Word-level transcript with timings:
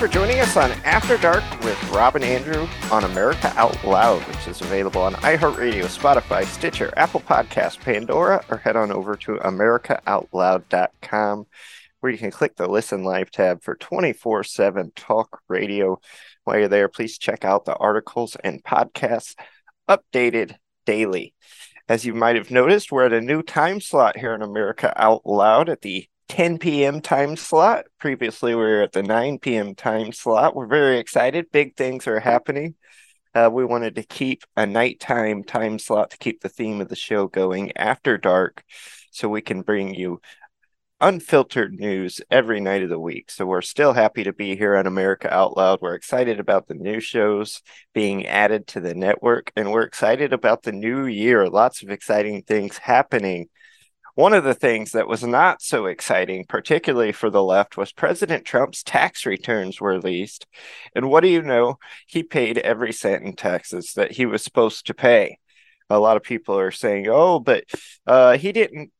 for 0.00 0.08
joining 0.08 0.40
us 0.40 0.56
on 0.56 0.72
After 0.86 1.18
Dark 1.18 1.44
with 1.62 1.90
Rob 1.90 2.16
and 2.16 2.24
Andrew 2.24 2.66
on 2.90 3.04
America 3.04 3.52
Out 3.56 3.84
Loud, 3.84 4.22
which 4.22 4.48
is 4.48 4.62
available 4.62 5.02
on 5.02 5.12
iHeartRadio, 5.16 5.84
Spotify, 5.84 6.46
Stitcher, 6.46 6.90
Apple 6.96 7.20
Podcast, 7.20 7.80
Pandora, 7.80 8.42
or 8.48 8.56
head 8.56 8.76
on 8.76 8.90
over 8.90 9.14
to 9.16 9.32
AmericaOutloud.com 9.32 11.46
where 12.00 12.12
you 12.12 12.16
can 12.16 12.30
click 12.30 12.56
the 12.56 12.66
Listen 12.66 13.04
Live 13.04 13.30
tab 13.30 13.62
for 13.62 13.74
24 13.74 14.42
7 14.42 14.90
talk 14.96 15.42
radio. 15.48 16.00
While 16.44 16.60
you're 16.60 16.68
there, 16.68 16.88
please 16.88 17.18
check 17.18 17.44
out 17.44 17.66
the 17.66 17.76
articles 17.76 18.38
and 18.42 18.64
podcasts 18.64 19.34
updated 19.86 20.56
daily. 20.86 21.34
As 21.90 22.06
you 22.06 22.14
might 22.14 22.36
have 22.36 22.50
noticed, 22.50 22.90
we're 22.90 23.04
at 23.04 23.12
a 23.12 23.20
new 23.20 23.42
time 23.42 23.82
slot 23.82 24.16
here 24.16 24.34
in 24.34 24.40
America 24.40 24.94
Out 24.96 25.26
Loud 25.26 25.68
at 25.68 25.82
the 25.82 26.06
10 26.30 26.58
p.m. 26.58 27.00
time 27.00 27.34
slot. 27.34 27.86
Previously, 27.98 28.54
we 28.54 28.62
were 28.62 28.82
at 28.82 28.92
the 28.92 29.02
9 29.02 29.40
p.m. 29.40 29.74
time 29.74 30.12
slot. 30.12 30.54
We're 30.54 30.68
very 30.68 31.00
excited. 31.00 31.50
Big 31.50 31.76
things 31.76 32.06
are 32.06 32.20
happening. 32.20 32.76
Uh, 33.34 33.50
we 33.52 33.64
wanted 33.64 33.96
to 33.96 34.04
keep 34.04 34.44
a 34.56 34.64
nighttime 34.64 35.42
time 35.42 35.80
slot 35.80 36.10
to 36.10 36.18
keep 36.18 36.40
the 36.40 36.48
theme 36.48 36.80
of 36.80 36.88
the 36.88 36.94
show 36.94 37.26
going 37.26 37.76
after 37.76 38.16
dark 38.16 38.62
so 39.10 39.28
we 39.28 39.40
can 39.40 39.62
bring 39.62 39.92
you 39.92 40.20
unfiltered 41.00 41.72
news 41.72 42.20
every 42.30 42.60
night 42.60 42.84
of 42.84 42.90
the 42.90 43.00
week. 43.00 43.28
So 43.32 43.44
we're 43.44 43.60
still 43.60 43.92
happy 43.92 44.22
to 44.22 44.32
be 44.32 44.54
here 44.54 44.76
on 44.76 44.86
America 44.86 45.34
Out 45.34 45.56
Loud. 45.56 45.80
We're 45.82 45.94
excited 45.94 46.38
about 46.38 46.68
the 46.68 46.74
new 46.74 47.00
shows 47.00 47.60
being 47.92 48.24
added 48.26 48.68
to 48.68 48.80
the 48.80 48.94
network, 48.94 49.50
and 49.56 49.72
we're 49.72 49.82
excited 49.82 50.32
about 50.32 50.62
the 50.62 50.72
new 50.72 51.06
year. 51.06 51.48
Lots 51.48 51.82
of 51.82 51.90
exciting 51.90 52.42
things 52.42 52.78
happening. 52.78 53.48
One 54.14 54.32
of 54.32 54.44
the 54.44 54.54
things 54.54 54.92
that 54.92 55.08
was 55.08 55.22
not 55.22 55.62
so 55.62 55.86
exciting, 55.86 56.44
particularly 56.48 57.12
for 57.12 57.30
the 57.30 57.42
left, 57.42 57.76
was 57.76 57.92
President 57.92 58.44
Trump's 58.44 58.82
tax 58.82 59.24
returns 59.24 59.80
were 59.80 59.90
released. 59.90 60.46
And 60.94 61.08
what 61.08 61.20
do 61.20 61.28
you 61.28 61.42
know? 61.42 61.78
He 62.06 62.22
paid 62.22 62.58
every 62.58 62.92
cent 62.92 63.24
in 63.24 63.34
taxes 63.34 63.94
that 63.94 64.12
he 64.12 64.26
was 64.26 64.42
supposed 64.42 64.86
to 64.86 64.94
pay. 64.94 65.38
A 65.88 65.98
lot 65.98 66.16
of 66.16 66.22
people 66.22 66.58
are 66.58 66.70
saying, 66.70 67.06
oh, 67.08 67.40
but 67.40 67.64
uh, 68.06 68.36
he 68.36 68.52
didn't 68.52 68.92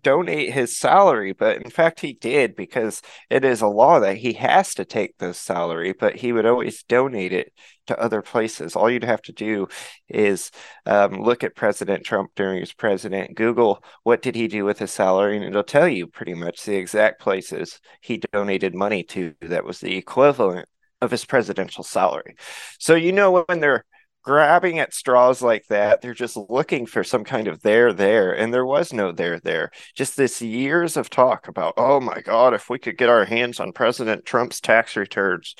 donate 0.00 0.52
his 0.52 0.76
salary, 0.76 1.32
but 1.32 1.58
in 1.58 1.70
fact 1.70 2.00
he 2.00 2.14
did 2.14 2.56
because 2.56 3.02
it 3.30 3.44
is 3.44 3.60
a 3.60 3.66
law 3.66 4.00
that 4.00 4.16
he 4.16 4.32
has 4.34 4.74
to 4.74 4.84
take 4.84 5.16
this 5.18 5.38
salary, 5.38 5.92
but 5.92 6.16
he 6.16 6.32
would 6.32 6.46
always 6.46 6.82
donate 6.84 7.32
it 7.32 7.52
to 7.86 7.98
other 7.98 8.22
places. 8.22 8.76
All 8.76 8.90
you'd 8.90 9.04
have 9.04 9.22
to 9.22 9.32
do 9.32 9.68
is 10.08 10.50
um, 10.86 11.14
look 11.14 11.44
at 11.44 11.56
President 11.56 12.04
Trump 12.04 12.30
during 12.36 12.60
his 12.60 12.72
president, 12.72 13.34
Google 13.34 13.82
what 14.02 14.22
did 14.22 14.34
he 14.34 14.48
do 14.48 14.64
with 14.64 14.78
his 14.78 14.92
salary, 14.92 15.36
and 15.36 15.44
it'll 15.44 15.62
tell 15.62 15.88
you 15.88 16.06
pretty 16.06 16.34
much 16.34 16.64
the 16.64 16.76
exact 16.76 17.20
places 17.20 17.80
he 18.00 18.18
donated 18.32 18.74
money 18.74 19.02
to 19.04 19.34
that 19.40 19.64
was 19.64 19.80
the 19.80 19.96
equivalent 19.96 20.68
of 21.00 21.10
his 21.10 21.24
presidential 21.24 21.82
salary. 21.82 22.36
So 22.78 22.94
you 22.94 23.12
know 23.12 23.44
when 23.46 23.60
they're 23.60 23.84
grabbing 24.22 24.78
at 24.78 24.94
straws 24.94 25.42
like 25.42 25.66
that. 25.68 26.00
They're 26.00 26.14
just 26.14 26.36
looking 26.36 26.86
for 26.86 27.04
some 27.04 27.24
kind 27.24 27.48
of 27.48 27.62
there 27.62 27.92
there, 27.92 28.32
and 28.32 28.52
there 28.52 28.66
was 28.66 28.92
no 28.92 29.12
there 29.12 29.40
there. 29.40 29.70
Just 29.94 30.16
this 30.16 30.40
years 30.40 30.96
of 30.96 31.10
talk 31.10 31.48
about, 31.48 31.74
oh 31.76 32.00
my 32.00 32.20
God, 32.20 32.54
if 32.54 32.70
we 32.70 32.78
could 32.78 32.96
get 32.96 33.08
our 33.08 33.24
hands 33.24 33.60
on 33.60 33.72
President 33.72 34.24
Trump's 34.24 34.60
tax 34.60 34.96
returns, 34.96 35.54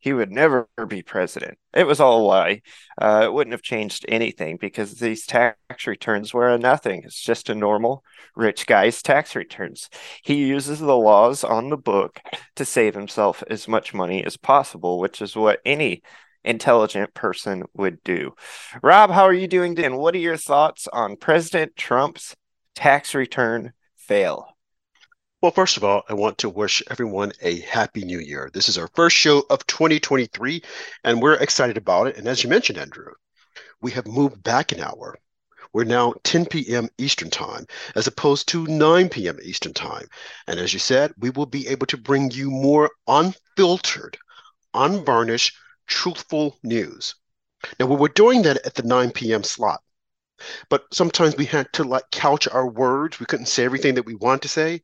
he 0.00 0.12
would 0.12 0.30
never 0.30 0.68
be 0.88 1.02
president. 1.02 1.58
It 1.74 1.86
was 1.86 1.98
all 1.98 2.20
a 2.20 2.26
lie. 2.26 2.62
Uh, 3.00 3.22
it 3.24 3.32
wouldn't 3.32 3.52
have 3.52 3.62
changed 3.62 4.04
anything 4.08 4.56
because 4.60 4.94
these 4.94 5.26
tax 5.26 5.86
returns 5.86 6.32
were 6.32 6.48
a 6.48 6.58
nothing. 6.58 7.02
It's 7.04 7.20
just 7.20 7.50
a 7.50 7.54
normal 7.54 8.04
rich 8.36 8.66
guy's 8.66 9.02
tax 9.02 9.34
returns. 9.34 9.88
He 10.22 10.46
uses 10.46 10.78
the 10.78 10.96
laws 10.96 11.42
on 11.42 11.70
the 11.70 11.76
book 11.76 12.20
to 12.56 12.64
save 12.64 12.94
himself 12.94 13.42
as 13.50 13.66
much 13.66 13.92
money 13.92 14.24
as 14.24 14.36
possible, 14.36 15.00
which 15.00 15.20
is 15.20 15.34
what 15.34 15.60
any 15.64 16.02
intelligent 16.48 17.12
person 17.12 17.62
would 17.74 18.02
do. 18.02 18.34
Rob, 18.82 19.10
how 19.10 19.24
are 19.24 19.34
you 19.34 19.46
doing? 19.46 19.78
And 19.78 19.98
what 19.98 20.14
are 20.14 20.18
your 20.18 20.38
thoughts 20.38 20.88
on 20.92 21.16
President 21.16 21.76
Trump's 21.76 22.34
tax 22.74 23.14
return 23.14 23.74
fail? 23.96 24.56
Well, 25.42 25.52
first 25.52 25.76
of 25.76 25.84
all, 25.84 26.02
I 26.08 26.14
want 26.14 26.38
to 26.38 26.48
wish 26.48 26.82
everyone 26.90 27.32
a 27.42 27.60
happy 27.60 28.04
new 28.04 28.18
year. 28.18 28.50
This 28.52 28.68
is 28.68 28.78
our 28.78 28.88
first 28.94 29.14
show 29.14 29.44
of 29.50 29.64
2023, 29.66 30.62
and 31.04 31.22
we're 31.22 31.34
excited 31.34 31.76
about 31.76 32.08
it. 32.08 32.16
And 32.16 32.26
as 32.26 32.42
you 32.42 32.50
mentioned, 32.50 32.78
Andrew, 32.78 33.12
we 33.80 33.92
have 33.92 34.06
moved 34.06 34.42
back 34.42 34.72
an 34.72 34.80
hour. 34.80 35.16
We're 35.72 35.84
now 35.84 36.14
10 36.24 36.46
p.m. 36.46 36.88
Eastern 36.96 37.30
Time 37.30 37.66
as 37.94 38.06
opposed 38.06 38.48
to 38.48 38.66
9 38.66 39.08
p.m. 39.10 39.38
Eastern 39.44 39.74
Time. 39.74 40.06
And 40.46 40.58
as 40.58 40.72
you 40.72 40.78
said, 40.78 41.12
we 41.18 41.30
will 41.30 41.46
be 41.46 41.68
able 41.68 41.86
to 41.86 41.98
bring 41.98 42.30
you 42.30 42.50
more 42.50 42.90
unfiltered, 43.06 44.16
unvarnished, 44.72 45.54
truthful 45.88 46.58
news. 46.62 47.14
Now, 47.80 47.86
we 47.86 47.96
were 47.96 48.08
doing 48.08 48.42
that 48.42 48.64
at 48.64 48.74
the 48.74 48.84
9 48.84 49.10
p.m. 49.10 49.42
slot, 49.42 49.82
but 50.68 50.84
sometimes 50.92 51.36
we 51.36 51.44
had 51.44 51.72
to 51.72 51.84
like 51.84 52.10
couch 52.12 52.46
our 52.46 52.68
words. 52.68 53.18
We 53.18 53.26
couldn't 53.26 53.46
say 53.46 53.64
everything 53.64 53.94
that 53.94 54.06
we 54.06 54.14
want 54.14 54.42
to 54.42 54.48
say. 54.48 54.82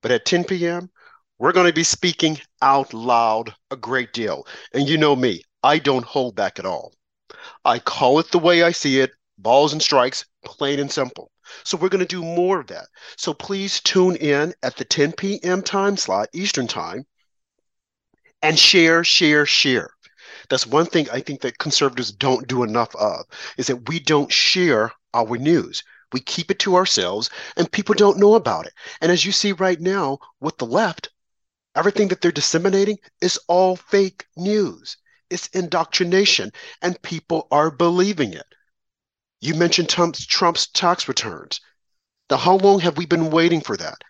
But 0.00 0.12
at 0.12 0.24
10 0.24 0.44
p.m., 0.44 0.90
we're 1.38 1.52
going 1.52 1.66
to 1.66 1.72
be 1.72 1.84
speaking 1.84 2.40
out 2.62 2.94
loud 2.94 3.54
a 3.70 3.76
great 3.76 4.12
deal. 4.12 4.46
And 4.72 4.88
you 4.88 4.96
know 4.96 5.16
me, 5.16 5.42
I 5.62 5.78
don't 5.78 6.04
hold 6.04 6.36
back 6.36 6.58
at 6.58 6.66
all. 6.66 6.92
I 7.64 7.78
call 7.78 8.18
it 8.20 8.30
the 8.30 8.38
way 8.38 8.62
I 8.62 8.72
see 8.72 9.00
it 9.00 9.10
balls 9.38 9.72
and 9.72 9.82
strikes, 9.82 10.24
plain 10.44 10.80
and 10.80 10.90
simple. 10.90 11.30
So 11.64 11.76
we're 11.76 11.88
going 11.88 12.06
to 12.06 12.06
do 12.06 12.22
more 12.22 12.60
of 12.60 12.66
that. 12.68 12.86
So 13.16 13.32
please 13.32 13.80
tune 13.80 14.16
in 14.16 14.54
at 14.62 14.76
the 14.76 14.84
10 14.84 15.12
p.m. 15.12 15.62
time 15.62 15.96
slot, 15.96 16.28
Eastern 16.32 16.66
Time, 16.66 17.06
and 18.42 18.58
share, 18.58 19.02
share, 19.04 19.46
share. 19.46 19.90
That's 20.48 20.66
one 20.66 20.86
thing 20.86 21.08
I 21.10 21.20
think 21.20 21.42
that 21.42 21.58
conservatives 21.58 22.10
don't 22.10 22.48
do 22.48 22.62
enough 22.62 22.94
of 22.96 23.26
is 23.56 23.66
that 23.66 23.88
we 23.88 24.00
don't 24.00 24.32
share 24.32 24.92
our 25.12 25.36
news. 25.36 25.82
We 26.12 26.20
keep 26.20 26.50
it 26.50 26.58
to 26.60 26.76
ourselves 26.76 27.28
and 27.56 27.70
people 27.70 27.94
don't 27.94 28.18
know 28.18 28.34
about 28.34 28.66
it. 28.66 28.72
And 29.00 29.12
as 29.12 29.24
you 29.24 29.32
see 29.32 29.52
right 29.52 29.80
now 29.80 30.18
with 30.40 30.56
the 30.56 30.66
left, 30.66 31.10
everything 31.74 32.08
that 32.08 32.22
they're 32.22 32.32
disseminating 32.32 32.98
is 33.20 33.38
all 33.46 33.76
fake 33.76 34.24
news. 34.36 34.96
It's 35.28 35.48
indoctrination 35.48 36.52
and 36.80 37.00
people 37.02 37.46
are 37.50 37.70
believing 37.70 38.32
it. 38.32 38.46
You 39.40 39.54
mentioned 39.54 39.90
Trump's, 39.90 40.26
Trump's 40.26 40.66
tax 40.68 41.08
returns. 41.08 41.60
Now, 42.30 42.38
how 42.38 42.56
long 42.56 42.80
have 42.80 42.96
we 42.96 43.06
been 43.06 43.30
waiting 43.30 43.60
for 43.60 43.76
that? 43.76 44.02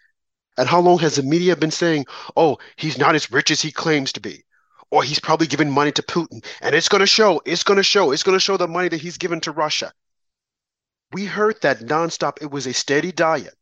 And 0.57 0.69
how 0.69 0.81
long 0.81 0.99
has 1.01 1.17
the 1.17 1.23
media 1.23 1.57
been 1.57 1.71
saying, 1.71 2.07
oh, 2.37 2.59
he's 2.77 2.99
not 2.99 3.15
as 3.15 3.31
rich 3.31 3.51
as 3.51 3.61
he 3.61 3.71
claims 3.71 4.13
to 4.13 4.21
be? 4.21 4.45
Or 4.91 5.03
he's 5.03 5.21
probably 5.21 5.47
giving 5.47 5.71
money 5.71 5.93
to 5.93 6.03
Putin. 6.03 6.45
And 6.61 6.75
it's 6.75 6.89
going 6.89 7.01
to 7.01 7.07
show, 7.07 7.43
it's 7.45 7.63
going 7.63 7.77
to 7.77 7.83
show, 7.83 8.13
it's 8.13 8.23
going 8.23 8.37
to 8.37 8.41
show 8.41 8.57
the 8.57 8.69
money 8.69 8.89
that 8.89 9.01
he's 9.01 9.19
given 9.19 9.41
to 9.43 9.53
Russia. 9.53 9.93
We 11.13 11.25
heard 11.25 11.61
that 11.63 11.81
nonstop. 11.81 12.39
It 12.41 12.51
was 12.51 12.67
a 12.67 12.75
steady 12.75 13.13
diet 13.13 13.55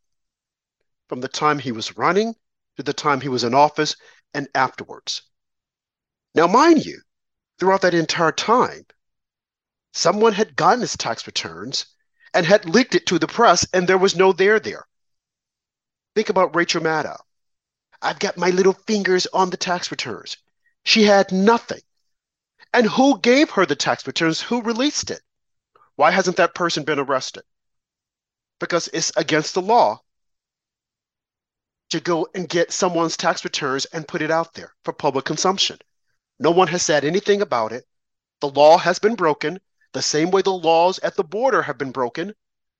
from 1.08 1.20
the 1.20 1.28
time 1.28 1.58
he 1.58 1.72
was 1.72 1.96
running 1.96 2.34
to 2.76 2.82
the 2.82 2.92
time 2.92 3.20
he 3.20 3.28
was 3.28 3.44
in 3.44 3.54
office 3.54 3.96
and 4.34 4.48
afterwards. 4.54 5.22
Now, 6.34 6.46
mind 6.46 6.84
you, 6.84 7.00
throughout 7.58 7.82
that 7.82 7.94
entire 7.94 8.32
time, 8.32 8.84
someone 9.92 10.32
had 10.32 10.56
gotten 10.56 10.80
his 10.80 10.96
tax 10.96 11.26
returns 11.26 11.86
and 12.34 12.44
had 12.44 12.68
leaked 12.68 12.94
it 12.94 13.06
to 13.06 13.18
the 13.18 13.26
press, 13.26 13.66
and 13.72 13.88
there 13.88 13.96
was 13.96 14.14
no 14.14 14.32
there 14.32 14.60
there. 14.60 14.86
Think 16.14 16.28
about 16.28 16.54
Rachel 16.54 16.82
Maddow. 16.82 17.18
I've 18.02 18.18
got 18.18 18.36
my 18.36 18.50
little 18.50 18.74
fingers 18.74 19.26
on 19.32 19.48
the 19.48 19.56
tax 19.56 19.90
returns. 19.90 20.36
She 20.86 21.02
had 21.02 21.32
nothing. 21.32 21.80
And 22.72 22.86
who 22.86 23.18
gave 23.18 23.50
her 23.50 23.66
the 23.66 23.74
tax 23.74 24.06
returns? 24.06 24.40
Who 24.40 24.62
released 24.62 25.10
it? 25.10 25.20
Why 25.96 26.12
hasn't 26.12 26.36
that 26.36 26.54
person 26.54 26.84
been 26.84 27.00
arrested? 27.00 27.42
Because 28.60 28.88
it's 28.92 29.10
against 29.16 29.54
the 29.54 29.62
law 29.62 30.00
to 31.90 31.98
go 31.98 32.28
and 32.36 32.48
get 32.48 32.70
someone's 32.70 33.16
tax 33.16 33.42
returns 33.44 33.86
and 33.86 34.06
put 34.06 34.22
it 34.22 34.30
out 34.30 34.54
there 34.54 34.74
for 34.84 34.92
public 34.92 35.24
consumption. 35.24 35.78
No 36.38 36.52
one 36.52 36.68
has 36.68 36.84
said 36.84 37.04
anything 37.04 37.42
about 37.42 37.72
it. 37.72 37.84
The 38.40 38.48
law 38.48 38.78
has 38.78 39.00
been 39.00 39.16
broken 39.16 39.58
the 39.92 40.02
same 40.02 40.30
way 40.30 40.42
the 40.42 40.52
laws 40.52 41.00
at 41.00 41.16
the 41.16 41.24
border 41.24 41.62
have 41.62 41.78
been 41.78 41.90
broken, 41.90 42.32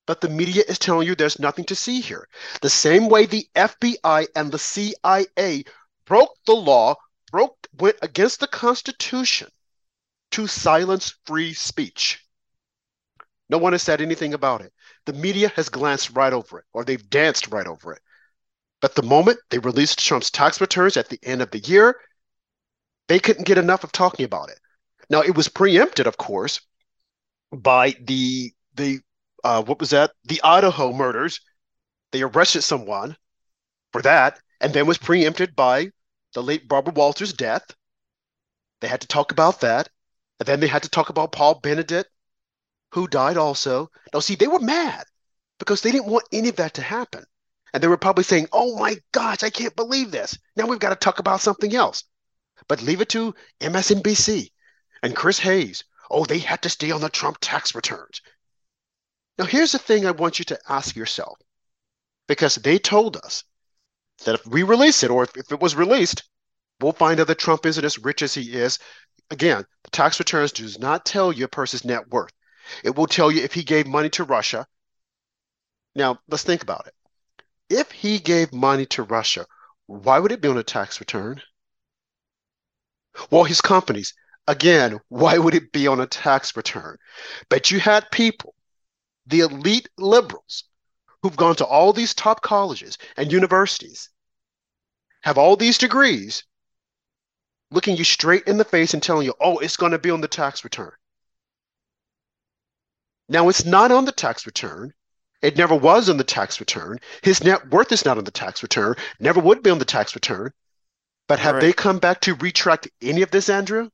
but 0.07 0.21
the 0.21 0.29
media 0.29 0.63
is 0.69 0.79
telling 0.79 1.09
you 1.09 1.17
there's 1.17 1.41
nothing 1.41 1.65
to 1.65 1.75
see 1.75 2.01
here. 2.01 2.29
The 2.63 2.71
same 2.71 3.09
way 3.09 3.27
the 3.27 3.49
FBI 3.57 4.29
and 4.37 4.53
the 4.53 4.61
CIA 4.61 5.65
broke 6.05 6.37
the 6.47 6.55
law 6.55 6.95
broke 7.31 7.57
went 7.79 7.97
against 8.03 8.41
the 8.41 8.47
Constitution 8.47 9.49
to 10.33 10.47
silence 10.47 11.15
free 11.27 11.55
speech. 11.55 12.23
No 13.49 13.59
one 13.59 13.73
has 13.73 13.83
said 13.83 14.01
anything 14.01 14.35
about 14.35 14.61
it. 14.61 14.73
The 15.05 15.13
media 15.13 15.49
has 15.55 15.69
glanced 15.69 16.17
right 16.17 16.33
over 16.33 16.59
it, 16.59 16.65
or 16.73 16.85
they've 16.85 17.11
danced 17.11 17.49
right 17.49 17.67
over 17.67 17.93
it. 17.93 18.03
But 18.81 18.95
the 18.95 19.03
moment 19.03 19.39
they 19.51 19.59
released 19.59 20.05
Trump's 20.05 20.31
tax 20.31 20.61
returns 20.61 20.97
at 20.97 21.09
the 21.09 21.19
end 21.23 21.43
of 21.43 21.51
the 21.51 21.61
year, 21.61 22.01
they 23.09 23.19
couldn't 23.19 23.47
get 23.47 23.59
enough 23.59 23.85
of 23.85 23.93
talking 23.93 24.25
about 24.25 24.51
it. 24.51 24.59
Now 25.09 25.23
it 25.23 25.37
was 25.37 25.49
preempted, 25.49 26.07
of 26.07 26.17
course, 26.17 26.61
by 27.53 27.95
the 28.01 28.53
the 28.75 29.01
uh, 29.45 29.63
what 29.63 29.79
was 29.79 29.91
that? 29.91 30.11
The 30.25 30.43
Idaho 30.43 30.93
murders. 30.93 31.41
They 32.13 32.23
arrested 32.23 32.63
someone 32.63 33.17
for 33.93 34.03
that, 34.03 34.41
and 34.61 34.73
then 34.73 34.87
was 34.87 34.99
preempted 34.99 35.55
by 35.55 35.91
the 36.37 36.43
late 36.43 36.69
Barbara 36.69 36.93
Walters' 36.93 37.33
death. 37.33 37.65
They 38.83 38.89
had 38.89 39.01
to 39.01 39.07
talk 39.07 39.33
about 39.33 39.63
that. 39.63 39.89
And 40.39 40.47
then 40.47 40.61
they 40.61 40.67
had 40.67 40.83
to 40.83 40.91
talk 40.91 41.09
about 41.09 41.33
Pope 41.33 41.63
Benedict, 41.63 42.11
who 42.93 43.09
died 43.09 43.39
also. 43.39 43.91
Now, 44.13 44.21
see, 44.21 44.35
they 44.35 44.47
were 44.47 44.59
mad 44.61 45.07
because 45.59 45.81
they 45.81 45.93
didn't 45.93 46.11
want 46.11 46.29
any 46.31 46.51
of 46.51 46.57
that 46.57 46.75
to 46.75 46.83
happen. 46.83 47.25
And 47.73 47.83
they 47.83 47.89
were 47.89 47.97
probably 47.97 48.25
saying, 48.25 48.49
oh 48.53 48.79
my 48.79 48.99
gosh, 49.13 49.43
I 49.43 49.49
can't 49.49 49.75
believe 49.75 50.11
this. 50.11 50.37
Now 50.57 50.67
we've 50.67 50.79
got 50.79 50.91
to 50.91 50.97
talk 50.97 51.21
about 51.21 51.41
something 51.41 51.75
else. 51.75 52.05
But 52.69 52.83
leave 52.83 53.01
it 53.01 53.09
to 53.11 53.35
MSNBC 53.63 54.51
and 55.03 55.17
Chris 55.17 55.39
Hayes. 55.39 55.85
Oh, 56.11 56.27
they 56.27 56.39
had 56.39 56.61
to 56.63 56.69
stay 56.69 56.91
on 56.91 57.01
the 57.01 57.09
Trump 57.09 57.39
tax 57.41 57.75
returns. 57.75 58.21
Now, 59.39 59.47
here's 59.47 59.73
the 59.73 59.79
thing 59.79 60.05
I 60.05 60.11
want 60.11 60.39
you 60.39 60.45
to 60.47 60.61
ask 60.69 60.97
yourself 60.97 61.39
because 62.29 62.57
they 62.57 62.79
told 62.79 63.17
us 63.17 63.43
that 64.25 64.35
if 64.35 64.47
we 64.47 64.63
release 64.63 65.03
it 65.03 65.11
or 65.11 65.25
if, 65.25 65.37
if 65.37 65.53
it 65.53 65.61
was 65.61 65.75
released, 65.75 66.25
we'll 66.81 66.93
find 66.93 67.21
out 67.21 67.27
that 67.27 67.39
Trump 67.39 67.67
isn't 67.67 67.85
as 67.85 67.99
rich 67.99 68.23
as 68.23 68.35
he 68.35 68.53
is. 68.55 68.79
Again, 69.31 69.65
the 69.85 69.91
tax 69.91 70.19
returns 70.19 70.53
does 70.53 70.79
not 70.79 71.05
tell 71.05 71.33
you 71.33 71.45
a 71.45 71.49
person's 71.49 71.85
net 71.85 72.09
worth. 72.09 72.33
It 72.83 72.97
will 72.97 73.07
tell 73.07 73.31
you 73.31 73.43
if 73.43 73.53
he 73.53 73.63
gave 73.63 73.87
money 73.87 74.11
to 74.11 74.25
Russia. 74.25 74.67
Now, 75.95 76.21
let's 76.29 76.43
think 76.43 76.63
about 76.63 76.87
it. 76.87 76.95
If 77.69 77.91
he 77.91 78.19
gave 78.19 78.53
money 78.53 78.87
to 78.87 79.03
Russia, 79.03 79.47
why 79.87 80.19
would 80.19 80.33
it 80.33 80.41
be 80.41 80.49
on 80.49 80.59
a 80.59 80.63
tax 80.63 81.01
return? 81.01 81.43
Well, 83.31 83.45
his 83.45 83.61
companies, 83.61 84.15
again, 84.47 85.01
why 85.09 85.39
would 85.39 85.55
it 85.55 85.73
be 85.73 85.87
on 85.87 86.01
a 86.01 86.07
tax 86.07 86.57
return? 86.57 86.99
But 87.49 87.71
you 87.71 87.81
had 87.81 88.11
people, 88.11 88.55
the 89.27 89.41
elite 89.41 89.89
liberals, 89.97 90.65
who've 91.27 91.37
gone 91.37 91.57
to 91.57 91.65
all 91.67 91.93
these 91.93 92.15
top 92.15 92.41
colleges 92.41 92.99
and 93.17 93.33
universities, 93.33 94.11
have 95.23 95.37
all 95.37 95.57
these 95.57 95.77
degrees, 95.77 96.45
looking 97.73 97.97
you 97.97 98.05
straight 98.05 98.45
in 98.47 98.59
the 98.59 98.65
face 98.65 98.95
and 98.95 99.03
telling 99.03 99.27
you, 99.27 99.35
oh, 99.41 99.59
it's 99.59 99.77
going 99.77 99.91
to 99.91 99.99
be 99.99 100.11
on 100.11 100.21
the 100.21 100.29
tax 100.29 100.63
return. 100.63 100.93
Now, 103.29 103.49
it's 103.49 103.65
not 103.65 103.91
on 103.91 104.05
the 104.05 104.13
tax 104.13 104.47
return. 104.47 104.95
It 105.43 105.57
never 105.57 105.75
was 105.75 106.09
on 106.09 106.17
the 106.17 106.23
tax 106.23 106.61
return. 106.61 107.01
His 107.23 107.43
net 107.43 107.71
worth 107.71 107.91
is 107.91 108.05
not 108.05 108.19
on 108.19 108.25
the 108.25 108.31
tax 108.31 108.63
return, 108.63 108.95
never 109.19 109.41
would 109.41 109.65
be 109.65 109.71
on 109.71 109.81
the 109.81 109.85
tax 109.85 110.15
return. 110.15 110.53
But 111.27 111.41
have 111.41 111.57
right. 111.57 111.61
they 111.61 111.73
come 111.73 111.99
back 111.99 112.21
to 112.21 112.37
retract 112.37 112.87
any 113.03 113.23
of 113.23 113.33
this, 113.33 113.49
Andrew? 113.49 113.91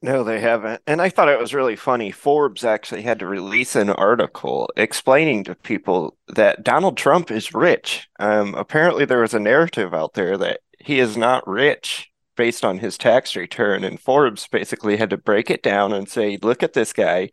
No, 0.00 0.22
they 0.22 0.40
haven't. 0.40 0.80
And 0.86 1.02
I 1.02 1.08
thought 1.08 1.28
it 1.28 1.40
was 1.40 1.52
really 1.52 1.74
funny. 1.74 2.12
Forbes 2.12 2.64
actually 2.64 3.02
had 3.02 3.18
to 3.18 3.26
release 3.26 3.74
an 3.74 3.90
article 3.90 4.70
explaining 4.76 5.42
to 5.44 5.56
people 5.56 6.16
that 6.28 6.62
Donald 6.62 6.96
Trump 6.96 7.32
is 7.32 7.52
rich. 7.52 8.08
Um, 8.20 8.54
apparently, 8.54 9.04
there 9.04 9.20
was 9.22 9.34
a 9.34 9.40
narrative 9.40 9.92
out 9.92 10.14
there 10.14 10.38
that 10.38 10.60
he 10.78 11.00
is 11.00 11.16
not 11.16 11.46
rich 11.48 12.10
based 12.36 12.64
on 12.64 12.78
his 12.78 12.96
tax 12.96 13.34
return. 13.34 13.82
And 13.82 13.98
Forbes 13.98 14.46
basically 14.46 14.96
had 14.96 15.10
to 15.10 15.16
break 15.16 15.50
it 15.50 15.64
down 15.64 15.92
and 15.92 16.08
say, 16.08 16.38
look 16.42 16.62
at 16.62 16.74
this 16.74 16.92
guy. 16.92 17.30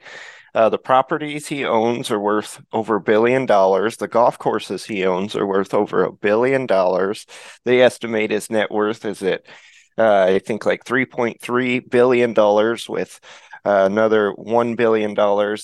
Uh, 0.55 0.69
the 0.69 0.79
properties 0.79 1.47
he 1.47 1.65
owns 1.65 2.09
are 2.09 2.19
worth 2.19 2.61
over 2.73 2.95
a 2.95 3.01
billion 3.01 3.45
dollars. 3.45 3.97
The 3.97 4.07
golf 4.07 4.39
courses 4.39 4.85
he 4.85 5.05
owns 5.05 5.35
are 5.35 5.45
worth 5.45 5.73
over 5.73 6.03
a 6.03 6.11
billion 6.13 6.65
dollars. 6.65 7.27
They 7.65 7.81
estimate 7.81 8.31
his 8.31 8.49
net 8.49 8.71
worth 8.71 9.05
is 9.05 9.21
at, 9.21 9.43
uh, 9.97 10.23
I 10.23 10.39
think, 10.39 10.65
like 10.65 10.83
$3.3 10.83 11.89
billion 11.89 12.33
with 12.89 13.19
uh, 13.65 13.87
another 13.89 14.33
$1 14.33 14.75
billion 14.75 15.15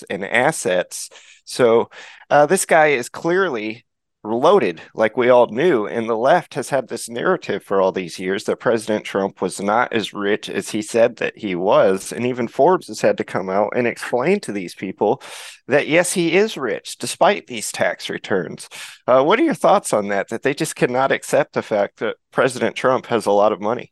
in 0.09 0.23
assets. 0.23 1.09
So 1.45 1.89
uh, 2.29 2.45
this 2.45 2.65
guy 2.65 2.87
is 2.87 3.09
clearly 3.09 3.85
loaded, 4.23 4.81
like 4.93 5.17
we 5.17 5.29
all 5.29 5.47
knew. 5.47 5.87
And 5.87 6.07
the 6.07 6.15
left 6.15 6.53
has 6.53 6.69
had 6.69 6.87
this 6.87 7.09
narrative 7.09 7.63
for 7.63 7.81
all 7.81 7.91
these 7.91 8.19
years 8.19 8.43
that 8.43 8.59
President 8.59 9.03
Trump 9.03 9.41
was 9.41 9.59
not 9.59 9.91
as 9.93 10.13
rich 10.13 10.49
as 10.49 10.69
he 10.69 10.81
said 10.81 11.17
that 11.17 11.37
he 11.37 11.55
was. 11.55 12.11
And 12.11 12.25
even 12.25 12.47
Forbes 12.47 12.87
has 12.87 13.01
had 13.01 13.17
to 13.17 13.23
come 13.23 13.49
out 13.49 13.73
and 13.75 13.87
explain 13.87 14.39
to 14.41 14.51
these 14.51 14.75
people 14.75 15.21
that, 15.67 15.87
yes, 15.87 16.13
he 16.13 16.33
is 16.33 16.57
rich 16.57 16.97
despite 16.97 17.47
these 17.47 17.71
tax 17.71 18.09
returns. 18.09 18.69
Uh, 19.07 19.23
what 19.23 19.39
are 19.39 19.43
your 19.43 19.53
thoughts 19.55 19.93
on 19.93 20.09
that? 20.09 20.29
That 20.29 20.43
they 20.43 20.53
just 20.53 20.75
cannot 20.75 21.11
accept 21.11 21.53
the 21.53 21.63
fact 21.63 21.99
that 21.99 22.17
President 22.31 22.75
Trump 22.75 23.07
has 23.07 23.25
a 23.25 23.31
lot 23.31 23.51
of 23.51 23.61
money. 23.61 23.90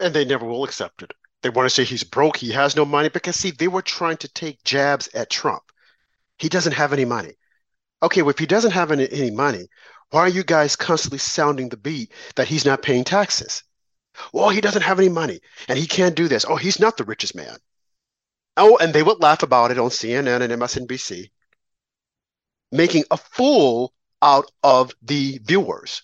And 0.00 0.14
they 0.14 0.24
never 0.24 0.46
will 0.46 0.64
accept 0.64 1.02
it. 1.02 1.12
They 1.42 1.50
want 1.50 1.66
to 1.66 1.70
say 1.74 1.84
he's 1.84 2.04
broke, 2.04 2.36
he 2.36 2.50
has 2.50 2.76
no 2.76 2.84
money, 2.84 3.08
because 3.08 3.36
see, 3.36 3.50
they 3.50 3.68
were 3.68 3.82
trying 3.82 4.16
to 4.18 4.28
take 4.28 4.62
jabs 4.64 5.08
at 5.14 5.30
Trump. 5.30 5.62
He 6.38 6.48
doesn't 6.48 6.72
have 6.72 6.92
any 6.92 7.04
money 7.04 7.34
okay, 8.02 8.22
well, 8.22 8.30
if 8.30 8.38
he 8.38 8.46
doesn't 8.46 8.72
have 8.72 8.90
any, 8.90 9.10
any 9.10 9.30
money, 9.30 9.66
why 10.10 10.20
are 10.20 10.28
you 10.28 10.42
guys 10.42 10.76
constantly 10.76 11.18
sounding 11.18 11.68
the 11.68 11.76
beat 11.76 12.12
that 12.36 12.48
he's 12.48 12.64
not 12.64 12.82
paying 12.82 13.04
taxes? 13.04 13.62
Well, 14.32 14.50
he 14.50 14.60
doesn't 14.60 14.82
have 14.82 14.98
any 14.98 15.08
money 15.08 15.40
and 15.68 15.78
he 15.78 15.86
can't 15.86 16.16
do 16.16 16.28
this. 16.28 16.44
Oh, 16.44 16.56
he's 16.56 16.80
not 16.80 16.96
the 16.96 17.04
richest 17.04 17.34
man. 17.34 17.56
Oh, 18.56 18.76
and 18.78 18.92
they 18.92 19.02
would 19.02 19.20
laugh 19.20 19.42
about 19.42 19.70
it 19.70 19.78
on 19.78 19.90
CNN 19.90 20.42
and 20.42 20.52
MSNBC, 20.52 21.30
making 22.72 23.04
a 23.10 23.16
fool 23.16 23.94
out 24.20 24.50
of 24.62 24.92
the 25.02 25.38
viewers. 25.44 26.02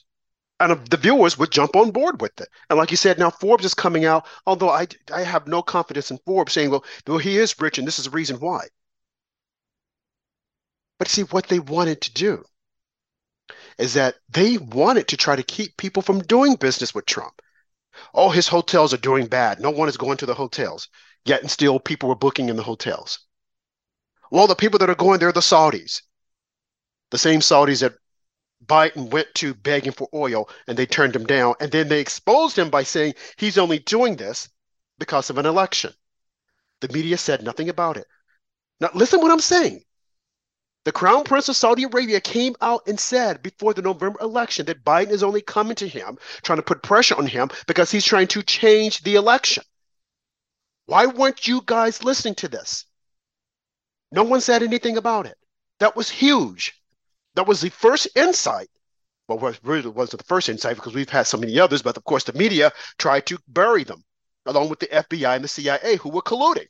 And 0.58 0.72
um, 0.72 0.84
the 0.90 0.96
viewers 0.96 1.36
would 1.38 1.50
jump 1.50 1.76
on 1.76 1.90
board 1.90 2.20
with 2.20 2.40
it. 2.40 2.48
And 2.70 2.78
like 2.78 2.90
you 2.90 2.96
said, 2.96 3.18
now 3.18 3.30
Forbes 3.30 3.64
is 3.64 3.74
coming 3.74 4.04
out, 4.06 4.26
although 4.46 4.70
I, 4.70 4.86
I 5.12 5.22
have 5.22 5.46
no 5.46 5.62
confidence 5.62 6.10
in 6.10 6.18
Forbes 6.24 6.52
saying, 6.52 6.70
well, 6.70 6.84
well, 7.06 7.18
he 7.18 7.36
is 7.36 7.60
rich 7.60 7.78
and 7.78 7.86
this 7.86 7.98
is 7.98 8.06
the 8.06 8.10
reason 8.10 8.40
why. 8.40 8.68
But 10.98 11.08
see, 11.08 11.22
what 11.22 11.48
they 11.48 11.58
wanted 11.58 12.00
to 12.02 12.12
do 12.12 12.44
is 13.78 13.94
that 13.94 14.16
they 14.30 14.56
wanted 14.56 15.08
to 15.08 15.16
try 15.16 15.36
to 15.36 15.42
keep 15.42 15.76
people 15.76 16.02
from 16.02 16.22
doing 16.22 16.56
business 16.56 16.94
with 16.94 17.04
Trump. 17.04 17.42
Oh, 18.14 18.30
his 18.30 18.48
hotels 18.48 18.94
are 18.94 18.98
doing 18.98 19.26
bad. 19.26 19.60
No 19.60 19.70
one 19.70 19.88
is 19.88 19.96
going 19.96 20.16
to 20.18 20.26
the 20.26 20.34
hotels. 20.34 20.88
Yet 21.24 21.42
and 21.42 21.50
still 21.50 21.78
people 21.78 22.08
were 22.08 22.14
booking 22.14 22.48
in 22.48 22.56
the 22.56 22.62
hotels. 22.62 23.18
Well, 24.30 24.46
the 24.46 24.54
people 24.54 24.78
that 24.78 24.90
are 24.90 24.94
going 24.94 25.18
there 25.18 25.28
are 25.28 25.32
the 25.32 25.40
Saudis. 25.40 26.02
The 27.10 27.18
same 27.18 27.40
Saudis 27.40 27.80
that 27.80 27.94
Biden 28.64 29.10
went 29.10 29.28
to 29.36 29.54
begging 29.54 29.92
for 29.92 30.08
oil 30.14 30.48
and 30.66 30.76
they 30.76 30.86
turned 30.86 31.14
him 31.14 31.26
down. 31.26 31.54
And 31.60 31.70
then 31.70 31.88
they 31.88 32.00
exposed 32.00 32.58
him 32.58 32.70
by 32.70 32.82
saying 32.82 33.14
he's 33.36 33.58
only 33.58 33.78
doing 33.78 34.16
this 34.16 34.48
because 34.98 35.30
of 35.30 35.38
an 35.38 35.46
election. 35.46 35.92
The 36.80 36.92
media 36.92 37.18
said 37.18 37.42
nothing 37.42 37.68
about 37.68 37.96
it. 37.96 38.06
Now, 38.80 38.90
listen 38.94 39.20
what 39.20 39.30
I'm 39.30 39.40
saying. 39.40 39.82
The 40.84 40.92
Crown 40.92 41.24
Prince 41.24 41.48
of 41.48 41.56
Saudi 41.56 41.82
Arabia 41.82 42.20
came 42.20 42.54
out 42.60 42.86
and 42.86 42.98
said 42.98 43.42
before 43.42 43.74
the 43.74 43.82
November 43.82 44.20
election 44.20 44.66
that 44.66 44.84
Biden 44.84 45.10
is 45.10 45.22
only 45.22 45.42
coming 45.42 45.74
to 45.76 45.88
him, 45.88 46.16
trying 46.42 46.58
to 46.58 46.62
put 46.62 46.82
pressure 46.82 47.16
on 47.16 47.26
him 47.26 47.50
because 47.66 47.90
he's 47.90 48.04
trying 48.04 48.28
to 48.28 48.42
change 48.42 49.02
the 49.02 49.16
election. 49.16 49.64
Why 50.84 51.06
weren't 51.06 51.48
you 51.48 51.62
guys 51.66 52.04
listening 52.04 52.36
to 52.36 52.48
this? 52.48 52.84
No 54.12 54.22
one 54.22 54.40
said 54.40 54.62
anything 54.62 54.96
about 54.96 55.26
it. 55.26 55.36
That 55.80 55.96
was 55.96 56.08
huge. 56.08 56.80
That 57.36 57.46
was 57.46 57.60
the 57.60 57.70
first 57.70 58.08
insight. 58.16 58.68
Well, 59.28 59.44
it 59.46 59.60
really 59.62 59.88
wasn't 59.88 60.22
the 60.22 60.26
first 60.26 60.48
insight 60.48 60.76
because 60.76 60.94
we've 60.94 61.08
had 61.08 61.26
so 61.26 61.36
many 61.36 61.58
others, 61.58 61.82
but 61.82 61.96
of 61.96 62.04
course 62.04 62.24
the 62.24 62.32
media 62.32 62.72
tried 62.98 63.26
to 63.26 63.38
bury 63.46 63.84
them 63.84 64.04
along 64.46 64.70
with 64.70 64.80
the 64.80 64.86
FBI 64.86 65.36
and 65.36 65.44
the 65.44 65.48
CIA 65.48 65.96
who 65.96 66.08
were 66.08 66.22
colluding. 66.22 66.68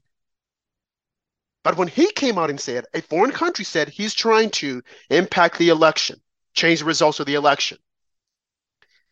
But 1.63 1.77
when 1.77 1.89
he 1.89 2.11
came 2.13 2.39
out 2.39 2.51
and 2.51 2.61
said, 2.61 2.85
a 2.95 3.03
foreign 3.03 3.33
country 3.33 3.65
said 3.65 3.89
he's 3.89 4.15
trying 4.15 4.51
to 4.51 4.83
impact 5.11 5.59
the 5.59 5.69
election, 5.69 6.21
change 6.55 6.81
the 6.81 6.85
results 6.85 7.21
of 7.21 7.27
the 7.27 7.35
election, 7.35 7.79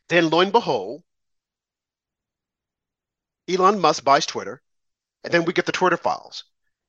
then 0.09 0.31
lo 0.31 0.41
and 0.41 0.53
behold, 0.53 1.03
Elon 3.49 3.79
Musk 3.79 4.05
buys 4.05 4.25
Twitter, 4.25 4.63
and 5.23 5.33
then 5.33 5.45
we 5.45 5.53
get 5.53 5.67
the 5.67 5.73
Twitter 5.73 5.97
files. 5.97 6.45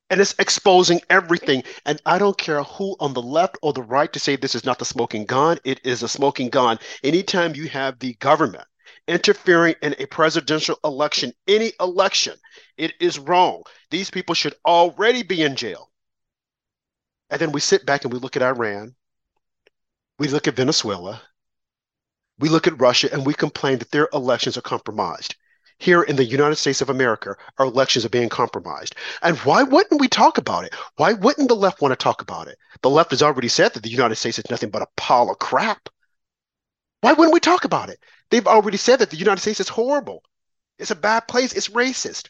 And 0.09 0.21
it's 0.21 0.35
exposing 0.37 1.01
everything. 1.09 1.63
And 1.85 2.01
I 2.05 2.19
don't 2.19 2.37
care 2.37 2.63
who 2.63 2.95
on 2.99 3.13
the 3.13 3.21
left 3.21 3.57
or 3.61 3.73
the 3.73 3.81
right 3.81 4.11
to 4.13 4.19
say 4.19 4.35
this 4.35 4.55
is 4.55 4.65
not 4.65 4.79
the 4.79 4.85
smoking 4.85 5.25
gun, 5.25 5.59
it 5.63 5.81
is 5.83 6.03
a 6.03 6.07
smoking 6.07 6.49
gun. 6.49 6.77
Anytime 7.03 7.55
you 7.55 7.67
have 7.69 7.99
the 7.99 8.13
government 8.15 8.67
interfering 9.07 9.75
in 9.81 9.95
a 9.99 10.05
presidential 10.07 10.79
election, 10.83 11.33
any 11.47 11.73
election, 11.79 12.35
it 12.77 12.93
is 12.99 13.19
wrong. 13.19 13.63
These 13.91 14.09
people 14.09 14.35
should 14.35 14.55
already 14.65 15.23
be 15.23 15.43
in 15.43 15.55
jail. 15.55 15.91
And 17.29 17.39
then 17.39 17.51
we 17.51 17.59
sit 17.59 17.85
back 17.85 18.03
and 18.03 18.13
we 18.13 18.19
look 18.19 18.35
at 18.35 18.43
Iran, 18.43 18.95
we 20.19 20.27
look 20.27 20.47
at 20.47 20.55
Venezuela, 20.55 21.21
we 22.39 22.49
look 22.49 22.67
at 22.67 22.79
Russia, 22.79 23.09
and 23.11 23.25
we 23.25 23.33
complain 23.33 23.79
that 23.79 23.91
their 23.91 24.07
elections 24.13 24.57
are 24.57 24.61
compromised. 24.61 25.35
Here 25.77 26.03
in 26.03 26.15
the 26.15 26.23
United 26.23 26.55
States 26.55 26.81
of 26.81 26.89
America, 26.89 27.35
our 27.57 27.65
elections 27.65 28.05
are 28.05 28.09
being 28.09 28.29
compromised. 28.29 28.95
And 29.21 29.37
why 29.39 29.63
wouldn't 29.63 29.99
we 29.99 30.07
talk 30.07 30.37
about 30.37 30.63
it? 30.63 30.73
Why 30.95 31.13
wouldn't 31.13 31.49
the 31.49 31.55
left 31.55 31.81
want 31.81 31.91
to 31.91 31.97
talk 31.97 32.21
about 32.21 32.47
it? 32.47 32.57
The 32.81 32.89
left 32.89 33.11
has 33.11 33.21
already 33.21 33.49
said 33.49 33.73
that 33.73 33.83
the 33.83 33.89
United 33.89 34.15
States 34.15 34.39
is 34.39 34.49
nothing 34.49 34.69
but 34.69 34.81
a 34.81 34.87
pile 34.95 35.29
of 35.29 35.39
crap. 35.39 35.89
Why 37.01 37.11
wouldn't 37.11 37.33
we 37.33 37.41
talk 37.41 37.65
about 37.65 37.89
it? 37.89 37.99
They've 38.29 38.47
already 38.47 38.77
said 38.77 38.99
that 38.99 39.09
the 39.09 39.17
United 39.17 39.41
States 39.41 39.59
is 39.59 39.67
horrible. 39.67 40.23
It's 40.79 40.91
a 40.91 40.95
bad 40.95 41.27
place. 41.27 41.51
It's 41.51 41.67
racist. 41.67 42.29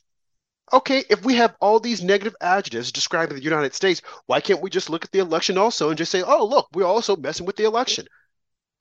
Okay, 0.73 1.03
if 1.11 1.23
we 1.23 1.35
have 1.35 1.55
all 1.61 1.79
these 1.79 2.03
negative 2.03 2.35
adjectives 2.41 2.91
describing 2.91 3.37
the 3.37 3.43
United 3.43 3.75
States, 3.75 4.01
why 4.25 4.41
can't 4.41 4.61
we 4.61 4.71
just 4.71 4.89
look 4.89 5.05
at 5.05 5.11
the 5.11 5.19
election 5.19 5.59
also 5.59 5.89
and 5.89 5.97
just 5.99 6.11
say, 6.11 6.23
oh, 6.23 6.43
look, 6.43 6.67
we're 6.73 6.83
also 6.83 7.15
messing 7.15 7.45
with 7.45 7.57
the 7.57 7.65
election? 7.65 8.07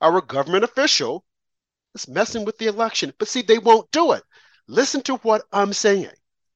Our 0.01 0.21
government 0.21 0.63
official 0.63 1.23
is 1.93 2.07
messing 2.07 2.45
with 2.45 2.57
the 2.57 2.65
election. 2.65 3.13
But 3.19 3.27
see, 3.27 3.43
they 3.43 3.59
won't 3.59 3.91
do 3.91 4.13
it 4.13 4.23
Listen 4.67 5.01
to 5.03 5.15
what 5.17 5.43
I'm 5.51 5.73
saying. 5.73 6.11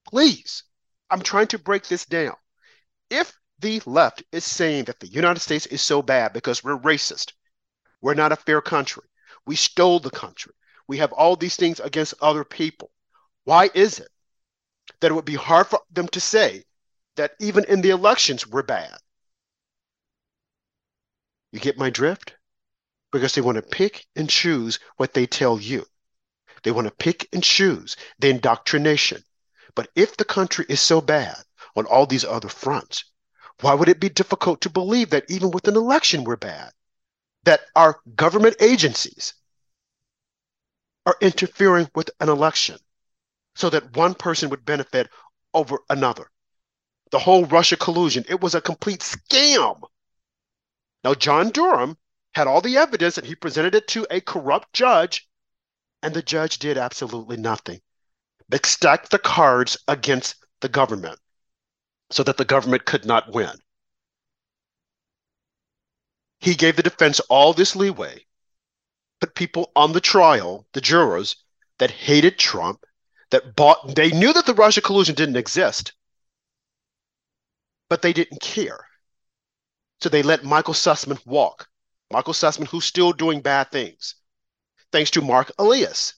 Please. 0.08 0.64
I'm 1.10 1.22
trying 1.22 1.48
to 1.48 1.60
break 1.60 1.88
this 1.88 2.06
down. 2.06 2.36
If 3.10 3.34
the 3.60 3.82
left 3.86 4.24
is 4.32 4.46
saying 4.46 4.86
that 4.86 5.00
the 5.00 5.08
United 5.08 5.40
States 5.40 5.66
is 5.66 5.82
so 5.82 6.02
bad 6.02 6.34
because 6.34 6.64
we're 6.64 6.78
racist, 6.78 7.34
we're 8.02 8.14
not 8.14 8.32
a 8.32 8.38
fair 8.38 8.62
country, 8.62 9.04
we 9.46 9.56
stole 9.56 10.00
the 10.00 10.12
country, 10.12 10.54
we 10.88 10.98
have 10.98 11.12
all 11.12 11.36
these 11.36 11.56
things 11.56 11.80
against 11.80 12.14
other 12.22 12.44
people, 12.44 12.92
why 13.44 13.70
is 13.74 14.00
it 14.00 14.10
that 15.00 15.12
it 15.12 15.14
would 15.14 15.26
be 15.26 15.36
hard 15.36 15.68
for 15.68 15.80
them 15.92 16.08
to 16.10 16.22
say 16.22 16.64
that 17.16 17.32
even 17.40 17.66
in 17.66 17.82
the 17.82 17.90
elections 17.90 18.48
we're 18.48 18.64
bad? 18.64 18.98
You 21.52 21.60
get 21.60 21.78
my 21.78 21.90
drift? 21.90 22.36
Because 23.12 23.34
they 23.34 23.42
want 23.42 23.56
to 23.56 23.64
pick 23.64 24.06
and 24.16 24.30
choose 24.30 24.80
what 24.98 25.16
they 25.16 25.26
tell 25.26 25.60
you. 25.60 25.84
They 26.64 26.72
want 26.72 26.88
to 26.88 26.94
pick 26.94 27.28
and 27.34 27.44
choose 27.44 27.96
the 28.20 28.30
indoctrination. 28.30 29.24
But 29.76 29.90
if 29.96 30.18
the 30.18 30.26
country 30.26 30.66
is 30.68 30.82
so 30.82 31.02
bad 31.02 31.38
on 31.76 31.86
all 31.86 32.06
these 32.06 32.26
other 32.26 32.50
fronts, 32.50 33.06
why 33.62 33.74
would 33.74 33.90
it 33.90 34.00
be 34.00 34.10
difficult 34.10 34.62
to 34.62 34.70
believe 34.70 35.10
that 35.12 35.30
even 35.30 35.52
with 35.52 35.68
an 35.68 35.76
election 35.76 36.24
we're 36.24 36.36
bad? 36.36 36.72
That 37.44 37.62
our 37.76 38.00
government 38.16 38.56
agencies 38.60 39.34
are 41.06 41.16
interfering 41.22 41.90
with 41.96 42.10
an 42.20 42.30
election 42.30 42.78
so 43.56 43.70
that 43.70 43.96
one 43.96 44.14
person 44.14 44.50
would 44.50 44.66
benefit 44.66 45.10
over 45.54 45.80
another. 45.90 46.30
The 47.12 47.20
whole 47.20 47.46
Russia 47.46 47.76
collusion, 47.76 48.26
it 48.30 48.42
was 48.42 48.56
a 48.56 48.62
complete 48.62 49.00
scam. 49.00 49.82
Now, 51.04 51.14
John 51.14 51.50
Durham 51.50 51.98
had 52.36 52.48
all 52.48 52.62
the 52.62 52.78
evidence 52.78 53.18
and 53.18 53.26
he 53.26 53.36
presented 53.36 53.76
it 53.76 53.88
to 53.90 54.06
a 54.12 54.22
corrupt 54.22 54.74
judge, 54.74 55.29
and 56.02 56.14
the 56.14 56.22
judge 56.22 56.60
did 56.60 56.78
absolutely 56.78 57.38
nothing 57.38 57.82
but 58.50 58.66
stacked 58.66 59.12
the 59.12 59.20
cards 59.20 59.78
against 59.88 60.36
the 60.62 60.70
government 60.70 61.20
so 62.10 62.24
that 62.24 62.38
the 62.38 62.46
government 62.46 62.86
could 62.86 63.06
not 63.06 63.32
win. 63.32 63.52
He 66.40 66.56
gave 66.56 66.76
the 66.76 66.84
defense 66.84 67.20
all 67.30 67.54
this 67.54 67.76
leeway, 67.76 68.26
put 69.22 69.36
people 69.36 69.72
on 69.76 69.92
the 69.92 70.02
trial, 70.02 70.66
the 70.74 70.82
jurors 70.82 71.36
that 71.78 71.92
hated 71.92 72.40
Trump, 72.40 72.84
that 73.30 73.56
bought, 73.56 73.96
they 73.96 74.10
knew 74.10 74.34
that 74.34 74.46
the 74.46 74.56
Russia 74.56 74.82
collusion 74.82 75.14
didn't 75.14 75.36
exist, 75.36 75.94
but 77.90 78.02
they 78.02 78.14
didn't 78.14 78.42
care. 78.42 78.86
So 80.02 80.10
they 80.10 80.24
let 80.24 80.44
Michael 80.44 80.74
Sussmann 80.74 81.24
walk. 81.26 81.68
Michael 82.12 82.34
Sussmann, 82.34 82.68
who's 82.68 82.86
still 82.86 83.12
doing 83.12 83.42
bad 83.42 83.70
things, 83.72 84.16
thanks 84.92 85.12
to 85.12 85.22
Marc 85.22 85.52
Elias, 85.58 86.16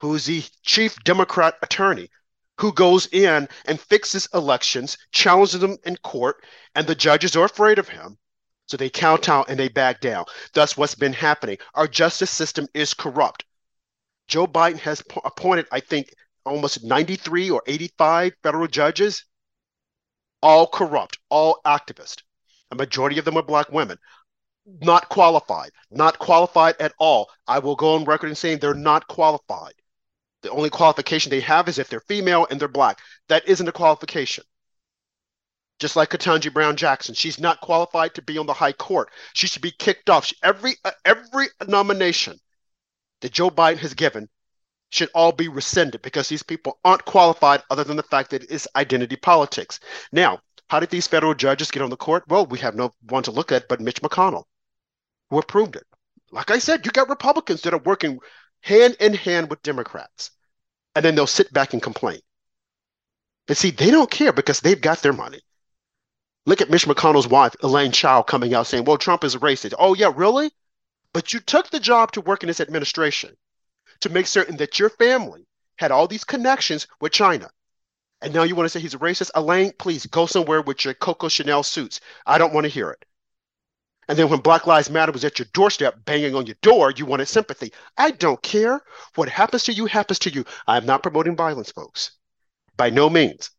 who's 0.00 0.26
the 0.26 0.44
chief 0.62 0.96
Democrat 1.04 1.54
attorney, 1.62 2.08
who 2.60 2.72
goes 2.72 3.06
in 3.12 3.48
and 3.66 3.80
fixes 3.80 4.28
elections, 4.32 4.98
challenges 5.12 5.60
them 5.60 5.76
in 5.84 5.96
court, 5.98 6.44
and 6.74 6.86
the 6.86 6.94
judges 6.94 7.36
are 7.36 7.44
afraid 7.44 7.78
of 7.78 7.88
him. 7.88 8.18
So 8.66 8.76
they 8.76 8.90
count 8.90 9.28
out 9.28 9.48
and 9.48 9.58
they 9.58 9.68
back 9.68 10.00
down. 10.00 10.24
That's 10.52 10.76
what's 10.76 10.94
been 10.94 11.12
happening. 11.12 11.58
Our 11.74 11.86
justice 11.86 12.30
system 12.30 12.66
is 12.74 12.94
corrupt. 12.94 13.44
Joe 14.26 14.46
Biden 14.46 14.78
has 14.80 15.02
appointed, 15.24 15.66
I 15.70 15.80
think, 15.80 16.12
almost 16.44 16.82
93 16.82 17.50
or 17.50 17.62
85 17.66 18.32
federal 18.42 18.66
judges, 18.66 19.24
all 20.42 20.66
corrupt, 20.66 21.18
all 21.28 21.60
activist. 21.64 22.22
A 22.72 22.74
majority 22.74 23.18
of 23.18 23.24
them 23.24 23.36
are 23.36 23.42
black 23.42 23.70
women. 23.70 23.98
Not 24.66 25.08
qualified, 25.08 25.70
not 25.90 26.18
qualified 26.18 26.74
at 26.80 26.92
all. 26.98 27.30
I 27.46 27.60
will 27.60 27.76
go 27.76 27.94
on 27.94 28.04
record 28.04 28.28
in 28.28 28.34
saying 28.34 28.58
they're 28.58 28.74
not 28.74 29.06
qualified. 29.06 29.74
The 30.42 30.50
only 30.50 30.70
qualification 30.70 31.30
they 31.30 31.40
have 31.40 31.68
is 31.68 31.78
if 31.78 31.88
they're 31.88 32.00
female 32.00 32.46
and 32.50 32.60
they're 32.60 32.68
black. 32.68 32.98
That 33.28 33.48
isn't 33.48 33.68
a 33.68 33.72
qualification. 33.72 34.44
Just 35.78 35.94
like 35.94 36.10
Ketanji 36.10 36.52
Brown 36.52 36.76
Jackson, 36.76 37.14
she's 37.14 37.38
not 37.38 37.60
qualified 37.60 38.14
to 38.14 38.22
be 38.22 38.38
on 38.38 38.46
the 38.46 38.52
high 38.54 38.72
court. 38.72 39.10
She 39.34 39.46
should 39.46 39.62
be 39.62 39.70
kicked 39.70 40.10
off. 40.10 40.32
Every 40.42 40.74
uh, 40.84 40.92
every 41.04 41.46
nomination 41.66 42.40
that 43.20 43.32
Joe 43.32 43.50
Biden 43.50 43.78
has 43.78 43.94
given 43.94 44.28
should 44.90 45.10
all 45.14 45.32
be 45.32 45.48
rescinded 45.48 46.02
because 46.02 46.28
these 46.28 46.42
people 46.42 46.78
aren't 46.84 47.04
qualified 47.04 47.62
other 47.70 47.84
than 47.84 47.96
the 47.96 48.02
fact 48.02 48.30
that 48.30 48.50
it's 48.50 48.66
identity 48.74 49.16
politics. 49.16 49.78
Now, 50.12 50.40
how 50.68 50.80
did 50.80 50.90
these 50.90 51.06
federal 51.06 51.34
judges 51.34 51.70
get 51.70 51.82
on 51.82 51.90
the 51.90 51.96
court? 51.96 52.24
Well, 52.28 52.46
we 52.46 52.58
have 52.60 52.74
no 52.74 52.92
one 53.08 53.22
to 53.24 53.30
look 53.30 53.52
at 53.52 53.68
but 53.68 53.80
Mitch 53.80 54.02
McConnell, 54.02 54.44
who 55.30 55.38
approved 55.38 55.76
it. 55.76 55.84
Like 56.30 56.50
I 56.50 56.58
said, 56.58 56.84
you 56.84 56.92
got 56.92 57.08
Republicans 57.08 57.62
that 57.62 57.74
are 57.74 57.78
working 57.78 58.18
hand 58.60 58.96
in 59.00 59.14
hand 59.14 59.50
with 59.50 59.62
Democrats, 59.62 60.30
and 60.94 61.04
then 61.04 61.14
they'll 61.14 61.26
sit 61.26 61.52
back 61.52 61.72
and 61.72 61.82
complain. 61.82 62.20
And 63.48 63.56
see, 63.56 63.70
they 63.70 63.90
don't 63.90 64.10
care 64.10 64.32
because 64.32 64.60
they've 64.60 64.80
got 64.80 65.02
their 65.02 65.12
money. 65.12 65.40
Look 66.46 66.60
at 66.60 66.70
Mitch 66.70 66.86
McConnell's 66.86 67.28
wife, 67.28 67.54
Elaine 67.62 67.92
Chao, 67.92 68.22
coming 68.22 68.54
out 68.54 68.66
saying, 68.66 68.84
well, 68.84 68.98
Trump 68.98 69.24
is 69.24 69.34
a 69.34 69.40
racist. 69.40 69.74
Oh, 69.78 69.94
yeah, 69.94 70.12
really? 70.14 70.50
But 71.12 71.32
you 71.32 71.40
took 71.40 71.70
the 71.70 71.80
job 71.80 72.12
to 72.12 72.20
work 72.20 72.42
in 72.42 72.48
this 72.48 72.60
administration 72.60 73.36
to 74.00 74.08
make 74.10 74.26
certain 74.26 74.56
that 74.58 74.78
your 74.78 74.90
family 74.90 75.46
had 75.76 75.90
all 75.90 76.06
these 76.06 76.24
connections 76.24 76.86
with 77.00 77.12
China. 77.12 77.48
And 78.20 78.32
now 78.32 78.44
you 78.44 78.54
want 78.54 78.66
to 78.66 78.70
say 78.70 78.80
he's 78.80 78.94
a 78.94 78.98
racist? 78.98 79.30
Elaine, 79.34 79.72
please 79.78 80.06
go 80.06 80.26
somewhere 80.26 80.62
with 80.62 80.84
your 80.84 80.94
Coco 80.94 81.28
Chanel 81.28 81.62
suits. 81.62 82.00
I 82.26 82.38
don't 82.38 82.54
want 82.54 82.64
to 82.64 82.70
hear 82.70 82.90
it. 82.90 83.04
And 84.08 84.16
then 84.16 84.28
when 84.28 84.40
Black 84.40 84.66
Lives 84.66 84.88
Matter 84.88 85.12
was 85.12 85.24
at 85.24 85.38
your 85.38 85.46
doorstep 85.52 86.04
banging 86.04 86.34
on 86.34 86.46
your 86.46 86.56
door, 86.62 86.92
you 86.92 87.06
wanted 87.06 87.26
sympathy. 87.26 87.72
I 87.98 88.12
don't 88.12 88.40
care. 88.42 88.80
What 89.16 89.28
happens 89.28 89.64
to 89.64 89.72
you 89.72 89.86
happens 89.86 90.20
to 90.20 90.30
you. 90.30 90.44
I 90.66 90.76
am 90.76 90.86
not 90.86 91.02
promoting 91.02 91.36
violence, 91.36 91.72
folks. 91.72 92.12
By 92.76 92.90
no 92.90 93.10
means. 93.10 93.50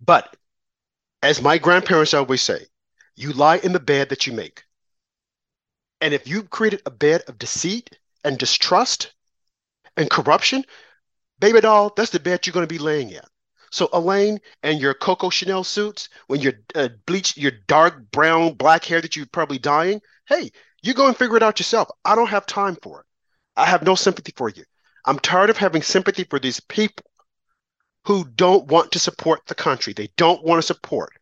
But 0.00 0.36
as 1.22 1.40
my 1.40 1.58
grandparents 1.58 2.14
always 2.14 2.42
say, 2.42 2.66
you 3.14 3.32
lie 3.32 3.58
in 3.58 3.72
the 3.72 3.80
bed 3.80 4.08
that 4.08 4.26
you 4.26 4.32
make. 4.32 4.64
And 6.00 6.14
if 6.14 6.26
you've 6.26 6.50
created 6.50 6.82
a 6.86 6.90
bed 6.90 7.22
of 7.28 7.38
deceit 7.38 7.98
and 8.24 8.38
distrust 8.38 9.12
and 9.96 10.10
corruption, 10.10 10.64
baby 11.38 11.60
doll, 11.60 11.92
that's 11.94 12.10
the 12.10 12.20
bed 12.20 12.46
you're 12.46 12.54
going 12.54 12.66
to 12.66 12.74
be 12.74 12.78
laying 12.78 13.10
in. 13.10 13.20
So 13.70 13.88
Elaine 13.92 14.40
and 14.62 14.80
your 14.80 14.94
Coco 14.94 15.30
Chanel 15.30 15.64
suits, 15.64 16.08
when 16.26 16.40
you're 16.40 16.60
uh, 16.74 16.88
bleached, 17.06 17.36
your 17.36 17.52
dark 17.66 18.10
brown, 18.10 18.54
black 18.54 18.84
hair 18.84 19.00
that 19.00 19.16
you're 19.16 19.26
probably 19.26 19.58
dyeing, 19.58 20.00
hey, 20.26 20.50
you 20.82 20.94
go 20.94 21.06
and 21.06 21.16
figure 21.16 21.36
it 21.36 21.42
out 21.42 21.58
yourself. 21.58 21.88
I 22.04 22.14
don't 22.14 22.28
have 22.28 22.46
time 22.46 22.76
for 22.82 23.00
it. 23.00 23.06
I 23.56 23.66
have 23.66 23.82
no 23.82 23.94
sympathy 23.94 24.32
for 24.36 24.48
you. 24.48 24.64
I'm 25.04 25.18
tired 25.18 25.50
of 25.50 25.56
having 25.56 25.82
sympathy 25.82 26.24
for 26.24 26.38
these 26.38 26.60
people 26.60 27.06
who 28.06 28.24
don't 28.34 28.66
want 28.66 28.92
to 28.92 28.98
support 28.98 29.40
the 29.46 29.54
country. 29.54 29.92
They 29.92 30.08
don't 30.16 30.44
want 30.44 30.58
to 30.58 30.66
support 30.66 31.12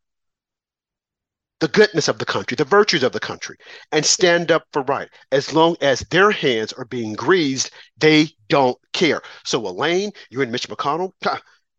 the 1.60 1.68
goodness 1.68 2.06
of 2.06 2.18
the 2.18 2.24
country, 2.24 2.54
the 2.54 2.64
virtues 2.64 3.02
of 3.02 3.12
the 3.12 3.20
country, 3.20 3.56
and 3.90 4.04
stand 4.06 4.52
up 4.52 4.64
for 4.72 4.82
right. 4.82 5.08
As 5.32 5.52
long 5.52 5.76
as 5.80 6.00
their 6.10 6.30
hands 6.30 6.72
are 6.72 6.84
being 6.84 7.14
greased, 7.14 7.72
they 7.96 8.28
don't 8.48 8.78
care. 8.92 9.22
So, 9.44 9.66
Elaine, 9.66 10.12
you 10.30 10.40
and 10.40 10.52
Mitch 10.52 10.68
McConnell, 10.68 11.12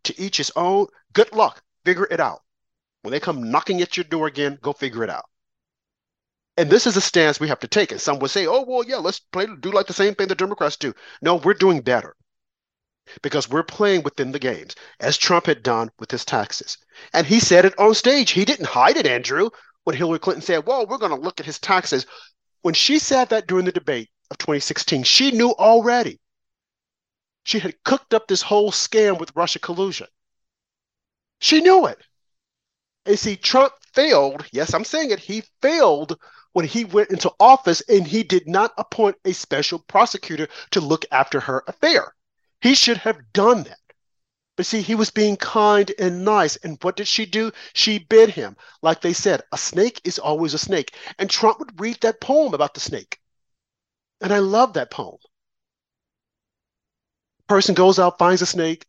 to 0.03 0.21
each 0.21 0.37
his 0.37 0.51
own. 0.55 0.87
Good 1.13 1.31
luck. 1.33 1.61
Figure 1.85 2.07
it 2.09 2.19
out. 2.19 2.41
When 3.01 3.11
they 3.11 3.19
come 3.19 3.49
knocking 3.51 3.81
at 3.81 3.97
your 3.97 4.03
door 4.03 4.27
again, 4.27 4.57
go 4.61 4.73
figure 4.73 5.03
it 5.03 5.09
out. 5.09 5.25
And 6.57 6.69
this 6.69 6.85
is 6.85 6.97
a 6.97 7.01
stance 7.01 7.39
we 7.39 7.47
have 7.47 7.61
to 7.61 7.67
take. 7.67 7.91
And 7.91 8.01
some 8.01 8.19
would 8.19 8.31
say, 8.31 8.45
oh, 8.45 8.65
well, 8.67 8.83
yeah, 8.83 8.97
let's 8.97 9.19
play, 9.19 9.47
do 9.61 9.71
like 9.71 9.87
the 9.87 9.93
same 9.93 10.15
thing 10.15 10.27
the 10.27 10.35
Democrats 10.35 10.75
do. 10.75 10.93
No, 11.21 11.35
we're 11.35 11.53
doing 11.53 11.81
better 11.81 12.15
because 13.21 13.49
we're 13.49 13.63
playing 13.63 14.03
within 14.03 14.31
the 14.31 14.39
games, 14.39 14.75
as 14.99 15.17
Trump 15.17 15.45
had 15.45 15.63
done 15.63 15.89
with 15.99 16.11
his 16.11 16.25
taxes. 16.25 16.77
And 17.13 17.25
he 17.25 17.39
said 17.39 17.65
it 17.65 17.79
on 17.79 17.93
stage. 17.93 18.31
He 18.31 18.45
didn't 18.45 18.67
hide 18.67 18.97
it, 18.97 19.07
Andrew, 19.07 19.49
when 19.85 19.95
Hillary 19.95 20.19
Clinton 20.19 20.41
said, 20.41 20.65
well, 20.65 20.85
we're 20.85 20.97
going 20.97 21.15
to 21.15 21.19
look 21.19 21.39
at 21.39 21.45
his 21.45 21.59
taxes. 21.59 22.05
When 22.61 22.73
she 22.73 22.99
said 22.99 23.29
that 23.29 23.47
during 23.47 23.65
the 23.65 23.71
debate 23.71 24.09
of 24.29 24.37
2016, 24.37 25.03
she 25.03 25.31
knew 25.31 25.51
already 25.51 26.19
she 27.49 27.57
had 27.57 27.83
cooked 27.83 28.13
up 28.13 28.27
this 28.27 28.43
whole 28.43 28.71
scam 28.71 29.17
with 29.17 29.35
Russia 29.35 29.57
collusion. 29.57 30.05
She 31.39 31.61
knew 31.61 31.87
it. 31.87 31.97
And 33.07 33.17
see, 33.17 33.37
Trump 33.37 33.73
failed. 33.91 34.45
Yes, 34.51 34.75
I'm 34.75 34.85
saying 34.85 35.09
it. 35.09 35.17
He 35.17 35.41
failed 35.59 36.19
when 36.53 36.67
he 36.67 36.85
went 36.85 37.09
into 37.09 37.33
office 37.39 37.81
and 37.89 38.05
he 38.05 38.21
did 38.21 38.47
not 38.47 38.75
appoint 38.77 39.15
a 39.25 39.33
special 39.33 39.79
prosecutor 39.79 40.47
to 40.69 40.79
look 40.79 41.05
after 41.11 41.39
her 41.39 41.63
affair. 41.65 42.13
He 42.61 42.75
should 42.75 42.97
have 42.97 43.33
done 43.33 43.63
that. 43.63 43.79
But 44.55 44.67
see, 44.67 44.83
he 44.83 44.93
was 44.93 45.09
being 45.09 45.35
kind 45.35 45.91
and 45.97 46.23
nice. 46.23 46.55
And 46.57 46.77
what 46.83 46.97
did 46.97 47.07
she 47.07 47.25
do? 47.25 47.51
She 47.73 47.97
bit 47.97 48.29
him. 48.29 48.57
Like 48.83 49.01
they 49.01 49.13
said, 49.13 49.41
a 49.51 49.57
snake 49.57 50.01
is 50.03 50.19
always 50.19 50.53
a 50.53 50.59
snake. 50.59 50.93
And 51.17 51.31
Trump 51.31 51.57
would 51.57 51.81
read 51.81 51.97
that 52.01 52.21
poem 52.21 52.53
about 52.53 52.75
the 52.75 52.79
snake. 52.79 53.17
And 54.21 54.31
I 54.31 54.37
love 54.37 54.73
that 54.73 54.91
poem. 54.91 55.17
Person 57.49 57.73
goes 57.73 57.97
out, 57.97 58.19
finds 58.19 58.43
a 58.43 58.45
snake. 58.45 58.85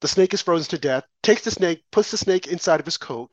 The 0.00 0.08
snake 0.08 0.34
is 0.34 0.42
frozen 0.42 0.68
to 0.70 0.78
death, 0.78 1.04
takes 1.22 1.44
the 1.44 1.52
snake, 1.52 1.84
puts 1.92 2.10
the 2.10 2.16
snake 2.16 2.48
inside 2.48 2.80
of 2.80 2.86
his 2.86 2.96
coat. 2.96 3.30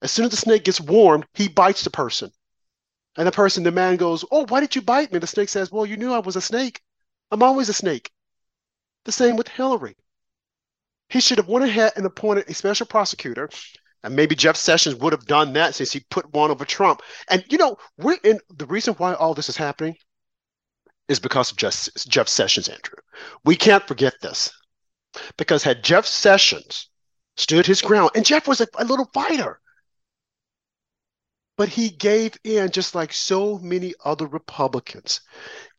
As 0.00 0.10
soon 0.10 0.24
as 0.24 0.30
the 0.30 0.38
snake 0.38 0.64
gets 0.64 0.80
warm, 0.80 1.24
he 1.34 1.46
bites 1.46 1.84
the 1.84 1.90
person. 1.90 2.32
And 3.18 3.26
the 3.26 3.32
person, 3.32 3.64
the 3.64 3.70
man 3.70 3.96
goes, 3.96 4.24
Oh, 4.30 4.46
why 4.48 4.60
did 4.60 4.74
you 4.74 4.80
bite 4.80 5.12
me? 5.12 5.18
The 5.18 5.26
snake 5.26 5.50
says, 5.50 5.70
Well, 5.70 5.84
you 5.84 5.98
knew 5.98 6.14
I 6.14 6.20
was 6.20 6.36
a 6.36 6.40
snake. 6.40 6.80
I'm 7.30 7.42
always 7.42 7.68
a 7.68 7.74
snake. 7.74 8.10
The 9.04 9.12
same 9.12 9.36
with 9.36 9.48
Hillary. 9.48 9.98
He 11.10 11.20
should 11.20 11.36
have 11.36 11.48
went 11.48 11.66
ahead 11.66 11.92
and 11.96 12.06
appointed 12.06 12.48
a 12.48 12.54
special 12.54 12.86
prosecutor. 12.86 13.50
And 14.02 14.16
maybe 14.16 14.34
Jeff 14.34 14.56
Sessions 14.56 14.96
would 14.96 15.12
have 15.12 15.26
done 15.26 15.52
that 15.52 15.74
since 15.74 15.92
he 15.92 16.00
put 16.08 16.32
one 16.32 16.50
over 16.50 16.64
Trump. 16.64 17.02
And 17.28 17.44
you 17.50 17.58
know, 17.58 17.76
we're 17.98 18.18
in 18.24 18.40
the 18.56 18.66
reason 18.66 18.94
why 18.94 19.12
all 19.12 19.34
this 19.34 19.50
is 19.50 19.56
happening 19.58 19.96
is 21.08 21.20
because 21.20 21.50
of 21.50 21.56
Jeff, 21.56 21.88
Jeff 22.08 22.28
Sessions, 22.28 22.68
Andrew. 22.68 22.98
We 23.44 23.56
can't 23.56 23.86
forget 23.86 24.14
this. 24.20 24.52
Because 25.36 25.62
had 25.62 25.82
Jeff 25.82 26.06
Sessions 26.06 26.90
stood 27.36 27.66
his 27.66 27.80
ground, 27.80 28.10
and 28.14 28.24
Jeff 28.24 28.46
was 28.46 28.60
a, 28.60 28.66
a 28.78 28.84
little 28.84 29.08
fighter, 29.14 29.60
but 31.56 31.68
he 31.68 31.88
gave 31.88 32.36
in 32.44 32.70
just 32.70 32.94
like 32.94 33.12
so 33.12 33.58
many 33.58 33.94
other 34.04 34.26
Republicans. 34.26 35.22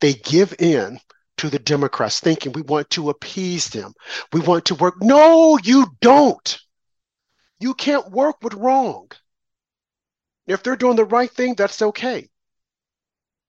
They 0.02 0.14
give 0.14 0.56
in 0.60 1.00
to 1.38 1.50
the 1.50 1.60
Democrats, 1.60 2.20
thinking 2.20 2.52
we 2.52 2.64
want 2.64 2.90
to 2.92 3.10
appease 3.10 3.70
them. 3.70 3.94
We 4.34 4.40
want 4.40 4.66
to 4.66 4.76
work. 4.76 4.96
No, 5.02 5.60
you 5.64 5.86
don't. 6.02 6.60
You 7.60 7.74
can't 7.76 8.10
work 8.10 8.38
with 8.42 8.56
wrong. 8.56 9.12
If 10.48 10.64
they're 10.64 10.76
doing 10.76 10.96
the 10.96 11.06
right 11.06 11.30
thing, 11.30 11.56
that's 11.56 11.82
okay. 11.82 12.28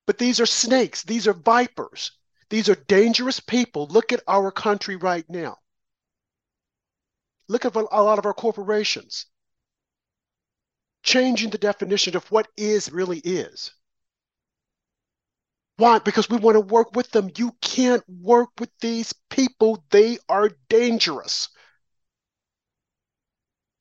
But 0.08 0.16
these 0.16 0.40
are 0.40 0.46
snakes, 0.46 1.02
these 1.02 1.28
are 1.28 1.34
vipers, 1.34 2.12
these 2.48 2.70
are 2.70 2.74
dangerous 2.74 3.40
people. 3.40 3.88
Look 3.88 4.10
at 4.10 4.22
our 4.26 4.50
country 4.50 4.96
right 4.96 5.28
now. 5.28 5.58
Look 7.46 7.66
at 7.66 7.76
a 7.76 7.80
lot 7.80 8.18
of 8.18 8.24
our 8.24 8.32
corporations 8.32 9.26
changing 11.02 11.50
the 11.50 11.58
definition 11.58 12.16
of 12.16 12.24
what 12.30 12.48
is 12.56 12.90
really 12.90 13.18
is. 13.18 13.70
Why? 15.76 15.98
Because 15.98 16.30
we 16.30 16.38
want 16.38 16.54
to 16.54 16.62
work 16.62 16.96
with 16.96 17.10
them. 17.10 17.30
You 17.36 17.52
can't 17.60 18.02
work 18.08 18.48
with 18.58 18.70
these 18.80 19.12
people, 19.28 19.84
they 19.90 20.16
are 20.26 20.52
dangerous. 20.70 21.50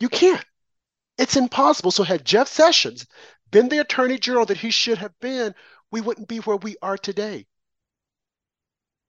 You 0.01 0.09
can't. 0.09 0.45
It's 1.17 1.37
impossible. 1.37 1.91
So, 1.91 2.03
had 2.03 2.25
Jeff 2.25 2.49
Sessions 2.49 3.07
been 3.49 3.69
the 3.69 3.79
attorney 3.79 4.19
general 4.19 4.45
that 4.47 4.57
he 4.57 4.71
should 4.71 4.97
have 4.97 5.17
been, 5.21 5.55
we 5.91 6.01
wouldn't 6.01 6.27
be 6.27 6.39
where 6.39 6.57
we 6.57 6.75
are 6.81 6.97
today. 6.97 7.47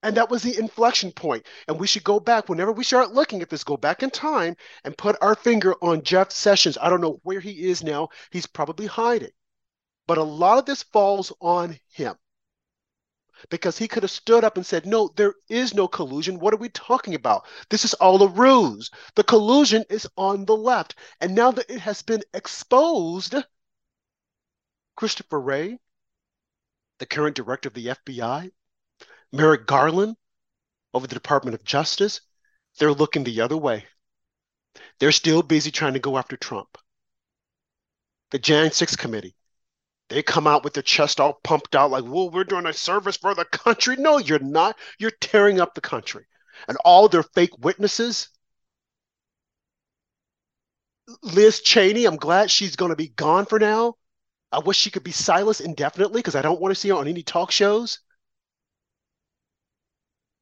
And 0.01 0.15
that 0.15 0.29
was 0.29 0.43
the 0.43 0.57
inflection 0.57 1.11
point. 1.11 1.45
And 1.67 1.77
we 1.77 1.87
should 1.87 2.05
go 2.05 2.19
back 2.19 2.47
whenever 2.47 2.71
we 2.71 2.85
start 2.85 3.11
looking 3.11 3.41
at 3.41 3.49
this, 3.49 3.65
go 3.65 3.75
back 3.75 4.01
in 4.01 4.09
time 4.09 4.55
and 4.85 4.97
put 4.97 5.17
our 5.21 5.35
finger 5.35 5.75
on 5.81 6.03
Jeff 6.03 6.31
Sessions. 6.31 6.77
I 6.81 6.89
don't 6.89 7.01
know 7.01 7.19
where 7.23 7.41
he 7.41 7.67
is 7.69 7.83
now. 7.83 8.09
He's 8.31 8.47
probably 8.47 8.85
hiding. 8.85 9.31
But 10.07 10.17
a 10.17 10.23
lot 10.23 10.57
of 10.57 10.65
this 10.65 10.83
falls 10.83 11.33
on 11.41 11.77
him 11.89 12.15
because 13.49 13.77
he 13.77 13.87
could 13.87 14.03
have 14.03 14.11
stood 14.11 14.43
up 14.43 14.57
and 14.57 14.65
said, 14.65 14.85
No, 14.85 15.09
there 15.15 15.33
is 15.49 15.73
no 15.73 15.87
collusion. 15.87 16.39
What 16.39 16.53
are 16.53 16.57
we 16.57 16.69
talking 16.69 17.15
about? 17.15 17.45
This 17.69 17.85
is 17.85 17.93
all 17.95 18.23
a 18.23 18.27
ruse. 18.27 18.89
The 19.15 19.23
collusion 19.23 19.83
is 19.89 20.07
on 20.17 20.45
the 20.45 20.55
left. 20.55 20.95
And 21.19 21.35
now 21.35 21.51
that 21.51 21.69
it 21.69 21.79
has 21.81 22.01
been 22.01 22.23
exposed, 22.33 23.35
Christopher 24.95 25.39
Wray, 25.39 25.79
the 26.99 27.05
current 27.05 27.35
director 27.35 27.67
of 27.67 27.73
the 27.73 27.87
FBI, 27.87 28.51
Merrick 29.31 29.65
Garland 29.65 30.15
over 30.93 31.07
the 31.07 31.15
Department 31.15 31.55
of 31.55 31.63
Justice, 31.63 32.21
they're 32.77 32.93
looking 32.93 33.23
the 33.23 33.41
other 33.41 33.57
way. 33.57 33.85
They're 34.99 35.11
still 35.11 35.41
busy 35.41 35.71
trying 35.71 35.93
to 35.93 35.99
go 35.99 36.17
after 36.17 36.37
Trump. 36.37 36.77
The 38.31 38.39
Jan 38.39 38.71
6 38.71 38.95
committee, 38.95 39.35
they 40.09 40.21
come 40.23 40.47
out 40.47 40.63
with 40.63 40.73
their 40.73 40.83
chest 40.83 41.19
all 41.19 41.39
pumped 41.43 41.75
out, 41.75 41.91
like, 41.91 42.03
well, 42.03 42.29
we're 42.29 42.43
doing 42.43 42.65
a 42.65 42.73
service 42.73 43.17
for 43.17 43.33
the 43.33 43.45
country. 43.45 43.95
No, 43.95 44.17
you're 44.17 44.39
not. 44.39 44.77
You're 44.97 45.11
tearing 45.11 45.59
up 45.59 45.73
the 45.73 45.81
country. 45.81 46.25
And 46.67 46.77
all 46.83 47.07
their 47.07 47.23
fake 47.23 47.57
witnesses. 47.59 48.29
Liz 51.23 51.61
Cheney, 51.61 52.05
I'm 52.05 52.17
glad 52.17 52.51
she's 52.51 52.75
going 52.75 52.89
to 52.89 52.95
be 52.95 53.07
gone 53.09 53.45
for 53.45 53.59
now. 53.59 53.95
I 54.51 54.59
wish 54.59 54.77
she 54.77 54.91
could 54.91 55.03
be 55.03 55.11
silenced 55.11 55.61
indefinitely 55.61 56.19
because 56.19 56.35
I 56.35 56.41
don't 56.41 56.59
want 56.59 56.73
to 56.73 56.79
see 56.79 56.89
her 56.89 56.95
on 56.95 57.07
any 57.07 57.23
talk 57.23 57.51
shows. 57.51 57.99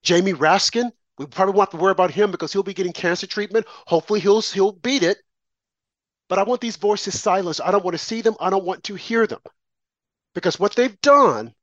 Jamie 0.04 0.34
Raskin, 0.34 0.92
we 1.18 1.26
probably 1.26 1.54
won't 1.54 1.72
have 1.72 1.78
to 1.80 1.84
worry 1.84 1.92
about 1.92 2.12
him 2.12 2.32
because 2.32 2.54
he'll 2.54 2.64
be 2.64 2.74
getting 2.74 2.94
cancer 2.94 3.28
treatment. 3.28 3.66
Hopefully 3.88 4.20
he'll 4.20 4.42
he'll 4.42 4.72
beat 4.72 5.04
it. 5.04 5.18
But 6.30 6.40
I 6.40 6.44
want 6.44 6.62
these 6.62 6.78
voices 6.78 7.20
silenced. 7.20 7.62
I 7.62 7.72
don't 7.72 7.84
want 7.84 7.96
to 7.96 8.04
see 8.04 8.22
them. 8.22 8.36
I 8.40 8.50
don't 8.50 8.66
want 8.66 8.84
to 8.86 8.96
hear 8.96 9.28
them. 9.28 9.42
Because 10.34 10.60
what 10.60 10.76
they've 10.76 11.00
done 11.02 11.54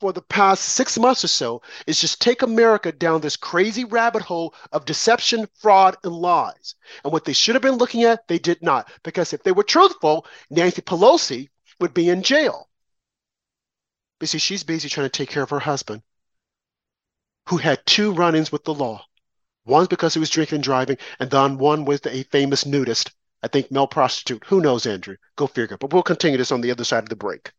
for 0.00 0.12
the 0.12 0.22
past 0.22 0.64
six 0.64 0.98
months 0.98 1.22
or 1.24 1.28
so 1.28 1.62
is 1.86 2.00
just 2.00 2.20
take 2.20 2.42
America 2.42 2.90
down 2.90 3.20
this 3.20 3.36
crazy 3.36 3.84
rabbit 3.84 4.22
hole 4.22 4.54
of 4.72 4.86
deception, 4.86 5.46
fraud, 5.54 5.96
and 6.02 6.14
lies. 6.14 6.74
And 7.04 7.12
what 7.12 7.24
they 7.24 7.34
should 7.34 7.54
have 7.54 7.62
been 7.62 7.76
looking 7.76 8.04
at, 8.04 8.26
they 8.26 8.38
did 8.38 8.62
not. 8.62 8.90
Because 9.02 9.32
if 9.32 9.42
they 9.42 9.52
were 9.52 9.62
truthful, 9.62 10.26
Nancy 10.48 10.82
Pelosi 10.82 11.50
would 11.78 11.92
be 11.92 12.08
in 12.08 12.22
jail. 12.22 12.68
But 14.18 14.30
see, 14.30 14.38
she's 14.38 14.64
busy 14.64 14.88
trying 14.88 15.06
to 15.06 15.10
take 15.10 15.28
care 15.28 15.42
of 15.42 15.50
her 15.50 15.60
husband 15.60 16.02
who 17.48 17.58
had 17.58 17.84
two 17.84 18.12
run 18.12 18.34
ins 18.34 18.52
with 18.52 18.64
the 18.64 18.74
law. 18.74 19.04
One 19.64 19.86
because 19.86 20.14
he 20.14 20.20
was 20.20 20.30
drinking 20.30 20.56
and 20.56 20.64
driving, 20.64 20.98
and 21.18 21.30
then 21.30 21.58
one 21.58 21.84
was 21.84 22.00
a 22.06 22.22
famous 22.24 22.64
nudist, 22.64 23.10
I 23.42 23.48
think 23.48 23.70
male 23.70 23.86
prostitute. 23.86 24.44
Who 24.46 24.60
knows, 24.60 24.86
Andrew? 24.86 25.16
Go 25.36 25.46
figure. 25.46 25.76
But 25.76 25.92
we'll 25.92 26.02
continue 26.02 26.38
this 26.38 26.52
on 26.52 26.60
the 26.60 26.70
other 26.70 26.84
side 26.84 27.02
of 27.02 27.08
the 27.08 27.16
break. 27.16 27.52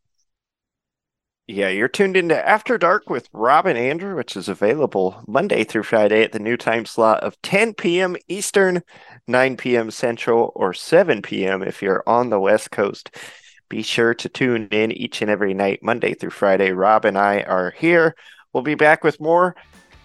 Yeah, 1.48 1.68
you're 1.68 1.88
tuned 1.88 2.16
into 2.16 2.48
After 2.48 2.78
Dark 2.78 3.10
with 3.10 3.28
Rob 3.32 3.66
and 3.66 3.76
Andrew, 3.76 4.14
which 4.14 4.36
is 4.36 4.48
available 4.48 5.22
Monday 5.26 5.64
through 5.64 5.82
Friday 5.82 6.22
at 6.22 6.30
the 6.30 6.38
new 6.38 6.56
time 6.56 6.86
slot 6.86 7.20
of 7.24 7.40
10 7.42 7.74
p.m. 7.74 8.16
Eastern, 8.28 8.82
9 9.26 9.56
p.m. 9.56 9.90
Central, 9.90 10.52
or 10.54 10.72
7 10.72 11.20
p.m. 11.20 11.62
if 11.62 11.82
you're 11.82 12.04
on 12.06 12.30
the 12.30 12.38
West 12.38 12.70
Coast. 12.70 13.16
Be 13.68 13.82
sure 13.82 14.14
to 14.14 14.28
tune 14.28 14.68
in 14.70 14.92
each 14.92 15.20
and 15.20 15.30
every 15.30 15.52
night, 15.52 15.80
Monday 15.82 16.14
through 16.14 16.30
Friday. 16.30 16.70
Rob 16.70 17.04
and 17.04 17.18
I 17.18 17.40
are 17.40 17.72
here. 17.76 18.14
We'll 18.52 18.62
be 18.62 18.76
back 18.76 19.02
with 19.02 19.20
more 19.20 19.56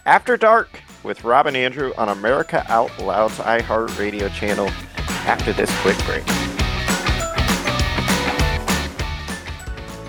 after 0.08 0.38
Dark 0.38 0.82
with 1.04 1.24
Rob 1.24 1.46
and 1.46 1.56
Andrew 1.56 1.94
on 2.00 2.10
America 2.10 2.66
Out 2.68 2.98
Loud's 3.00 3.38
iHeartRadio 3.38 4.34
channel 4.34 4.70
after 5.28 5.54
this 5.54 5.72
quick 5.82 5.98
break. 6.06 6.57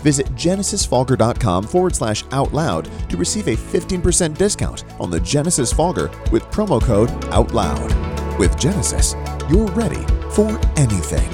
Visit 0.00 0.26
genesisfogger.com 0.34 1.64
forward 1.64 1.94
slash 1.94 2.24
out 2.32 2.52
loud 2.52 2.88
to 3.08 3.16
receive 3.16 3.48
a 3.48 3.56
15% 3.56 4.36
discount 4.36 4.84
on 5.00 5.10
the 5.10 5.20
Genesis 5.20 5.72
Fogger 5.72 6.10
with 6.30 6.42
promo 6.44 6.82
code 6.82 7.10
OUTLOUD. 7.32 8.38
With 8.38 8.58
Genesis, 8.58 9.14
you're 9.48 9.66
ready 9.68 10.04
for 10.30 10.60
anything. 10.76 11.30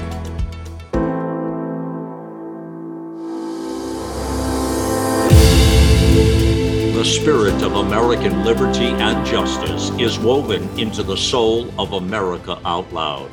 The 7.03 7.09
spirit 7.09 7.61
of 7.61 7.75
American 7.75 8.45
liberty 8.45 8.85
and 8.85 9.25
justice 9.25 9.89
is 9.99 10.17
woven 10.17 10.69
into 10.79 11.03
the 11.03 11.17
soul 11.17 11.67
of 11.77 11.91
America 11.91 12.57
Out 12.63 12.93
Loud. 12.93 13.29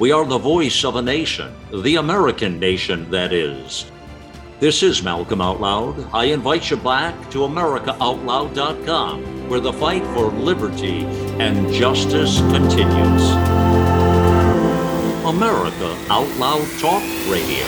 We 0.00 0.10
are 0.10 0.24
the 0.24 0.38
voice 0.38 0.84
of 0.84 0.96
a 0.96 1.02
nation, 1.02 1.54
the 1.72 1.94
American 1.94 2.58
nation, 2.58 3.08
that 3.12 3.32
is. 3.32 3.86
This 4.64 4.82
is 4.82 5.02
Malcolm 5.02 5.42
Out 5.42 5.60
Loud. 5.60 6.08
I 6.14 6.24
invite 6.24 6.70
you 6.70 6.78
back 6.78 7.30
to 7.32 7.40
AmericaOutloud.com, 7.40 9.50
where 9.50 9.60
the 9.60 9.74
fight 9.74 10.02
for 10.14 10.28
liberty 10.28 11.04
and 11.38 11.70
justice 11.70 12.38
continues. 12.38 13.30
America 15.26 15.94
Out 16.08 16.34
Loud 16.38 16.66
Talk 16.80 17.02
Radio. 17.28 17.66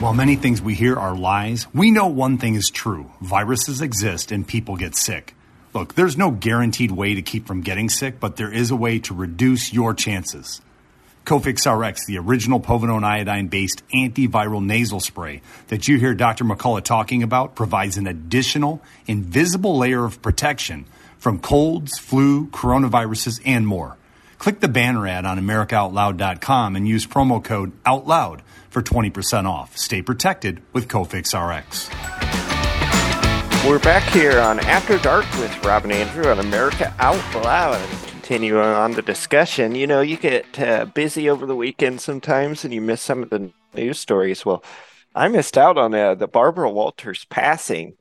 While 0.00 0.12
many 0.12 0.36
things 0.36 0.60
we 0.60 0.74
hear 0.74 0.98
are 0.98 1.16
lies, 1.16 1.66
we 1.72 1.90
know 1.90 2.08
one 2.08 2.36
thing 2.36 2.56
is 2.56 2.68
true 2.68 3.10
viruses 3.22 3.80
exist 3.80 4.30
and 4.30 4.46
people 4.46 4.76
get 4.76 4.94
sick. 4.94 5.34
Look, 5.72 5.94
there's 5.94 6.18
no 6.18 6.30
guaranteed 6.30 6.90
way 6.90 7.14
to 7.14 7.22
keep 7.22 7.46
from 7.46 7.62
getting 7.62 7.88
sick, 7.88 8.20
but 8.20 8.36
there 8.36 8.52
is 8.52 8.70
a 8.70 8.76
way 8.76 8.98
to 8.98 9.14
reduce 9.14 9.72
your 9.72 9.94
chances. 9.94 10.60
Cofix 11.24 11.64
RX, 11.64 12.04
the 12.06 12.18
original 12.18 12.60
povidone 12.60 13.02
iodine 13.02 13.48
based 13.48 13.82
antiviral 13.94 14.62
nasal 14.62 15.00
spray 15.00 15.40
that 15.68 15.88
you 15.88 15.98
hear 15.98 16.14
Dr. 16.14 16.44
McCullough 16.44 16.84
talking 16.84 17.22
about, 17.22 17.54
provides 17.54 17.96
an 17.96 18.06
additional 18.06 18.82
invisible 19.06 19.78
layer 19.78 20.04
of 20.04 20.20
protection 20.20 20.84
from 21.18 21.38
colds, 21.38 21.98
flu, 21.98 22.46
coronaviruses, 22.48 23.40
and 23.46 23.66
more. 23.66 23.96
Click 24.36 24.60
the 24.60 24.68
banner 24.68 25.06
ad 25.06 25.24
on 25.24 25.38
AmericaOutloud.com 25.38 26.76
and 26.76 26.86
use 26.86 27.06
promo 27.06 27.42
code 27.42 27.72
OUTLOUD 27.86 28.42
for 28.68 28.82
20% 28.82 29.46
off. 29.46 29.78
Stay 29.78 30.02
protected 30.02 30.60
with 30.74 30.88
Cofix 30.88 31.32
RX. 31.32 31.88
We're 33.66 33.78
back 33.78 34.02
here 34.12 34.40
on 34.40 34.60
After 34.60 34.98
Dark 34.98 35.24
with 35.38 35.64
Rob 35.64 35.84
and 35.84 35.92
Andrew 35.92 36.26
on 36.26 36.38
America 36.38 36.94
Out 36.98 37.34
Loud. 37.34 38.13
Continuing 38.24 38.64
on 38.64 38.92
the 38.92 39.02
discussion, 39.02 39.74
you 39.74 39.86
know, 39.86 40.00
you 40.00 40.16
get 40.16 40.58
uh, 40.58 40.86
busy 40.86 41.28
over 41.28 41.44
the 41.44 41.54
weekend 41.54 42.00
sometimes 42.00 42.64
and 42.64 42.72
you 42.72 42.80
miss 42.80 43.02
some 43.02 43.22
of 43.22 43.28
the 43.28 43.52
news 43.74 43.98
stories. 43.98 44.46
Well, 44.46 44.64
I 45.14 45.28
missed 45.28 45.58
out 45.58 45.76
on 45.76 45.94
uh, 45.94 46.14
the 46.14 46.26
Barbara 46.26 46.70
Walters 46.70 47.26
passing. 47.26 47.98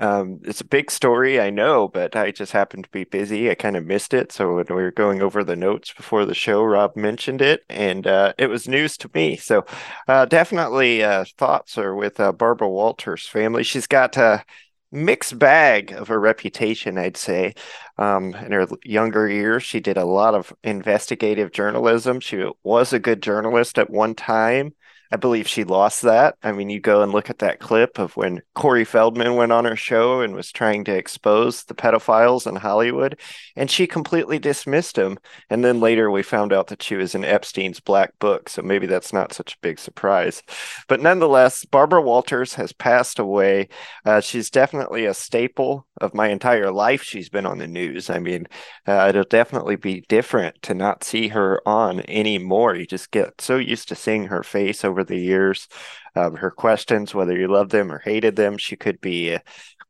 Um, 0.00 0.40
it's 0.42 0.60
a 0.60 0.64
big 0.64 0.90
story, 0.90 1.40
I 1.40 1.50
know, 1.50 1.86
but 1.86 2.16
I 2.16 2.32
just 2.32 2.50
happened 2.50 2.82
to 2.82 2.90
be 2.90 3.04
busy. 3.04 3.48
I 3.48 3.54
kind 3.54 3.76
of 3.76 3.86
missed 3.86 4.12
it. 4.12 4.32
So 4.32 4.56
when 4.56 4.66
we 4.68 4.82
were 4.82 4.90
going 4.90 5.22
over 5.22 5.44
the 5.44 5.54
notes 5.54 5.94
before 5.94 6.24
the 6.24 6.34
show, 6.34 6.64
Rob 6.64 6.96
mentioned 6.96 7.40
it, 7.40 7.62
and 7.70 8.08
uh, 8.08 8.32
it 8.38 8.48
was 8.48 8.66
news 8.66 8.96
to 8.96 9.10
me. 9.14 9.36
So 9.36 9.64
uh, 10.08 10.24
definitely 10.24 11.04
uh, 11.04 11.26
thoughts 11.38 11.78
are 11.78 11.94
with 11.94 12.18
uh, 12.18 12.32
Barbara 12.32 12.68
Walters' 12.68 13.28
family. 13.28 13.62
She's 13.62 13.86
got 13.86 14.16
a 14.16 14.44
mixed 14.92 15.38
bag 15.38 15.92
of 15.92 16.10
a 16.10 16.18
reputation, 16.18 16.98
I'd 16.98 17.16
say. 17.16 17.54
Um, 18.00 18.34
in 18.34 18.52
her 18.52 18.66
younger 18.84 19.28
years, 19.28 19.62
she 19.62 19.80
did 19.80 19.98
a 19.98 20.06
lot 20.06 20.34
of 20.34 20.54
investigative 20.64 21.52
journalism. 21.52 22.20
She 22.20 22.44
was 22.64 22.92
a 22.92 22.98
good 22.98 23.22
journalist 23.22 23.78
at 23.78 23.90
one 23.90 24.16
time. 24.16 24.74
I 25.12 25.16
believe 25.16 25.48
she 25.48 25.64
lost 25.64 26.02
that. 26.02 26.36
I 26.42 26.52
mean, 26.52 26.70
you 26.70 26.80
go 26.80 27.02
and 27.02 27.10
look 27.10 27.30
at 27.30 27.38
that 27.40 27.58
clip 27.58 27.98
of 27.98 28.16
when 28.16 28.42
Corey 28.54 28.84
Feldman 28.84 29.34
went 29.34 29.52
on 29.52 29.64
her 29.64 29.76
show 29.76 30.20
and 30.20 30.34
was 30.34 30.52
trying 30.52 30.84
to 30.84 30.96
expose 30.96 31.64
the 31.64 31.74
pedophiles 31.74 32.46
in 32.46 32.56
Hollywood, 32.56 33.18
and 33.56 33.70
she 33.70 33.86
completely 33.86 34.38
dismissed 34.38 34.96
him. 34.96 35.18
And 35.48 35.64
then 35.64 35.80
later 35.80 36.10
we 36.10 36.22
found 36.22 36.52
out 36.52 36.68
that 36.68 36.82
she 36.82 36.94
was 36.94 37.14
in 37.14 37.24
Epstein's 37.24 37.80
black 37.80 38.18
book, 38.18 38.48
so 38.48 38.62
maybe 38.62 38.86
that's 38.86 39.12
not 39.12 39.32
such 39.32 39.54
a 39.54 39.60
big 39.62 39.78
surprise. 39.78 40.42
But 40.88 41.00
nonetheless, 41.00 41.64
Barbara 41.64 42.02
Walters 42.02 42.54
has 42.54 42.72
passed 42.72 43.18
away. 43.18 43.68
Uh, 44.04 44.20
she's 44.20 44.50
definitely 44.50 45.06
a 45.06 45.14
staple 45.14 45.86
of 46.00 46.14
my 46.14 46.28
entire 46.28 46.70
life. 46.70 47.02
She's 47.02 47.28
been 47.28 47.46
on 47.46 47.58
the 47.58 47.66
news. 47.66 48.10
I 48.10 48.18
mean, 48.18 48.46
uh, 48.86 49.06
it'll 49.08 49.24
definitely 49.24 49.76
be 49.76 50.04
different 50.08 50.62
to 50.62 50.74
not 50.74 51.04
see 51.04 51.28
her 51.28 51.60
on 51.66 52.00
anymore. 52.08 52.74
You 52.74 52.86
just 52.86 53.10
get 53.10 53.40
so 53.40 53.56
used 53.56 53.88
to 53.88 53.94
seeing 53.94 54.26
her 54.26 54.42
face 54.42 54.84
over 54.84 54.99
over 55.00 55.04
the 55.04 55.18
years. 55.18 55.68
Um, 56.14 56.36
her 56.36 56.50
questions, 56.50 57.14
whether 57.14 57.36
you 57.36 57.48
loved 57.48 57.70
them 57.70 57.90
or 57.90 57.98
hated 57.98 58.36
them, 58.36 58.58
she 58.58 58.76
could 58.76 59.00
be 59.00 59.38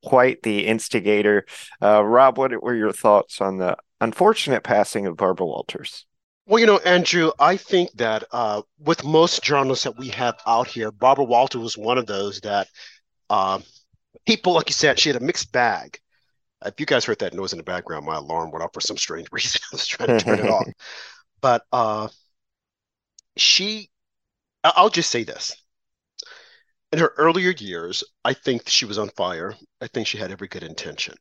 quite 0.05 0.43
the 0.43 0.67
instigator. 0.67 1.47
Uh, 1.83 2.05
Rob, 2.05 2.39
what 2.39 2.63
were 2.63 2.75
your 2.75 2.93
thoughts 2.93 3.41
on 3.41 3.59
the 3.59 3.77
unfortunate 4.01 4.63
passing 4.63 5.07
of 5.07 5.17
Barbara 5.17 5.47
Walters? 5.47 6.07
Well, 6.47 6.59
you 6.59 6.67
know, 6.67 6.79
Andrew, 6.79 7.31
I 7.39 7.57
think 7.57 7.93
that 7.93 8.25
uh, 8.33 8.63
with 8.79 9.05
most 9.05 9.43
journalists 9.43 9.85
that 9.85 9.99
we 9.99 10.09
have 10.09 10.39
out 10.47 10.67
here, 10.67 10.91
Barbara 10.91 11.25
Walters 11.25 11.61
was 11.61 11.79
one 11.79 11.99
of 11.99 12.07
those 12.07 12.41
that 12.41 12.69
uh, 13.29 13.61
people, 14.27 14.55
like 14.55 14.69
you 14.69 14.75
said, 14.75 14.99
she 14.99 15.09
had 15.09 15.21
a 15.21 15.25
mixed 15.25 15.53
bag. 15.53 15.99
If 16.65 16.79
you 16.79 16.87
guys 16.87 17.05
heard 17.05 17.21
that 17.21 17.35
noise 17.35 17.53
in 17.53 17.59
the 17.59 17.63
background, 17.63 18.05
my 18.05 18.17
alarm 18.17 18.51
went 18.51 18.63
off 18.63 18.75
for 18.75 18.81
some 18.81 18.97
strange 18.97 19.29
reason. 19.33 19.61
I 19.73 19.77
was 19.77 19.87
trying 19.87 20.09
to 20.09 20.21
turn 20.21 20.41
it 20.41 20.51
off. 20.51 20.67
But 21.43 21.63
uh, 21.73 22.09
she 23.39 23.89
I'll 24.63 24.91
just 24.91 25.11
say 25.11 25.25
this. 25.25 25.57
In 26.93 26.99
her 26.99 27.15
earlier 27.17 27.51
years, 27.51 28.05
I 28.25 28.35
think 28.35 28.69
she 28.69 28.85
was 28.85 28.99
on 28.99 29.11
fire. 29.11 29.55
I 29.81 29.87
think 29.87 30.07
she 30.07 30.19
had 30.19 30.33
every 30.33 30.49
good 30.49 30.63
intention. 30.63 31.15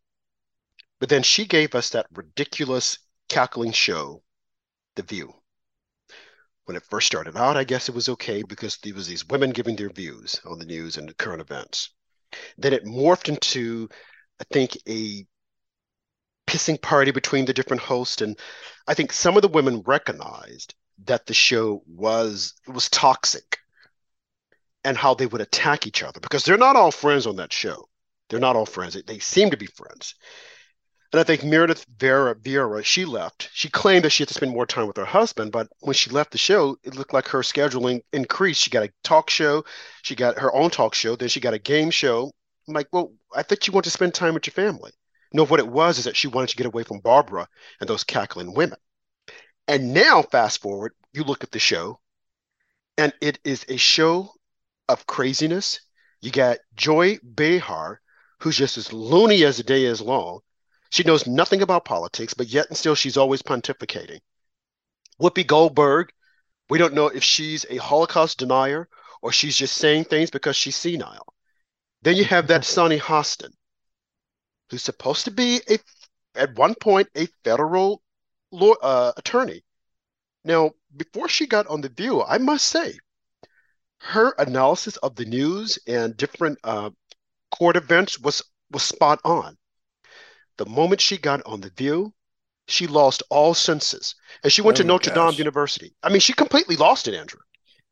But 0.99 1.09
then 1.09 1.23
she 1.23 1.45
gave 1.45 1.75
us 1.75 1.91
that 1.91 2.07
ridiculous 2.13 2.97
cackling 3.29 3.71
show, 3.71 4.23
The 4.95 5.03
View. 5.03 5.33
When 6.65 6.75
it 6.75 6.83
first 6.89 7.07
started 7.07 7.37
out, 7.37 7.55
I 7.55 7.63
guess 7.63 7.87
it 7.87 7.95
was 7.95 8.09
okay 8.09 8.43
because 8.43 8.77
there 8.77 8.93
was 8.93 9.07
these 9.07 9.25
women 9.25 9.51
giving 9.51 9.75
their 9.75 9.89
views 9.89 10.39
on 10.45 10.59
the 10.59 10.65
news 10.65 10.97
and 10.97 11.07
the 11.07 11.13
current 11.13 11.41
events. 11.41 11.91
Then 12.57 12.73
it 12.73 12.85
morphed 12.85 13.29
into, 13.29 13.89
I 14.39 14.43
think, 14.51 14.77
a 14.87 15.25
pissing 16.45 16.81
party 16.81 17.11
between 17.11 17.45
the 17.45 17.53
different 17.53 17.81
hosts. 17.83 18.21
And 18.21 18.37
I 18.87 18.93
think 18.93 19.13
some 19.13 19.35
of 19.35 19.41
the 19.41 19.47
women 19.47 19.81
recognized 19.85 20.75
that 21.05 21.25
the 21.25 21.33
show 21.33 21.83
was 21.87 22.53
was 22.67 22.89
toxic 22.89 23.59
and 24.83 24.97
how 24.97 25.13
they 25.13 25.25
would 25.25 25.41
attack 25.41 25.85
each 25.87 26.03
other 26.03 26.19
because 26.19 26.43
they're 26.43 26.57
not 26.57 26.75
all 26.75 26.91
friends 26.91 27.27
on 27.27 27.35
that 27.37 27.53
show. 27.53 27.87
They're 28.29 28.39
not 28.39 28.55
all 28.55 28.65
friends. 28.65 28.93
They, 28.93 29.01
they 29.01 29.19
seem 29.19 29.49
to 29.49 29.57
be 29.57 29.65
friends. 29.65 30.15
And 31.11 31.19
I 31.19 31.23
think 31.23 31.43
Meredith 31.43 31.85
Vera 31.97 32.35
Vieira, 32.35 32.85
she 32.85 33.03
left. 33.03 33.49
She 33.51 33.67
claimed 33.67 34.05
that 34.05 34.11
she 34.11 34.21
had 34.21 34.27
to 34.27 34.35
spend 34.35 34.51
more 34.51 34.67
time 34.67 34.85
with 34.85 34.97
her 34.97 35.05
husband, 35.05 35.51
but 35.51 35.67
when 35.79 35.95
she 35.95 36.11
left 36.11 36.31
the 36.31 36.37
show, 36.37 36.77
it 36.83 36.95
looked 36.95 37.13
like 37.13 37.27
her 37.29 37.39
scheduling 37.39 38.01
increased. 38.13 38.61
She 38.61 38.69
got 38.69 38.83
a 38.83 38.91
talk 39.03 39.29
show, 39.31 39.65
she 40.03 40.15
got 40.15 40.37
her 40.37 40.53
own 40.53 40.69
talk 40.69 40.93
show, 40.93 41.15
then 41.15 41.29
she 41.29 41.39
got 41.39 41.55
a 41.55 41.59
game 41.59 41.89
show. 41.89 42.31
I'm 42.67 42.75
like, 42.75 42.89
well, 42.91 43.11
I 43.35 43.41
thought 43.41 43.65
you 43.65 43.73
wanted 43.73 43.85
to 43.85 43.91
spend 43.91 44.13
time 44.13 44.35
with 44.35 44.45
your 44.45 44.53
family. 44.53 44.91
No, 45.33 45.45
what 45.45 45.59
it 45.59 45.67
was 45.67 45.97
is 45.97 46.05
that 46.05 46.15
she 46.15 46.27
wanted 46.27 46.49
to 46.49 46.57
get 46.57 46.67
away 46.67 46.83
from 46.83 46.99
Barbara 46.99 47.47
and 47.79 47.89
those 47.89 48.03
cackling 48.03 48.53
women. 48.53 48.77
And 49.69 49.93
now, 49.93 50.23
fast 50.23 50.63
forward, 50.63 50.93
you 51.13 51.23
look 51.23 51.43
at 51.43 51.51
the 51.51 51.59
show, 51.59 51.99
and 52.97 53.13
it 53.21 53.37
is 53.43 53.67
a 53.69 53.77
show 53.77 54.33
of 54.87 55.05
craziness. 55.05 55.81
You 56.21 56.31
got 56.31 56.57
Joy 56.75 57.19
Behar, 57.19 58.01
who's 58.39 58.57
just 58.57 58.79
as 58.79 58.91
loony 58.91 59.43
as 59.43 59.57
the 59.57 59.63
day 59.63 59.85
is 59.85 60.01
long. 60.01 60.39
She 60.89 61.03
knows 61.03 61.27
nothing 61.27 61.61
about 61.61 61.85
politics, 61.85 62.33
but 62.33 62.47
yet 62.47 62.67
and 62.69 62.75
still 62.75 62.95
she's 62.95 63.15
always 63.15 63.43
pontificating. 63.43 64.21
Whoopi 65.21 65.45
Goldberg, 65.45 66.11
we 66.71 66.79
don't 66.79 66.95
know 66.95 67.09
if 67.09 67.23
she's 67.23 67.63
a 67.69 67.77
Holocaust 67.77 68.39
denier 68.39 68.89
or 69.21 69.31
she's 69.31 69.55
just 69.55 69.75
saying 69.75 70.05
things 70.05 70.31
because 70.31 70.55
she's 70.55 70.75
senile. 70.75 71.35
Then 72.01 72.15
you 72.15 72.23
have 72.23 72.47
that 72.47 72.65
Sunny 72.75 72.97
Hostin, 72.97 73.53
who's 74.71 74.81
supposed 74.81 75.25
to 75.25 75.31
be 75.31 75.61
a 75.69 75.77
at 76.33 76.55
one 76.55 76.73
point 76.73 77.09
a 77.15 77.27
federal 77.43 78.01
law, 78.51 78.73
uh, 78.81 79.11
attorney. 79.17 79.63
Now, 80.43 80.71
before 80.95 81.29
she 81.29 81.47
got 81.47 81.67
on 81.67 81.81
The 81.81 81.89
View, 81.89 82.23
I 82.23 82.37
must 82.37 82.65
say, 82.65 82.97
her 83.99 84.33
analysis 84.37 84.97
of 84.97 85.15
the 85.15 85.25
news 85.25 85.77
and 85.87 86.15
different 86.15 86.57
uh, 86.63 86.89
court 87.51 87.75
events 87.75 88.19
was 88.19 88.41
was 88.71 88.83
spot 88.83 89.19
on. 89.25 89.57
The 90.57 90.65
moment 90.65 91.01
she 91.01 91.17
got 91.17 91.41
on 91.45 91.61
The 91.61 91.71
View, 91.71 92.13
she 92.67 92.87
lost 92.87 93.23
all 93.29 93.53
senses, 93.53 94.15
and 94.43 94.51
she 94.51 94.61
went 94.61 94.77
oh 94.79 94.83
to 94.83 94.87
Notre 94.87 95.13
gosh. 95.13 95.33
Dame 95.33 95.39
University. 95.39 95.95
I 96.03 96.09
mean, 96.09 96.19
she 96.19 96.33
completely 96.33 96.75
lost 96.75 97.07
it, 97.07 97.15
Andrew. 97.15 97.39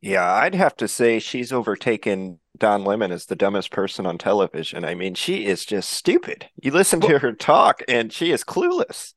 Yeah, 0.01 0.31
I'd 0.31 0.53
have 0.55 0.75
to 0.77 0.87
say 0.87 1.19
she's 1.19 1.51
overtaken 1.51 2.39
Don 2.57 2.83
Lemon 2.83 3.11
as 3.11 3.25
the 3.25 3.35
dumbest 3.35 3.71
person 3.71 4.05
on 4.05 4.17
television. 4.17 4.85
I 4.85 4.93
mean, 4.93 5.15
she 5.15 5.45
is 5.45 5.65
just 5.65 5.89
stupid. 5.89 6.49
You 6.61 6.71
listen 6.71 6.99
well, 6.99 7.09
to 7.09 7.19
her 7.19 7.33
talk, 7.33 7.81
and 7.87 8.13
she 8.13 8.31
is 8.31 8.43
clueless. 8.43 9.13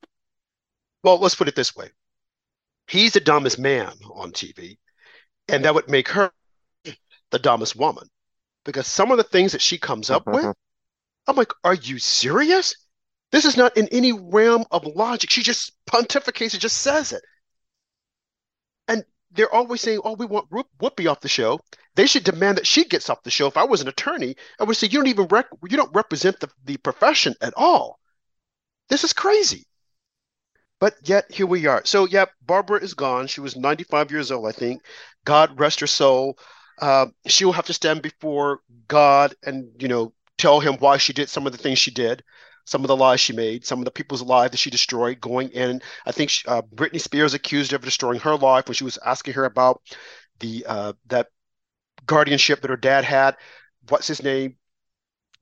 Well, 1.03 1.19
let's 1.19 1.35
put 1.35 1.49
it 1.49 1.57
this 1.57 1.75
way 1.75 1.91
he's 2.91 3.13
the 3.13 3.21
dumbest 3.21 3.59
man 3.59 3.93
on 4.15 4.33
TV, 4.33 4.79
and 5.49 5.65
that 5.65 5.75
would 5.75 5.89
make 5.89 6.09
her 6.09 6.33
the 7.31 7.39
dumbest 7.39 7.77
woman 7.77 8.09
because 8.65 8.87
some 8.87 9.11
of 9.11 9.17
the 9.17 9.25
things 9.25 9.53
that 9.53 9.63
she 9.63 9.79
comes 9.79 10.11
up 10.11 10.27
with, 10.27 10.37
mm-hmm. 10.37 10.51
I'm 11.27 11.37
like, 11.37 11.53
are 11.65 11.75
you 11.75 11.99
serious? 11.99 12.75
This 13.31 13.45
is 13.45 13.57
not 13.57 13.77
in 13.77 13.87
any 13.89 14.13
realm 14.13 14.65
of 14.73 14.85
logic. 14.85 15.31
She 15.31 15.43
just 15.43 15.73
pontificates 15.87 16.53
and 16.53 16.61
just 16.61 16.79
says 16.79 17.13
it. 17.13 17.23
And 18.89 19.05
they're 19.31 19.55
always 19.55 19.81
saying, 19.81 20.01
oh, 20.05 20.15
we 20.15 20.27
want 20.27 20.51
Whoopi 20.51 21.09
off 21.09 21.21
the 21.21 21.29
show. 21.29 21.61
They 21.95 22.07
should 22.07 22.25
demand 22.25 22.59
that 22.59 22.67
she 22.67 22.85
gets 22.85 23.09
off 23.09 23.23
the 23.23 23.31
show. 23.31 23.47
If 23.47 23.57
I 23.57 23.65
was 23.65 23.81
an 23.81 23.89
attorney, 23.89 24.35
I 24.59 24.65
would 24.65 24.77
say, 24.77 24.89
you 24.89 24.99
don't 24.99 25.07
even 25.07 25.29
rec- 25.29 25.47
you 25.69 25.77
don't 25.77 25.95
represent 25.95 26.41
the, 26.41 26.51
the 26.65 26.77
profession 26.79 27.35
at 27.41 27.55
all. 27.57 28.01
This 28.89 29.05
is 29.05 29.13
crazy. 29.13 29.67
But 30.81 30.97
yet 31.05 31.31
here 31.31 31.47
we 31.47 31.66
are. 31.66 31.83
So 31.85 32.07
yeah, 32.07 32.27
Barbara 32.43 32.81
is 32.81 32.95
gone. 32.95 33.27
She 33.27 33.40
was 33.40 33.57
95 33.57 34.11
years 34.11 34.31
old, 34.31 34.47
I 34.49 34.53
think. 34.53 34.83
God 35.25 35.59
rest 35.61 35.81
her 35.81 35.87
soul. 35.87 36.38
Uh, 36.81 37.07
she 37.27 37.45
will 37.45 37.53
have 37.53 37.66
to 37.66 37.75
stand 37.75 38.03
before 38.03 38.61
God 38.88 39.35
and 39.45 39.71
you 39.79 39.88
know 39.88 40.14
tell 40.38 40.61
him 40.61 40.77
why 40.79 40.97
she 40.97 41.12
did 41.12 41.29
some 41.29 41.47
of 41.47 41.53
the 41.53 41.59
things 41.59 41.79
she 41.79 41.90
did, 41.90 42.25
some 42.64 42.83
of 42.83 42.88
the 42.88 42.97
lies 42.97 43.21
she 43.21 43.35
made, 43.35 43.66
some 43.66 43.79
of 43.79 43.85
the 43.85 43.90
people's 43.90 44.23
lives 44.23 44.53
that 44.53 44.57
she 44.57 44.71
destroyed. 44.71 45.21
Going 45.21 45.51
in, 45.51 45.83
I 46.07 46.12
think 46.12 46.31
she, 46.31 46.47
uh, 46.49 46.62
Britney 46.62 47.01
Spears 47.01 47.35
accused 47.35 47.73
her 47.73 47.77
of 47.77 47.85
destroying 47.85 48.21
her 48.21 48.37
life 48.37 48.66
when 48.66 48.75
she 48.75 48.85
was 48.85 48.99
asking 49.05 49.35
her 49.35 49.45
about 49.45 49.83
the 50.40 50.64
uh, 50.66 50.93
that 51.09 51.29
guardianship 52.07 52.62
that 52.62 52.71
her 52.71 52.77
dad 52.77 53.05
had. 53.05 53.37
What's 53.88 54.07
his 54.07 54.23
name? 54.23 54.57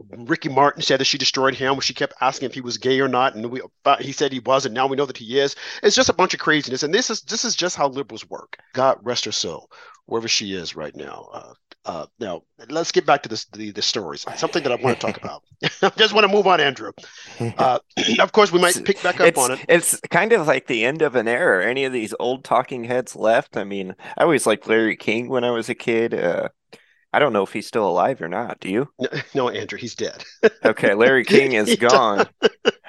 Ricky 0.01 0.49
Martin 0.49 0.83
said 0.83 1.01
that 1.01 1.07
she 1.07 1.19
destroyed 1.19 1.55
him 1.55 1.73
when 1.73 1.81
she 1.81 1.95
kept 1.95 2.15
asking 2.21 2.47
if 2.47 2.55
he 2.55 2.61
was 2.61 2.79
gay 2.79 3.01
or 3.01 3.09
not, 3.09 3.35
and 3.35 3.51
we 3.51 3.61
he 4.01 4.13
said 4.13 4.33
he 4.33 4.41
was, 4.41 4.65
and 4.65 4.75
Now 4.75 4.87
we 4.87 4.97
know 4.97 5.07
that 5.07 5.17
he 5.17 5.39
is. 5.39 5.57
It's 5.83 5.97
just 5.97 6.09
a 6.09 6.15
bunch 6.15 6.35
of 6.35 6.41
craziness, 6.41 6.83
and 6.83 6.95
this 6.95 7.11
is 7.11 7.23
this 7.23 7.45
is 7.45 7.57
just 7.57 7.77
how 7.77 7.89
liberals 7.89 8.29
work. 8.29 8.59
God 8.75 8.99
rest 9.03 9.25
her 9.25 9.33
soul, 9.33 9.71
wherever 10.07 10.29
she 10.29 10.55
is 10.55 10.77
right 10.77 10.95
now. 10.95 11.29
Uh, 11.33 11.53
uh, 11.85 12.07
now 12.21 12.43
let's 12.69 12.93
get 12.93 13.07
back 13.07 13.23
to 13.23 13.29
this, 13.29 13.47
the 13.47 13.71
the 13.73 13.83
stories. 13.83 14.25
Something 14.37 14.63
that 14.63 14.73
I 14.73 14.77
want 14.77 15.01
to 15.01 15.07
talk 15.07 15.17
about. 15.17 15.43
I 15.83 15.89
just 15.97 16.15
want 16.15 16.27
to 16.27 16.33
move 16.33 16.47
on, 16.47 16.61
Andrew. 16.61 16.93
Uh, 17.41 17.79
of 18.21 18.33
course, 18.33 18.53
we 18.53 18.61
might 18.61 18.85
pick 18.85 19.03
back 19.03 19.21
up 19.21 19.29
it's, 19.29 19.39
on 19.39 19.53
it. 19.53 19.65
It's 19.69 20.01
kind 20.11 20.33
of 20.33 20.47
like 20.47 20.67
the 20.67 20.85
end 20.85 21.03
of 21.03 21.15
an 21.15 21.29
era. 21.29 21.65
Any 21.65 21.85
of 21.85 21.93
these 21.93 22.15
old 22.19 22.45
talking 22.45 22.85
heads 22.85 23.15
left? 23.15 23.57
I 23.57 23.65
mean, 23.65 23.95
I 24.17 24.25
always 24.25 24.47
liked 24.47 24.69
Larry 24.69 24.97
King 24.97 25.29
when 25.29 25.45
I 25.45 25.51
was 25.51 25.69
a 25.69 25.75
kid. 25.75 26.15
Uh, 26.15 26.49
I 27.13 27.19
don't 27.19 27.33
know 27.33 27.43
if 27.43 27.53
he's 27.53 27.67
still 27.67 27.89
alive 27.89 28.21
or 28.21 28.29
not. 28.29 28.61
Do 28.61 28.69
you? 28.71 28.89
No, 28.99 29.09
no 29.35 29.49
Andrew, 29.49 29.79
he's 29.79 29.95
dead. 29.95 30.25
okay, 30.65 30.95
Larry 30.95 31.25
King 31.27 31.53
is 31.53 31.77
gone. 31.77 32.27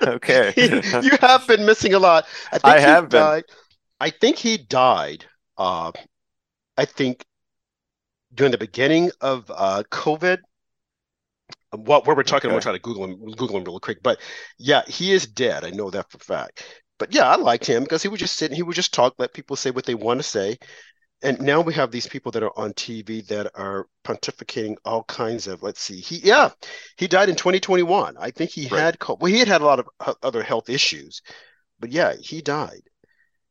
okay, 0.02 0.54
you 1.02 1.18
have 1.22 1.48
been 1.48 1.66
missing 1.66 1.94
a 1.94 2.00
lot. 2.00 2.26
I, 2.52 2.58
think 2.58 2.66
I 2.66 2.80
have 2.80 3.10
been. 3.10 3.22
Died, 3.22 3.44
I 4.00 4.10
think 4.10 4.38
he 4.38 4.58
died. 4.58 5.26
Uh, 5.58 5.92
I 6.78 6.86
think 6.86 7.24
during 8.34 8.52
the 8.52 8.58
beginning 8.58 9.12
of 9.22 9.50
uh, 9.54 9.84
COVID. 9.92 10.40
What 11.72 12.08
where 12.08 12.16
we're 12.16 12.24
talking, 12.24 12.50
okay. 12.50 12.56
I'm 12.56 12.62
gonna 12.62 12.62
try 12.62 12.72
to 12.72 12.80
Google 12.80 13.04
him, 13.06 13.32
Google 13.36 13.58
him 13.58 13.64
real 13.64 13.80
quick. 13.80 14.02
But 14.02 14.20
yeah, 14.58 14.82
he 14.88 15.12
is 15.12 15.28
dead. 15.28 15.64
I 15.64 15.70
know 15.70 15.92
that 15.92 16.10
for 16.10 16.18
fact. 16.18 16.64
But 16.98 17.14
yeah, 17.14 17.30
I 17.30 17.36
liked 17.36 17.66
him 17.66 17.84
because 17.84 18.02
he 18.02 18.10
would 18.10 18.20
just 18.20 18.38
sit 18.38 18.50
and 18.50 18.58
he 18.58 18.64
would 18.64 18.76
just 18.76 18.94
talk, 18.94 19.14
let 19.20 19.34
people 19.34 19.56
say 19.56 19.70
what 19.70 19.86
they 19.86 19.94
want 19.94 20.20
to 20.20 20.24
say 20.24 20.58
and 21.22 21.42
now 21.42 21.62
we 21.62 21.74
have 21.74 21.92
these 21.92 22.08
people 22.08 22.32
that 22.32 22.44
are 22.44 22.58
on 22.58 22.74
TV 22.74 23.26
that 23.28 23.52
are 23.56 23.88
pontificating 24.06 24.76
all 24.86 25.04
kinds 25.04 25.48
of. 25.48 25.62
Let's 25.64 25.82
see, 25.82 26.00
he 26.00 26.18
yeah, 26.18 26.50
he 26.98 27.08
died 27.08 27.30
in 27.30 27.36
2021. 27.36 28.16
I 28.18 28.32
think 28.32 28.52
he 28.52 28.68
right. 28.70 28.80
had 28.80 28.98
well, 29.08 29.32
he 29.32 29.40
had 29.40 29.48
had 29.48 29.62
a 29.62 29.66
lot 29.66 29.80
of 29.80 30.16
other 30.24 30.44
health 30.44 30.70
issues, 30.70 31.22
but 31.80 31.92
yeah, 31.92 32.14
he 32.20 32.42
died. 32.42 32.82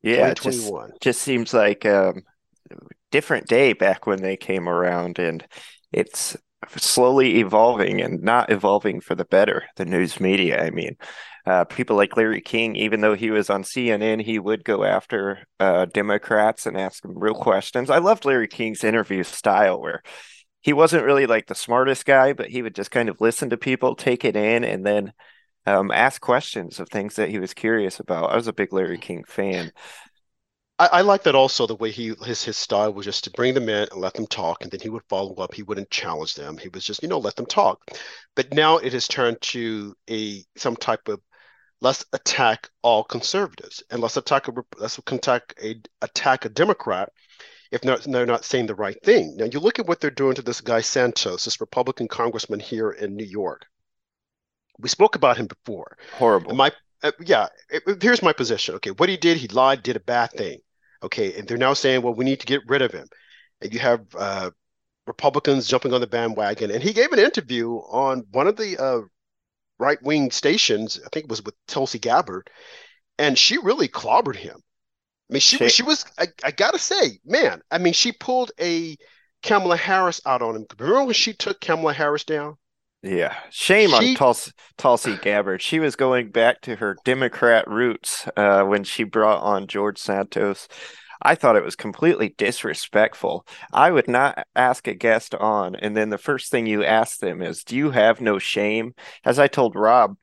Yeah, 0.02 0.28
it 0.28 0.40
just, 0.40 0.72
just 1.00 1.20
seems 1.20 1.52
like 1.52 1.85
um, 1.85 2.22
different 3.11 3.48
day 3.48 3.72
back 3.72 4.07
when 4.07 4.22
they 4.22 4.37
came 4.37 4.68
around, 4.68 5.18
and 5.18 5.44
it's 5.92 6.37
slowly 6.76 7.38
evolving 7.38 8.00
and 8.00 8.22
not 8.22 8.50
evolving 8.50 9.00
for 9.00 9.14
the 9.14 9.24
better. 9.24 9.64
The 9.76 9.85
news 9.85 10.20
media, 10.20 10.64
I 10.64 10.70
mean, 10.70 10.96
uh, 11.48 11.64
people 11.64 11.96
like 11.96 12.14
Larry 12.14 12.42
King, 12.42 12.76
even 12.76 13.00
though 13.00 13.14
he 13.14 13.30
was 13.30 13.48
on 13.48 13.62
CNN, 13.62 14.20
he 14.20 14.38
would 14.38 14.64
go 14.64 14.84
after 14.84 15.46
uh, 15.58 15.87
Democrats 15.87 16.66
and 16.66 16.76
ask 16.76 17.02
them 17.02 17.18
real 17.18 17.34
questions. 17.34 17.88
I 17.88 17.98
loved 17.98 18.26
Larry 18.26 18.48
King's 18.48 18.84
interview 18.84 19.22
style 19.22 19.80
where 19.80 20.02
he 20.61 20.74
wasn't 20.74 21.06
really 21.06 21.24
like 21.24 21.46
the 21.46 21.54
smartest 21.54 22.04
guy, 22.04 22.34
but 22.34 22.50
he 22.50 22.61
would 22.61 22.74
just 22.74 22.90
kind 22.90 23.08
of 23.08 23.22
listen 23.22 23.48
to 23.48 23.56
people, 23.56 23.96
take 23.96 24.26
it 24.26 24.37
in, 24.37 24.62
and 24.62 24.84
then 24.84 25.14
um, 25.64 25.90
ask 25.90 26.20
questions 26.20 26.80
of 26.80 26.90
things 26.90 27.16
that 27.16 27.30
he 27.30 27.38
was 27.38 27.54
curious 27.54 27.98
about. 27.98 28.30
I 28.30 28.37
was 28.37 28.46
a 28.46 28.52
big 28.52 28.70
Larry 28.70 28.98
King 28.98 29.24
fan. 29.26 29.72
I, 30.78 30.88
I, 30.92 31.00
like 31.00 31.22
that 31.22 31.34
also 31.34 31.66
the 31.66 31.76
way 31.76 31.90
he 31.90 32.14
his 32.26 32.44
his 32.44 32.58
style 32.58 32.92
was 32.92 33.06
just 33.06 33.24
to 33.24 33.30
bring 33.30 33.54
them 33.54 33.70
in 33.70 33.88
and 33.90 34.00
let 34.00 34.12
them 34.12 34.26
talk, 34.26 34.62
and 34.62 34.70
then 34.70 34.80
he 34.80 34.90
would 34.90 35.02
follow 35.08 35.34
up. 35.37 35.54
He 35.54 35.62
wouldn't 35.62 35.90
challenge 35.90 36.34
them. 36.34 36.58
He 36.58 36.68
was 36.68 36.84
just 36.84 37.02
you 37.02 37.08
know 37.08 37.18
let 37.18 37.37
them 37.37 37.46
talk. 37.46 37.80
But 38.37 38.52
now 38.52 38.76
it 38.76 38.92
has 38.92 39.08
turned 39.08 39.40
to 39.40 39.94
a 40.11 40.44
some 40.56 40.76
type 40.76 41.08
of 41.08 41.20
let's 41.80 42.04
attack 42.12 42.68
all 42.82 43.04
conservatives 43.04 43.82
and 43.90 44.00
let's 44.00 44.16
attack 44.16 44.48
a 44.48 44.52
let's 44.78 44.98
attack 44.98 45.54
a 45.62 45.76
attack 46.02 46.44
a 46.44 46.48
Democrat 46.48 47.10
if 47.70 47.84
not, 47.84 48.02
they're 48.04 48.26
not 48.26 48.44
saying 48.44 48.66
the 48.66 48.74
right 48.74 49.00
thing. 49.02 49.36
Now 49.36 49.44
you 49.44 49.60
look 49.60 49.78
at 49.78 49.86
what 49.86 50.00
they're 50.00 50.10
doing 50.10 50.34
to 50.36 50.42
this 50.42 50.60
guy 50.60 50.80
Santos, 50.80 51.44
this 51.44 51.60
Republican 51.60 52.08
congressman 52.08 52.60
here 52.60 52.90
in 52.90 53.14
New 53.14 53.26
York. 53.26 53.66
We 54.78 54.88
spoke 54.88 55.16
about 55.16 55.36
him 55.36 55.46
before. 55.46 55.96
Horrible. 56.14 56.54
my 56.54 56.72
uh, 57.02 57.12
yeah, 57.20 57.48
it, 57.70 58.02
here's 58.02 58.22
my 58.22 58.32
position. 58.32 58.74
Okay, 58.76 58.90
what 58.90 59.08
he 59.08 59.16
did, 59.16 59.36
he 59.36 59.48
lied, 59.48 59.82
did 59.82 59.96
a 59.96 60.00
bad 60.00 60.30
thing. 60.32 60.60
Okay, 61.02 61.38
and 61.38 61.46
they're 61.46 61.58
now 61.58 61.74
saying, 61.74 62.02
well, 62.02 62.14
we 62.14 62.24
need 62.24 62.40
to 62.40 62.46
get 62.46 62.62
rid 62.66 62.82
of 62.82 62.92
him. 62.92 63.06
And 63.60 63.72
you 63.72 63.80
have 63.80 64.00
uh, 64.16 64.50
Republicans 65.06 65.68
jumping 65.68 65.92
on 65.92 66.00
the 66.00 66.06
bandwagon. 66.06 66.70
And 66.70 66.82
he 66.82 66.92
gave 66.92 67.12
an 67.12 67.18
interview 67.18 67.74
on 67.74 68.24
one 68.32 68.48
of 68.48 68.56
the 68.56 68.78
uh, 68.78 69.00
right 69.78 70.02
wing 70.02 70.30
stations. 70.30 70.98
I 71.04 71.08
think 71.12 71.24
it 71.24 71.30
was 71.30 71.42
with 71.42 71.54
Tulsi 71.66 71.98
Gabbard, 71.98 72.50
and 73.18 73.38
she 73.38 73.58
really 73.58 73.88
clobbered 73.88 74.36
him. 74.36 74.56
I 75.30 75.32
mean, 75.32 75.40
she 75.40 75.56
she, 75.56 75.68
she 75.68 75.82
was. 75.82 76.04
I, 76.18 76.28
I, 76.42 76.50
gotta 76.50 76.78
say, 76.78 77.18
man. 77.24 77.60
I 77.70 77.78
mean, 77.78 77.92
she 77.92 78.12
pulled 78.12 78.50
a 78.60 78.96
Kamala 79.42 79.76
Harris 79.76 80.20
out 80.26 80.42
on 80.42 80.56
him. 80.56 80.66
Remember 80.78 81.04
when 81.04 81.14
she 81.14 81.32
took 81.32 81.60
Kamala 81.60 81.92
Harris 81.92 82.24
down? 82.24 82.56
Yeah, 83.02 83.36
shame 83.50 83.90
she, 83.90 83.94
on 83.94 84.14
Tulsi, 84.16 84.52
Tulsi 84.76 85.16
Gabbard. 85.16 85.62
She 85.62 85.78
was 85.78 85.94
going 85.94 86.30
back 86.30 86.60
to 86.62 86.76
her 86.76 86.96
Democrat 87.04 87.68
roots 87.68 88.26
uh, 88.36 88.64
when 88.64 88.82
she 88.82 89.04
brought 89.04 89.40
on 89.40 89.68
George 89.68 89.98
Santos. 89.98 90.66
I 91.20 91.35
thought 91.35 91.57
it 91.57 91.64
was 91.64 91.76
completely 91.76 92.35
disrespectful. 92.37 93.46
I 93.72 93.90
would 93.90 94.09
not 94.09 94.46
ask 94.54 94.87
a 94.87 94.94
guest 94.94 95.35
on, 95.35 95.74
and 95.76 95.96
then 95.96 96.11
the 96.11 96.18
first 96.18 96.50
thing 96.50 96.66
you 96.66 96.85
ask 96.85 97.18
them 97.18 97.42
is, 97.42 97.64
Do 97.64 97.76
you 97.76 97.90
have 97.90 98.20
no 98.20 98.38
shame? 98.38 98.94
As 99.24 99.38
I 99.38 99.48
told 99.48 99.74
Rob 99.74 100.16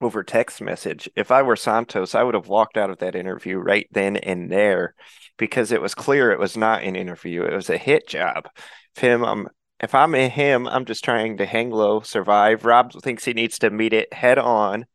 over 0.00 0.22
text 0.22 0.60
message, 0.60 1.08
if 1.16 1.30
I 1.30 1.42
were 1.42 1.56
Santos, 1.56 2.14
I 2.14 2.22
would 2.22 2.34
have 2.34 2.48
walked 2.48 2.76
out 2.76 2.90
of 2.90 2.98
that 2.98 3.16
interview 3.16 3.58
right 3.58 3.86
then 3.90 4.16
and 4.16 4.50
there 4.50 4.94
because 5.36 5.72
it 5.72 5.82
was 5.82 5.94
clear 5.94 6.30
it 6.30 6.38
was 6.38 6.56
not 6.56 6.82
an 6.82 6.96
interview, 6.96 7.42
it 7.42 7.54
was 7.54 7.70
a 7.70 7.78
hit 7.78 8.06
job. 8.08 8.48
Him, 8.96 9.24
um, 9.24 9.48
if 9.80 9.94
I'm 9.94 10.14
in 10.14 10.30
him, 10.30 10.66
I'm 10.66 10.84
just 10.84 11.04
trying 11.04 11.38
to 11.38 11.46
hang 11.46 11.70
low, 11.70 12.00
survive. 12.00 12.64
Rob 12.64 12.92
thinks 13.00 13.24
he 13.24 13.32
needs 13.32 13.58
to 13.60 13.70
meet 13.70 13.92
it 13.92 14.12
head 14.12 14.38
on. 14.38 14.86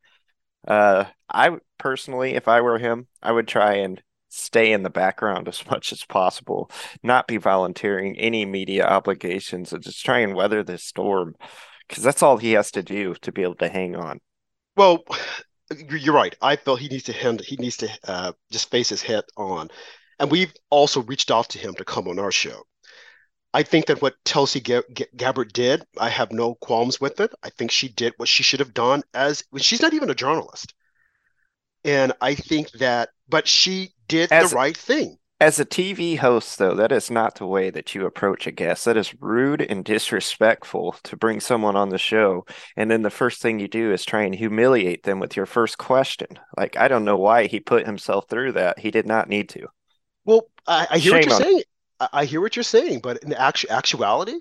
Uh, 0.66 1.04
I 1.28 1.56
personally, 1.78 2.34
if 2.34 2.48
I 2.48 2.60
were 2.60 2.78
him, 2.78 3.08
I 3.22 3.32
would 3.32 3.48
try 3.48 3.76
and 3.76 4.02
stay 4.34 4.72
in 4.72 4.82
the 4.82 4.90
background 4.90 5.48
as 5.48 5.64
much 5.66 5.92
as 5.92 6.04
possible, 6.04 6.70
not 7.02 7.26
be 7.26 7.36
volunteering 7.36 8.18
any 8.18 8.44
media 8.44 8.86
obligations, 8.86 9.72
and 9.72 9.82
just 9.82 10.04
try 10.04 10.18
and 10.18 10.34
weather 10.34 10.62
this 10.62 10.84
storm 10.84 11.34
because 11.88 12.02
that's 12.02 12.22
all 12.22 12.36
he 12.36 12.52
has 12.52 12.70
to 12.72 12.82
do 12.82 13.14
to 13.16 13.32
be 13.32 13.42
able 13.42 13.56
to 13.56 13.68
hang 13.68 13.94
on. 13.94 14.20
Well, 14.76 15.04
you're 15.90 16.14
right. 16.14 16.34
I 16.42 16.56
feel 16.56 16.76
he 16.76 16.88
needs 16.88 17.04
to 17.04 17.12
he 17.12 17.56
needs 17.56 17.78
to 17.78 17.88
uh, 18.04 18.32
just 18.50 18.70
face 18.70 18.88
his 18.88 19.02
head 19.02 19.24
on, 19.36 19.68
and 20.18 20.30
we've 20.30 20.52
also 20.70 21.02
reached 21.02 21.30
out 21.30 21.50
to 21.50 21.58
him 21.58 21.74
to 21.74 21.84
come 21.84 22.08
on 22.08 22.18
our 22.18 22.32
show. 22.32 22.62
I 23.54 23.62
think 23.62 23.86
that 23.86 24.02
what 24.02 24.16
Tulsi 24.24 24.60
Gabbard 24.60 25.52
did, 25.52 25.84
I 25.96 26.08
have 26.08 26.32
no 26.32 26.56
qualms 26.56 27.00
with 27.00 27.20
it. 27.20 27.32
I 27.40 27.50
think 27.50 27.70
she 27.70 27.88
did 27.88 28.12
what 28.16 28.28
she 28.28 28.42
should 28.42 28.58
have 28.58 28.74
done 28.74 29.04
as 29.14 29.44
she's 29.58 29.80
not 29.80 29.94
even 29.94 30.10
a 30.10 30.14
journalist. 30.14 30.74
And 31.84 32.12
I 32.20 32.34
think 32.34 32.70
that, 32.72 33.10
but 33.28 33.46
she 33.46 33.90
did 34.08 34.32
as, 34.32 34.50
the 34.50 34.56
right 34.56 34.76
thing. 34.76 35.16
As 35.40 35.60
a 35.60 35.64
TV 35.64 36.16
host, 36.16 36.58
though, 36.58 36.74
that 36.74 36.92
is 36.92 37.10
not 37.10 37.34
the 37.34 37.46
way 37.46 37.68
that 37.70 37.94
you 37.94 38.06
approach 38.06 38.46
a 38.46 38.50
guest. 38.50 38.84
That 38.84 38.96
is 38.96 39.14
rude 39.20 39.60
and 39.60 39.84
disrespectful 39.84 40.96
to 41.04 41.16
bring 41.16 41.40
someone 41.40 41.76
on 41.76 41.90
the 41.90 41.98
show. 41.98 42.46
And 42.76 42.90
then 42.90 43.02
the 43.02 43.10
first 43.10 43.42
thing 43.42 43.58
you 43.58 43.68
do 43.68 43.92
is 43.92 44.04
try 44.04 44.22
and 44.22 44.34
humiliate 44.34 45.02
them 45.02 45.20
with 45.20 45.36
your 45.36 45.46
first 45.46 45.76
question. 45.76 46.28
Like, 46.56 46.76
I 46.76 46.88
don't 46.88 47.04
know 47.04 47.18
why 47.18 47.46
he 47.46 47.60
put 47.60 47.84
himself 47.84 48.26
through 48.30 48.52
that. 48.52 48.78
He 48.78 48.90
did 48.90 49.06
not 49.06 49.28
need 49.28 49.50
to. 49.50 49.66
Well, 50.24 50.46
I, 50.66 50.86
I 50.90 50.98
hear 50.98 51.12
Shame 51.12 51.28
what 51.28 51.28
you're 51.28 51.50
saying. 51.50 51.62
I 52.12 52.24
hear 52.24 52.40
what 52.40 52.56
you're 52.56 52.62
saying, 52.62 53.00
but 53.02 53.22
in 53.22 53.32
actu- 53.34 53.68
actuality, 53.68 54.34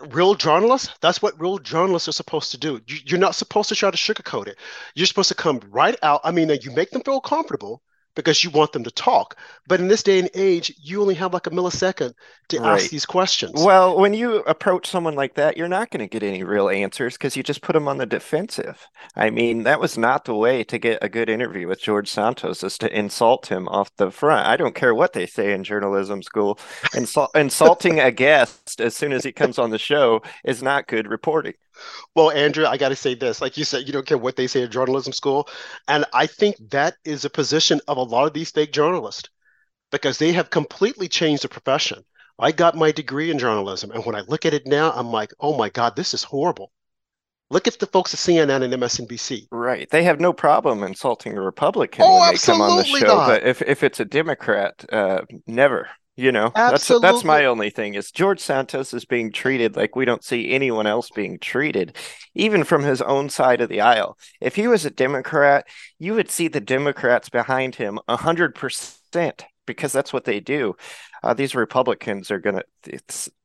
real 0.00 0.34
journalists 0.34 0.92
that's 1.00 1.22
what 1.22 1.40
real 1.40 1.58
journalists 1.58 2.08
are 2.08 2.12
supposed 2.12 2.50
to 2.50 2.58
do. 2.58 2.80
You're 2.86 3.18
not 3.18 3.34
supposed 3.34 3.68
to 3.68 3.74
try 3.74 3.90
to 3.90 3.96
sugarcoat 3.96 4.48
it. 4.48 4.58
You're 4.94 5.06
supposed 5.06 5.28
to 5.28 5.34
come 5.34 5.60
right 5.70 5.96
out. 6.02 6.20
I 6.24 6.30
mean 6.30 6.50
you 6.62 6.70
make 6.72 6.90
them 6.90 7.02
feel 7.02 7.20
comfortable 7.20 7.82
because 8.14 8.44
you 8.44 8.50
want 8.50 8.72
them 8.72 8.84
to 8.84 8.90
talk. 8.90 9.36
But 9.66 9.80
in 9.80 9.88
this 9.88 10.02
day 10.02 10.18
and 10.18 10.30
age, 10.34 10.74
you 10.80 11.00
only 11.00 11.14
have 11.14 11.32
like 11.32 11.46
a 11.46 11.50
millisecond 11.50 12.14
to 12.48 12.58
right. 12.58 12.74
ask 12.74 12.90
these 12.90 13.06
questions. 13.06 13.52
Well, 13.56 13.98
when 13.98 14.14
you 14.14 14.36
approach 14.40 14.88
someone 14.88 15.14
like 15.14 15.34
that, 15.34 15.56
you're 15.56 15.68
not 15.68 15.90
going 15.90 16.06
to 16.06 16.06
get 16.06 16.22
any 16.22 16.42
real 16.44 16.68
answers 16.68 17.14
because 17.14 17.36
you 17.36 17.42
just 17.42 17.62
put 17.62 17.72
them 17.72 17.88
on 17.88 17.98
the 17.98 18.06
defensive. 18.06 18.86
I 19.16 19.30
mean, 19.30 19.62
that 19.64 19.80
was 19.80 19.98
not 19.98 20.24
the 20.24 20.34
way 20.34 20.64
to 20.64 20.78
get 20.78 21.02
a 21.02 21.08
good 21.08 21.28
interview 21.28 21.66
with 21.66 21.80
George 21.80 22.08
Santos 22.08 22.62
is 22.62 22.78
to 22.78 22.98
insult 22.98 23.46
him 23.46 23.68
off 23.68 23.94
the 23.96 24.10
front. 24.10 24.46
I 24.46 24.56
don't 24.56 24.74
care 24.74 24.94
what 24.94 25.12
they 25.12 25.26
say 25.26 25.52
in 25.52 25.64
journalism 25.64 26.22
school. 26.22 26.58
Insult- 26.94 27.34
insulting 27.34 28.00
a 28.00 28.10
guest 28.10 28.80
as 28.80 28.96
soon 28.96 29.12
as 29.12 29.24
he 29.24 29.32
comes 29.32 29.58
on 29.58 29.70
the 29.70 29.78
show 29.78 30.22
is 30.44 30.62
not 30.62 30.86
good 30.86 31.08
reporting. 31.08 31.54
Well, 32.14 32.30
Andrew, 32.30 32.66
I 32.66 32.76
got 32.76 32.90
to 32.90 32.96
say 32.96 33.14
this. 33.14 33.40
Like 33.40 33.56
you 33.56 33.64
said, 33.64 33.86
you 33.86 33.92
don't 33.92 34.06
care 34.06 34.18
what 34.18 34.36
they 34.36 34.46
say 34.46 34.62
at 34.62 34.70
journalism 34.70 35.12
school. 35.12 35.48
And 35.88 36.04
I 36.12 36.26
think 36.26 36.56
that 36.70 36.96
is 37.04 37.24
a 37.24 37.30
position 37.30 37.80
of 37.88 37.96
a 37.96 38.02
lot 38.02 38.26
of 38.26 38.32
these 38.32 38.50
fake 38.50 38.72
journalists 38.72 39.28
because 39.90 40.18
they 40.18 40.32
have 40.32 40.50
completely 40.50 41.08
changed 41.08 41.44
the 41.44 41.48
profession. 41.48 42.04
I 42.38 42.52
got 42.52 42.76
my 42.76 42.90
degree 42.90 43.30
in 43.30 43.38
journalism. 43.38 43.90
And 43.92 44.04
when 44.04 44.14
I 44.14 44.22
look 44.22 44.44
at 44.44 44.54
it 44.54 44.66
now, 44.66 44.92
I'm 44.92 45.12
like, 45.12 45.32
oh 45.40 45.56
my 45.56 45.68
God, 45.68 45.96
this 45.96 46.14
is 46.14 46.24
horrible. 46.24 46.72
Look 47.50 47.68
at 47.68 47.78
the 47.78 47.86
folks 47.86 48.14
at 48.14 48.18
CNN 48.18 48.62
and 48.62 48.74
MSNBC. 48.74 49.48
Right. 49.52 49.88
They 49.90 50.02
have 50.04 50.18
no 50.18 50.32
problem 50.32 50.82
insulting 50.82 51.36
a 51.36 51.40
Republican 51.40 52.04
oh, 52.04 52.20
when 52.20 52.32
they 52.32 52.38
come 52.38 52.60
on 52.60 52.78
the 52.78 52.84
show. 52.84 53.06
Not. 53.06 53.28
But 53.28 53.42
if, 53.44 53.62
if 53.62 53.82
it's 53.82 54.00
a 54.00 54.04
Democrat, 54.04 54.84
uh, 54.90 55.20
never. 55.46 55.88
You 56.16 56.30
know, 56.30 56.52
Absolutely. 56.54 57.08
that's 57.08 57.16
that's 57.16 57.24
my 57.24 57.46
only 57.46 57.70
thing 57.70 57.94
is 57.94 58.12
George 58.12 58.38
Santos 58.38 58.94
is 58.94 59.04
being 59.04 59.32
treated 59.32 59.74
like 59.74 59.96
we 59.96 60.04
don't 60.04 60.22
see 60.22 60.52
anyone 60.52 60.86
else 60.86 61.10
being 61.10 61.40
treated, 61.40 61.96
even 62.34 62.62
from 62.62 62.84
his 62.84 63.02
own 63.02 63.28
side 63.28 63.60
of 63.60 63.68
the 63.68 63.80
aisle. 63.80 64.16
If 64.40 64.54
he 64.54 64.68
was 64.68 64.84
a 64.84 64.90
Democrat, 64.90 65.66
you 65.98 66.14
would 66.14 66.30
see 66.30 66.46
the 66.46 66.60
Democrats 66.60 67.28
behind 67.28 67.74
him 67.74 67.98
a 68.06 68.16
hundred 68.16 68.54
percent 68.54 69.44
because 69.66 69.92
that's 69.92 70.12
what 70.12 70.24
they 70.24 70.38
do. 70.38 70.76
Uh, 71.24 71.34
these 71.34 71.54
Republicans 71.54 72.30
are 72.30 72.38
going 72.38 72.60
to 72.82 73.00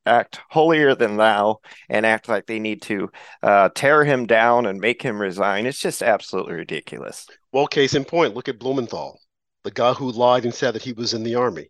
act 0.05 0.41
holier 0.49 0.93
than 0.93 1.17
thou 1.17 1.59
and 1.89 2.05
act 2.05 2.27
like 2.29 2.45
they 2.45 2.59
need 2.59 2.81
to 2.83 3.09
uh, 3.41 3.69
tear 3.73 4.03
him 4.03 4.25
down 4.25 4.65
and 4.65 4.79
make 4.79 5.01
him 5.01 5.19
resign. 5.19 5.65
It's 5.65 5.79
just 5.79 6.01
absolutely 6.01 6.53
ridiculous. 6.53 7.25
Well, 7.51 7.67
case 7.67 7.95
in 7.95 8.05
point, 8.05 8.35
look 8.35 8.49
at 8.49 8.59
Blumenthal, 8.59 9.19
the 9.63 9.71
guy 9.71 9.93
who 9.93 10.11
lied 10.11 10.43
and 10.43 10.53
said 10.53 10.75
that 10.75 10.83
he 10.83 10.93
was 10.93 11.13
in 11.13 11.23
the 11.23 11.35
army. 11.35 11.69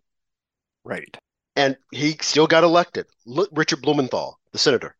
Right. 0.90 1.16
And 1.56 1.76
he 1.92 2.16
still 2.20 2.46
got 2.46 2.64
elected. 2.64 3.06
Look, 3.24 3.48
Richard 3.52 3.80
Blumenthal, 3.80 4.40
the 4.52 4.58
senator, 4.58 4.96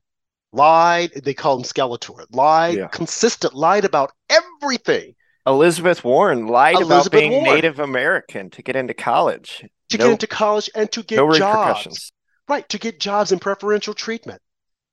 lied. 0.52 1.10
They 1.24 1.34
call 1.34 1.56
him 1.56 1.64
Skeletor. 1.64 2.24
Lied, 2.30 2.78
yeah. 2.78 2.86
consistent, 2.88 3.54
lied 3.54 3.84
about 3.84 4.12
everything. 4.30 5.14
Elizabeth 5.46 6.04
Warren 6.04 6.46
lied 6.46 6.76
Elizabeth 6.76 7.06
about 7.06 7.12
being 7.12 7.32
Warren. 7.32 7.54
Native 7.54 7.80
American 7.80 8.50
to 8.50 8.62
get 8.62 8.76
into 8.76 8.94
college. 8.94 9.64
To 9.90 9.98
no, 9.98 10.04
get 10.04 10.12
into 10.12 10.26
college 10.26 10.70
and 10.74 10.90
to 10.92 11.02
get 11.02 11.16
no 11.16 11.32
jobs. 11.32 12.12
Right, 12.48 12.68
to 12.68 12.78
get 12.78 13.00
jobs 13.00 13.32
and 13.32 13.40
preferential 13.40 13.94
treatment. 13.94 14.40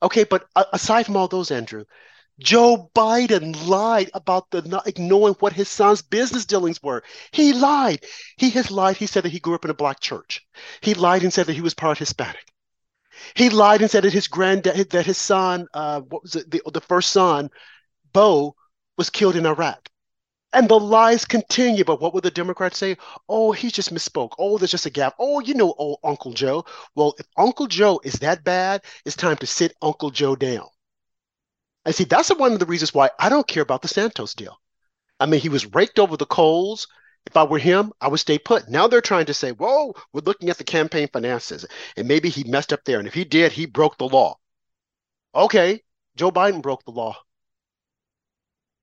Okay, 0.02 0.24
but 0.24 0.46
aside 0.74 1.06
from 1.06 1.16
all 1.16 1.28
those, 1.28 1.52
Andrew, 1.52 1.84
Joe 2.40 2.92
Biden 2.96 3.68
lied 3.68 4.12
about 4.14 4.52
the 4.52 4.62
not 4.62 4.98
knowing 4.98 5.34
what 5.36 5.54
his 5.54 5.70
son's 5.70 6.02
business 6.02 6.46
dealings 6.46 6.82
were. 6.84 7.04
He 7.32 7.54
lied. 7.54 8.06
He 8.38 8.52
has 8.52 8.70
lied. 8.70 8.98
He 8.98 9.08
said 9.08 9.24
that 9.24 9.32
he 9.32 9.40
grew 9.40 9.56
up 9.56 9.66
in 9.66 9.72
a 9.72 9.76
black 9.76 10.00
church. 10.00 10.46
He 10.82 10.94
lied 10.94 11.24
and 11.24 11.34
said 11.34 11.48
that 11.48 11.56
he 11.56 11.62
was 11.62 11.74
part 11.74 11.98
Hispanic. 11.98 12.54
He 13.36 13.50
lied 13.50 13.82
and 13.82 13.90
said 13.90 14.04
that 14.04 14.14
his 14.14 14.28
granddad, 14.28 14.92
that 14.92 15.06
his 15.06 15.18
son, 15.18 15.68
uh, 15.74 16.02
what 16.02 16.22
was 16.24 16.36
it, 16.36 16.52
the, 16.52 16.62
the 16.72 16.82
first 16.82 17.10
son, 17.12 17.50
Bo, 18.14 18.56
was 18.98 19.10
killed 19.10 19.36
in 19.36 19.46
Iraq. 19.46 19.90
And 20.54 20.70
the 20.70 20.80
lies 20.80 21.26
continue. 21.26 21.84
But 21.84 22.02
what 22.02 22.14
would 22.14 22.24
the 22.24 22.32
Democrats 22.32 22.78
say? 22.78 22.98
Oh, 23.28 23.52
he 23.52 23.72
just 23.72 23.94
misspoke. 23.94 24.34
Oh, 24.38 24.58
there's 24.58 24.72
just 24.72 24.86
a 24.86 24.92
gap. 24.92 25.16
Oh, 25.20 25.40
you 25.40 25.56
know, 25.56 25.74
old 25.78 26.00
Uncle 26.04 26.34
Joe. 26.34 26.66
Well, 26.96 27.16
if 27.20 27.26
Uncle 27.36 27.68
Joe 27.68 28.00
is 28.04 28.14
that 28.20 28.44
bad, 28.44 28.84
it's 29.06 29.16
time 29.16 29.38
to 29.38 29.48
sit 29.48 29.76
Uncle 29.82 30.12
Joe 30.12 30.36
down. 30.36 30.68
And 31.88 31.96
see, 31.96 32.04
that's 32.04 32.28
one 32.36 32.52
of 32.52 32.60
the 32.60 32.66
reasons 32.66 32.94
why 32.94 33.12
I 33.18 33.30
don't 33.30 33.48
care 33.48 33.64
about 33.64 33.82
the 33.82 33.88
Santos 33.88 34.34
deal. 34.34 34.60
I 35.22 35.26
mean, 35.26 35.40
he 35.40 35.48
was 35.48 35.74
raked 35.74 36.00
over 36.00 36.18
the 36.18 36.26
coals. 36.26 36.86
If 37.26 37.38
I 37.38 37.44
were 37.44 37.60
him, 37.60 37.94
I 38.02 38.10
would 38.10 38.20
stay 38.20 38.38
put. 38.38 38.68
Now 38.68 38.88
they're 38.88 39.00
trying 39.00 39.28
to 39.28 39.34
say, 39.34 39.54
whoa, 39.54 39.96
we're 40.12 40.20
looking 40.26 40.50
at 40.50 40.58
the 40.58 40.66
campaign 40.66 41.08
finances. 41.14 41.66
And 41.96 42.06
maybe 42.06 42.28
he 42.28 42.44
messed 42.44 42.74
up 42.74 42.84
there. 42.84 43.00
And 43.00 43.08
if 43.08 43.14
he 43.14 43.24
did, 43.24 43.54
he 43.54 43.66
broke 43.66 43.98
the 43.98 44.10
law. 44.10 44.38
Okay, 45.34 45.82
Joe 46.18 46.30
Biden 46.30 46.62
broke 46.62 46.84
the 46.84 46.92
law. 46.92 47.16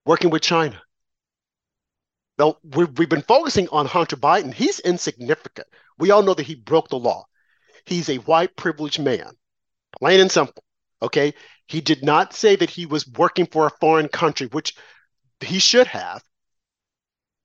Working 0.07 0.31
with 0.31 0.41
China. 0.41 0.81
Now, 2.39 2.57
we've, 2.63 2.99
we've 2.99 3.09
been 3.11 3.21
focusing 3.21 3.69
on 3.69 3.85
Hunter 3.85 4.17
Biden. 4.17 4.55
He's 4.55 4.81
insignificant. 4.81 5.69
We 5.99 6.11
all 6.11 6.23
know 6.23 6.33
that 6.33 6.47
he 6.47 6.55
broke 6.55 6.89
the 6.89 6.99
law. 6.99 7.27
He's 7.85 8.09
a 8.09 8.17
white 8.17 8.57
privileged 8.57 8.99
man, 8.99 9.35
plain 10.01 10.21
and 10.21 10.33
simple. 10.33 10.65
Okay. 11.03 11.35
He 11.67 11.81
did 11.81 12.05
not 12.05 12.35
say 12.35 12.57
that 12.57 12.71
he 12.71 12.87
was 12.87 13.09
working 13.09 13.47
for 13.47 13.67
a 13.67 13.79
foreign 13.81 14.09
country, 14.09 14.47
which 14.49 14.77
he 15.41 15.59
should 15.59 15.87
have. 15.87 16.23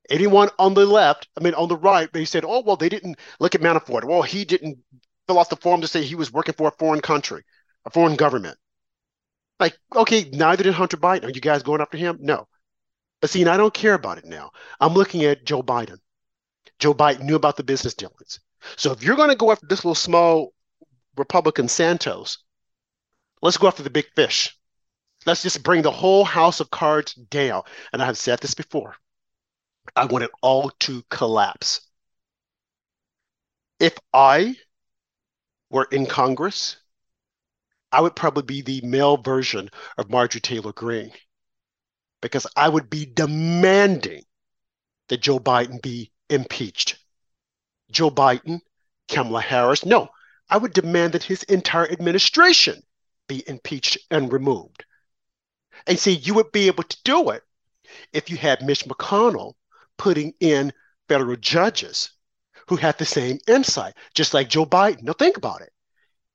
Anyone 0.09 0.49
on 0.57 0.73
the 0.73 0.85
left, 0.85 1.27
I 1.37 1.43
mean, 1.43 1.53
on 1.53 1.69
the 1.69 1.77
right, 1.77 2.11
they 2.11 2.25
said, 2.25 2.43
oh, 2.43 2.63
well, 2.65 2.75
they 2.75 2.89
didn't 2.89 3.17
look 3.39 3.55
at 3.55 3.61
Manafort. 3.61 4.05
Well, 4.05 4.23
he 4.23 4.43
didn't 4.43 4.79
fill 5.27 5.39
out 5.39 5.49
the 5.49 5.55
form 5.55 5.81
to 5.81 5.87
say 5.87 6.03
he 6.03 6.15
was 6.15 6.33
working 6.33 6.55
for 6.55 6.67
a 6.67 6.77
foreign 6.79 7.01
country, 7.01 7.43
a 7.85 7.91
foreign 7.91 8.15
government. 8.15 8.57
Like, 9.59 9.77
okay, 9.95 10.29
neither 10.31 10.63
did 10.63 10.73
Hunter 10.73 10.97
Biden. 10.97 11.25
Are 11.25 11.29
you 11.29 11.41
guys 11.41 11.63
going 11.63 11.81
after 11.81 11.97
him? 11.97 12.17
No. 12.21 12.47
But 13.21 13.29
see, 13.29 13.45
I 13.45 13.57
don't 13.57 13.73
care 13.73 13.93
about 13.93 14.17
it 14.17 14.25
now. 14.25 14.51
I'm 14.79 14.93
looking 14.93 15.25
at 15.25 15.45
Joe 15.45 15.61
Biden. 15.61 15.97
Joe 16.79 16.93
Biden 16.93 17.23
knew 17.23 17.35
about 17.35 17.57
the 17.57 17.63
business 17.63 17.93
dealings. 17.93 18.39
So 18.77 18.91
if 18.91 19.03
you're 19.03 19.17
going 19.17 19.29
to 19.29 19.35
go 19.35 19.51
after 19.51 19.67
this 19.67 19.83
little 19.83 19.95
small 19.95 20.53
Republican 21.17 21.67
Santos, 21.67 22.39
Let's 23.41 23.57
go 23.57 23.67
after 23.67 23.83
the 23.83 23.89
big 23.89 24.07
fish. 24.15 24.57
Let's 25.25 25.43
just 25.43 25.63
bring 25.63 25.81
the 25.81 25.91
whole 25.91 26.23
house 26.23 26.59
of 26.59 26.69
cards 26.69 27.13
down. 27.13 27.63
And 27.93 28.01
I 28.01 28.05
have 28.05 28.17
said 28.17 28.39
this 28.39 28.53
before. 28.53 28.95
I 29.95 30.05
want 30.05 30.23
it 30.23 30.31
all 30.41 30.71
to 30.81 31.03
collapse. 31.09 31.81
If 33.79 33.97
I 34.13 34.55
were 35.69 35.87
in 35.91 36.05
Congress, 36.05 36.77
I 37.91 38.01
would 38.01 38.15
probably 38.15 38.43
be 38.43 38.61
the 38.61 38.85
male 38.85 39.17
version 39.17 39.69
of 39.97 40.09
Marjorie 40.09 40.41
Taylor 40.41 40.73
Greene 40.73 41.11
because 42.21 42.45
I 42.55 42.69
would 42.69 42.89
be 42.89 43.05
demanding 43.05 44.23
that 45.07 45.21
Joe 45.21 45.39
Biden 45.39 45.81
be 45.81 46.11
impeached. 46.29 46.99
Joe 47.89 48.11
Biden, 48.11 48.59
Kamala 49.07 49.41
Harris, 49.41 49.85
no, 49.85 50.09
I 50.49 50.57
would 50.57 50.73
demand 50.73 51.13
that 51.13 51.23
his 51.23 51.43
entire 51.43 51.89
administration 51.89 52.83
be 53.29 53.47
impeached 53.47 53.97
and 54.11 54.33
removed. 54.33 54.83
And 55.87 55.97
see, 55.97 56.11
you 56.11 56.33
would 56.33 56.51
be 56.51 56.67
able 56.67 56.83
to 56.83 56.97
do 57.05 57.29
it 57.29 57.43
if 58.11 58.29
you 58.29 58.35
had 58.35 58.61
Mitch 58.61 58.83
McConnell 58.83 59.53
putting 59.97 60.33
in 60.41 60.73
federal 61.07 61.37
judges 61.37 62.11
who 62.67 62.75
had 62.75 62.97
the 62.97 63.05
same 63.05 63.39
insight, 63.47 63.93
just 64.13 64.33
like 64.33 64.49
Joe 64.49 64.65
Biden. 64.65 65.03
Now, 65.03 65.13
think 65.13 65.37
about 65.37 65.61
it. 65.61 65.71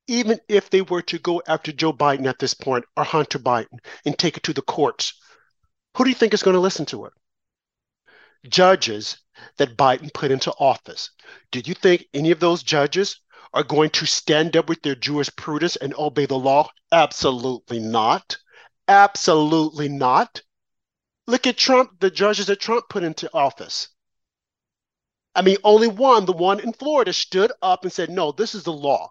Even 0.06 0.38
if 0.48 0.70
they 0.70 0.82
were 0.82 1.02
to 1.02 1.18
go 1.18 1.42
after 1.46 1.72
Joe 1.72 1.92
Biden 1.92 2.26
at 2.26 2.38
this 2.38 2.54
point 2.54 2.84
or 2.96 3.04
Hunter 3.04 3.38
Biden 3.38 3.78
and 4.06 4.18
take 4.18 4.36
it 4.36 4.42
to 4.44 4.52
the 4.52 4.62
courts, 4.62 5.14
who 5.96 6.04
do 6.04 6.10
you 6.10 6.16
think 6.16 6.34
is 6.34 6.42
going 6.42 6.54
to 6.54 6.60
listen 6.60 6.86
to 6.86 7.06
it? 7.06 7.12
Judges 8.48 9.18
that 9.56 9.76
Biden 9.76 10.12
put 10.12 10.30
into 10.30 10.52
office. 10.58 11.10
Do 11.50 11.60
you 11.64 11.74
think 11.74 12.06
any 12.12 12.30
of 12.30 12.40
those 12.40 12.62
judges 12.62 13.20
are 13.54 13.62
going 13.62 13.88
to 13.90 14.04
stand 14.04 14.56
up 14.56 14.68
with 14.68 14.82
their 14.82 14.96
jurisprudence 14.96 15.76
and 15.76 15.94
obey 15.94 16.26
the 16.26 16.38
law? 16.38 16.68
Absolutely 16.92 17.78
not. 17.78 18.36
Absolutely 18.88 19.88
not. 19.88 20.42
Look 21.26 21.46
at 21.46 21.56
Trump, 21.56 22.00
the 22.00 22.10
judges 22.10 22.48
that 22.48 22.60
Trump 22.60 22.88
put 22.90 23.04
into 23.04 23.32
office. 23.32 23.88
I 25.34 25.42
mean, 25.42 25.56
only 25.64 25.88
one, 25.88 26.26
the 26.26 26.32
one 26.32 26.60
in 26.60 26.72
Florida, 26.72 27.12
stood 27.12 27.52
up 27.62 27.84
and 27.84 27.92
said, 27.92 28.10
no, 28.10 28.32
this 28.32 28.54
is 28.54 28.64
the 28.64 28.72
law. 28.72 29.10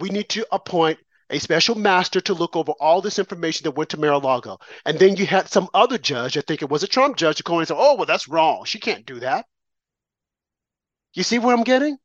We 0.00 0.08
need 0.08 0.28
to 0.30 0.46
appoint 0.50 0.98
a 1.28 1.38
special 1.38 1.76
master 1.76 2.20
to 2.22 2.34
look 2.34 2.56
over 2.56 2.72
all 2.80 3.00
this 3.00 3.18
information 3.18 3.64
that 3.64 3.72
went 3.72 3.90
to 3.90 4.00
Mar-a-Lago. 4.00 4.58
And 4.84 4.98
then 4.98 5.16
you 5.16 5.26
had 5.26 5.48
some 5.48 5.68
other 5.72 5.98
judge, 5.98 6.36
I 6.36 6.40
think 6.40 6.62
it 6.62 6.68
was 6.68 6.82
a 6.82 6.88
Trump 6.88 7.16
judge, 7.16 7.42
in 7.46 7.54
and 7.58 7.68
say, 7.68 7.74
oh, 7.76 7.94
well, 7.94 8.06
that's 8.06 8.28
wrong. 8.28 8.64
She 8.64 8.80
can't 8.80 9.06
do 9.06 9.20
that. 9.20 9.46
You 11.14 11.22
see 11.22 11.38
where 11.38 11.54
I'm 11.54 11.62
getting? 11.62 11.98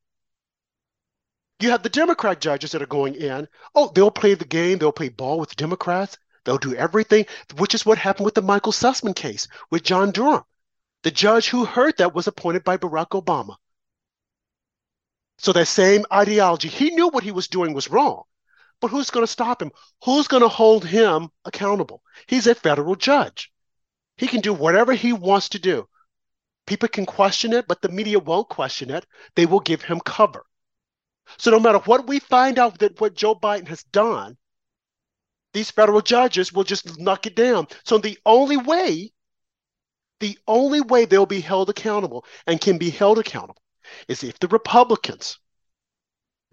You 1.60 1.72
have 1.72 1.84
the 1.84 1.90
Democrat 1.90 2.42
judges 2.42 2.72
that 2.72 2.82
are 2.82 2.88
going 2.88 3.16
in. 3.16 3.48
Oh, 3.74 3.92
they'll 3.94 4.12
play 4.12 4.34
the 4.34 4.46
game, 4.46 4.78
they'll 4.78 4.92
play 4.92 5.10
ball 5.10 5.40
with 5.40 5.50
the 5.50 5.56
Democrats, 5.56 6.18
they'll 6.44 6.58
do 6.58 6.76
everything, 6.76 7.26
which 7.58 7.74
is 7.74 7.86
what 7.86 7.98
happened 7.98 8.26
with 8.26 8.36
the 8.36 8.42
Michael 8.42 8.74
Sussmann 8.74 9.16
case 9.16 9.48
with 9.72 9.84
John 9.84 10.12
Durham. 10.12 10.44
The 11.04 11.12
judge 11.12 11.50
who 11.50 11.66
heard 11.66 11.98
that 11.98 12.14
was 12.14 12.28
appointed 12.28 12.64
by 12.64 12.78
Barack 12.78 13.10
Obama. 13.10 13.56
So 15.38 15.54
that 15.54 15.68
same 15.68 16.06
ideology, 16.12 16.68
he 16.68 16.92
knew 16.92 17.08
what 17.08 17.24
he 17.24 17.32
was 17.32 17.48
doing 17.48 17.74
was 17.74 17.90
wrong. 17.90 18.24
But 18.82 18.90
who's 18.90 19.10
going 19.10 19.26
to 19.26 19.32
stop 19.32 19.62
him? 19.62 19.72
Who's 20.04 20.28
going 20.28 20.44
to 20.44 20.50
hold 20.50 20.86
him 20.86 21.30
accountable? 21.46 22.02
He's 22.28 22.48
a 22.48 22.56
federal 22.56 22.96
judge. 22.96 23.52
He 24.18 24.28
can 24.28 24.42
do 24.42 24.54
whatever 24.54 24.94
he 24.94 25.14
wants 25.14 25.50
to 25.50 25.60
do. 25.60 25.88
People 26.68 26.90
can 26.90 27.06
question 27.06 27.54
it, 27.54 27.68
but 27.68 27.82
the 27.82 27.90
media 27.90 28.20
won't 28.20 28.50
question 28.50 28.90
it. 28.90 29.06
They 29.36 29.46
will 29.46 29.60
give 29.60 29.84
him 29.84 30.00
cover. 30.00 30.46
So 31.38 31.52
no 31.52 31.60
matter 31.60 31.80
what 31.80 32.08
we 32.08 32.20
find 32.20 32.60
out 32.60 32.80
that 32.80 33.00
what 33.00 33.16
Joe 33.16 33.36
Biden 33.36 33.68
has 33.68 33.84
done, 33.84 34.38
these 35.54 35.72
federal 35.72 36.02
judges 36.02 36.52
will 36.52 36.64
just 36.64 37.00
knock 37.00 37.26
it 37.26 37.36
down. 37.36 37.68
So 37.86 37.98
the 37.98 38.18
only 38.26 38.58
way, 38.58 39.12
the 40.20 40.38
only 40.48 40.82
way 40.82 41.06
they'll 41.06 41.26
be 41.26 41.42
held 41.42 41.70
accountable 41.70 42.26
and 42.46 42.60
can 42.60 42.78
be 42.78 42.90
held 42.90 43.20
accountable 43.20 43.62
is 44.08 44.24
if 44.24 44.40
the 44.40 44.48
Republicans 44.48 45.40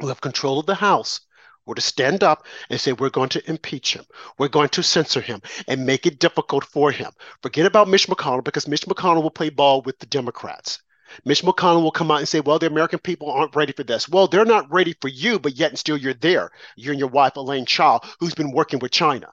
who 0.01 0.09
have 0.09 0.21
control 0.21 0.59
of 0.59 0.67
the 0.67 0.75
House 0.75 1.21
were 1.67 1.75
to 1.75 1.81
stand 1.81 2.23
up 2.23 2.47
and 2.71 2.81
say, 2.81 2.93
We're 2.93 3.11
going 3.11 3.29
to 3.31 3.51
impeach 3.51 3.95
him, 3.95 4.05
we're 4.39 4.49
going 4.49 4.69
to 4.71 4.83
censor 4.83 5.21
him, 5.21 5.41
and 5.69 5.87
make 5.87 6.07
it 6.07 6.19
difficult 6.19 6.65
for 6.65 6.91
him. 6.91 7.13
Forget 7.43 7.67
about 7.67 7.89
Mitch 7.89 8.09
McConnell 8.09 8.45
because 8.45 8.69
Mitch 8.69 8.87
McConnell 8.87 9.23
will 9.23 9.31
play 9.31 9.51
ball 9.51 9.83
with 9.83 9.99
the 9.99 10.07
Democrats. 10.07 10.81
Mitch 11.25 11.43
McConnell 11.43 11.83
will 11.83 11.91
come 11.91 12.11
out 12.11 12.19
and 12.19 12.29
say, 12.29 12.41
well, 12.41 12.59
the 12.59 12.67
American 12.67 12.99
people 12.99 13.31
aren't 13.31 13.57
ready 13.57 13.73
for 13.73 13.85
this. 13.85 14.09
Well, 14.09 14.27
they're 14.27 14.45
not 14.45 14.73
ready 14.73 14.95
for 15.01 15.09
you, 15.09 15.39
but 15.39 15.57
yet 15.57 15.71
and 15.71 15.79
still 15.79 15.97
you're 15.97 16.15
there. 16.15 16.51
You 16.77 16.91
and 16.91 17.01
your 17.01 17.09
wife, 17.09 17.37
Elaine 17.37 17.67
Chao, 17.67 18.01
who's 18.21 18.35
been 18.35 18.53
working 18.53 18.79
with 18.79 18.91
China. 18.91 19.29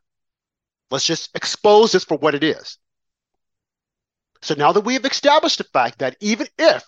Let's 0.91 1.05
just 1.05 1.35
expose 1.35 1.91
this 1.91 2.03
for 2.03 2.17
what 2.17 2.35
it 2.35 2.43
is. 2.43 2.77
So 4.41 4.55
now 4.55 4.71
that 4.71 4.81
we 4.81 4.93
have 4.93 5.05
established 5.05 5.57
the 5.57 5.65
fact 5.65 5.99
that 5.99 6.15
even 6.21 6.47
if 6.57 6.83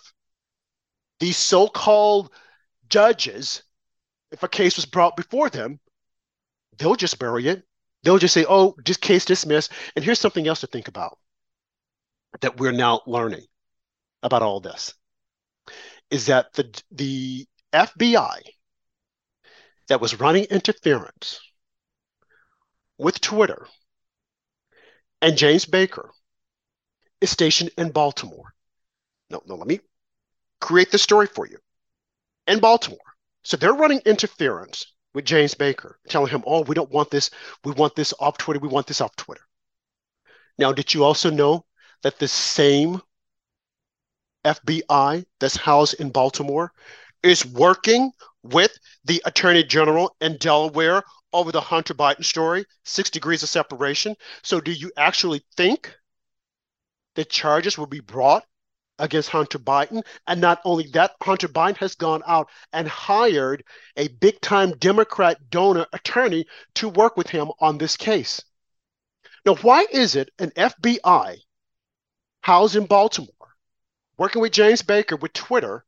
these 1.20 1.36
so 1.36 1.68
called 1.68 2.30
judges 2.88 3.62
if 4.32 4.42
a 4.42 4.48
case 4.48 4.76
was 4.76 4.86
brought 4.86 5.16
before 5.16 5.50
them, 5.50 5.78
they'll 6.78 6.96
just 6.96 7.18
bury 7.18 7.46
it. 7.46 7.62
They'll 8.02 8.18
just 8.18 8.34
say, 8.34 8.44
oh, 8.48 8.74
just 8.82 9.00
case 9.00 9.24
dismissed. 9.24 9.70
And 9.94 10.04
here's 10.04 10.18
something 10.18 10.48
else 10.48 10.60
to 10.60 10.66
think 10.66 10.88
about 10.88 11.18
that 12.40 12.58
we're 12.58 12.72
now 12.72 13.02
learning 13.06 13.44
about 14.22 14.42
all 14.42 14.60
this 14.60 14.94
is 16.10 16.26
that 16.26 16.52
the 16.54 16.82
the 16.90 17.46
FBI 17.72 18.40
that 19.88 20.00
was 20.00 20.20
running 20.20 20.44
interference 20.44 21.40
with 22.98 23.20
Twitter 23.20 23.66
and 25.20 25.36
James 25.36 25.64
Baker 25.64 26.10
is 27.20 27.30
stationed 27.30 27.70
in 27.78 27.90
Baltimore. 27.90 28.52
No, 29.30 29.42
no, 29.46 29.54
let 29.54 29.66
me 29.66 29.80
create 30.60 30.90
the 30.90 30.98
story 30.98 31.26
for 31.26 31.46
you. 31.46 31.58
In 32.46 32.60
Baltimore. 32.60 32.98
So 33.44 33.56
they're 33.56 33.72
running 33.72 34.00
interference 34.04 34.86
with 35.14 35.24
James 35.24 35.54
Baker, 35.54 35.98
telling 36.08 36.30
him, 36.30 36.42
oh, 36.46 36.62
we 36.62 36.74
don't 36.74 36.90
want 36.90 37.10
this. 37.10 37.30
We 37.64 37.72
want 37.72 37.94
this 37.94 38.14
off 38.18 38.38
Twitter. 38.38 38.60
We 38.60 38.68
want 38.68 38.86
this 38.86 39.00
off 39.00 39.14
Twitter. 39.16 39.42
Now, 40.58 40.72
did 40.72 40.92
you 40.92 41.04
also 41.04 41.30
know 41.30 41.64
that 42.02 42.18
the 42.18 42.28
same 42.28 43.00
FBI 44.44 45.24
that's 45.40 45.56
housed 45.56 46.00
in 46.00 46.10
Baltimore 46.10 46.72
is 47.22 47.46
working 47.46 48.12
with 48.42 48.76
the 49.04 49.22
Attorney 49.24 49.62
General 49.62 50.14
in 50.20 50.36
Delaware 50.38 51.04
over 51.32 51.52
the 51.52 51.60
Hunter 51.60 51.94
Biden 51.94 52.24
story, 52.24 52.64
six 52.84 53.10
degrees 53.10 53.42
of 53.42 53.48
separation. 53.48 54.16
So, 54.42 54.60
do 54.60 54.72
you 54.72 54.90
actually 54.96 55.44
think 55.56 55.94
that 57.14 57.30
charges 57.30 57.78
will 57.78 57.86
be 57.86 58.00
brought 58.00 58.44
against 58.98 59.30
Hunter 59.30 59.58
Biden? 59.58 60.02
And 60.26 60.40
not 60.40 60.60
only 60.64 60.88
that, 60.88 61.12
Hunter 61.22 61.48
Biden 61.48 61.76
has 61.78 61.94
gone 61.94 62.22
out 62.26 62.50
and 62.72 62.88
hired 62.88 63.64
a 63.96 64.08
big 64.08 64.40
time 64.40 64.72
Democrat 64.72 65.50
donor 65.50 65.86
attorney 65.92 66.46
to 66.74 66.88
work 66.88 67.16
with 67.16 67.28
him 67.28 67.50
on 67.60 67.78
this 67.78 67.96
case. 67.96 68.42
Now, 69.44 69.56
why 69.56 69.86
is 69.90 70.14
it 70.14 70.30
an 70.38 70.50
FBI 70.50 71.38
housed 72.42 72.76
in 72.76 72.86
Baltimore, 72.86 73.41
working 74.22 74.40
with 74.40 74.52
James 74.52 74.82
Baker 74.82 75.16
with 75.16 75.32
Twitter, 75.32 75.84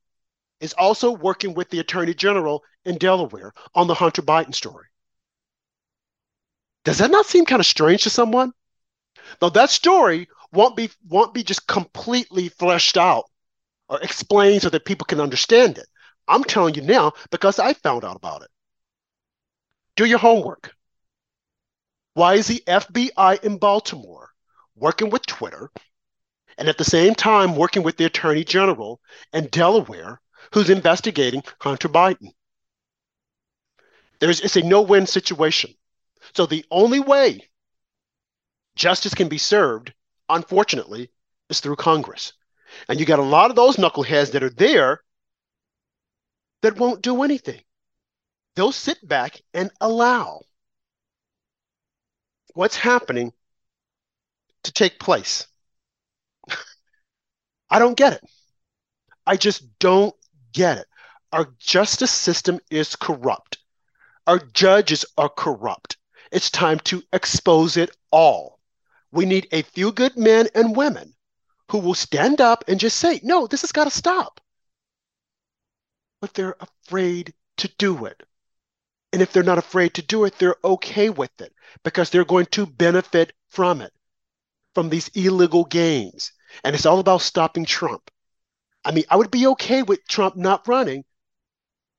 is 0.59 0.73
also 0.73 1.13
working 1.13 1.55
with 1.55 1.71
the 1.71 1.79
Attorney 1.79 2.15
General 2.15 2.65
in 2.85 2.99
Delaware 2.99 3.53
on 3.77 3.87
the 3.87 3.95
Hunter 3.95 4.23
Biden 4.23 4.53
story? 4.53 4.87
Does 6.85 6.99
that 6.99 7.13
not 7.13 7.27
seem 7.27 7.45
kind 7.45 7.61
of 7.61 7.67
strange 7.67 8.03
to 8.03 8.11
someone? 8.11 8.53
Now 9.41 9.51
that 9.51 9.71
story 9.71 10.27
won't 10.53 10.75
be 10.75 10.91
won't 11.07 11.33
be 11.33 11.45
just 11.45 11.69
completely 11.69 12.49
fleshed 12.49 12.97
out 12.97 13.27
or 13.89 14.01
explained 14.03 14.63
so 14.63 14.71
that 14.71 14.85
people 14.85 15.05
can 15.05 15.21
understand 15.21 15.79
it. 15.79 15.87
I'm 16.27 16.43
telling 16.43 16.75
you 16.75 16.83
now 16.83 17.13
because 17.31 17.61
I 17.61 17.73
found 17.75 18.05
out 18.05 18.17
about 18.17 18.43
it. 18.43 18.51
Do 19.95 20.07
your 20.07 20.19
homework. 20.19 20.75
Why 22.15 22.35
is 22.35 22.49
the 22.49 22.65
FBI 22.67 23.45
in 23.45 23.59
Baltimore 23.59 24.31
working 24.75 25.11
with 25.11 25.25
Twitter 25.25 25.71
and 26.59 26.69
at 26.69 26.79
the 26.79 26.85
same 26.85 27.15
time 27.15 27.57
working 27.57 27.83
with 27.83 27.97
the 27.97 28.05
Attorney 28.05 28.45
General 28.45 29.01
in 29.33 29.47
Delaware 29.49 30.21
who's 30.53 30.71
investigating 30.71 31.43
Hunter 31.61 31.89
Biden? 31.89 32.33
There's 34.21 34.41
it's 34.41 34.57
a 34.57 34.63
no-win 34.63 35.07
situation. 35.07 35.75
So 36.35 36.47
the 36.47 36.65
only 36.71 37.01
way 37.01 37.49
justice 38.77 39.15
can 39.15 39.29
be 39.29 39.39
served, 39.39 39.93
unfortunately, 40.29 41.11
is 41.51 41.61
through 41.61 41.77
Congress. 41.77 42.33
And 42.89 42.99
you 42.99 43.07
got 43.07 43.19
a 43.19 43.23
lot 43.23 43.51
of 43.51 43.57
those 43.57 43.77
knuckleheads 43.77 44.33
that 44.33 44.43
are 44.43 44.51
there 44.51 45.01
that 46.63 46.79
won't 46.79 47.03
do 47.03 47.23
anything. 47.23 47.61
They'll 48.57 48.73
sit 48.73 49.07
back 49.07 49.41
and 49.53 49.71
allow 49.81 50.41
what's 52.55 52.77
happening 52.77 53.33
to 54.63 54.73
take 54.73 54.99
place. 54.99 55.47
I 57.75 57.81
don't 57.81 57.97
get 57.97 58.13
it. 58.13 58.23
I 59.27 59.37
just 59.37 59.81
don't 59.81 60.15
get 60.53 60.79
it. 60.79 60.87
Our 61.33 61.49
justice 61.59 62.13
system 62.13 62.61
is 62.71 62.95
corrupt. 62.95 63.59
Our 64.29 64.39
judges 64.39 65.05
are 65.19 65.29
corrupt. 65.29 65.97
It's 66.31 66.53
time 66.53 66.79
to 66.85 67.03
expose 67.13 67.77
it 67.77 67.91
all. 68.13 68.61
We 69.11 69.25
need 69.25 69.49
a 69.51 69.63
few 69.63 69.91
good 69.91 70.17
men 70.17 70.47
and 70.55 70.77
women 70.77 71.17
who 71.69 71.79
will 71.79 71.95
stand 71.95 72.41
up 72.41 72.63
and 72.69 72.79
just 72.79 72.97
say, 72.97 73.19
no, 73.25 73.49
this 73.49 73.63
has 73.63 73.73
got 73.73 73.85
to 73.85 73.91
stop. 73.91 74.41
But 76.21 76.33
they're 76.35 76.57
afraid 76.61 77.35
to 77.57 77.69
do 77.77 78.07
it. 78.07 78.23
And 79.13 79.21
if 79.21 79.33
they're 79.33 79.43
not 79.43 79.59
afraid 79.59 79.95
to 79.95 80.03
do 80.03 80.27
it, 80.27 80.39
they're 80.39 80.55
okay 80.63 81.11
with 81.11 81.41
it 81.41 81.53
because 81.83 82.11
they're 82.11 82.25
going 82.25 82.47
to 82.53 82.67
benefit 82.67 83.33
from 83.49 83.81
it, 83.81 83.93
from 84.77 84.91
these 84.91 85.09
illegal 85.09 85.65
gains. 85.65 86.31
And 86.63 86.75
it's 86.75 86.87
all 86.87 86.99
about 86.99 87.23
stopping 87.23 87.65
Trump. 87.65 88.11
I 88.85 88.93
mean, 88.93 89.05
I 89.11 89.17
would 89.17 89.31
be 89.31 89.47
okay 89.49 89.83
with 89.83 90.07
Trump 90.07 90.37
not 90.37 90.69
running 90.69 91.05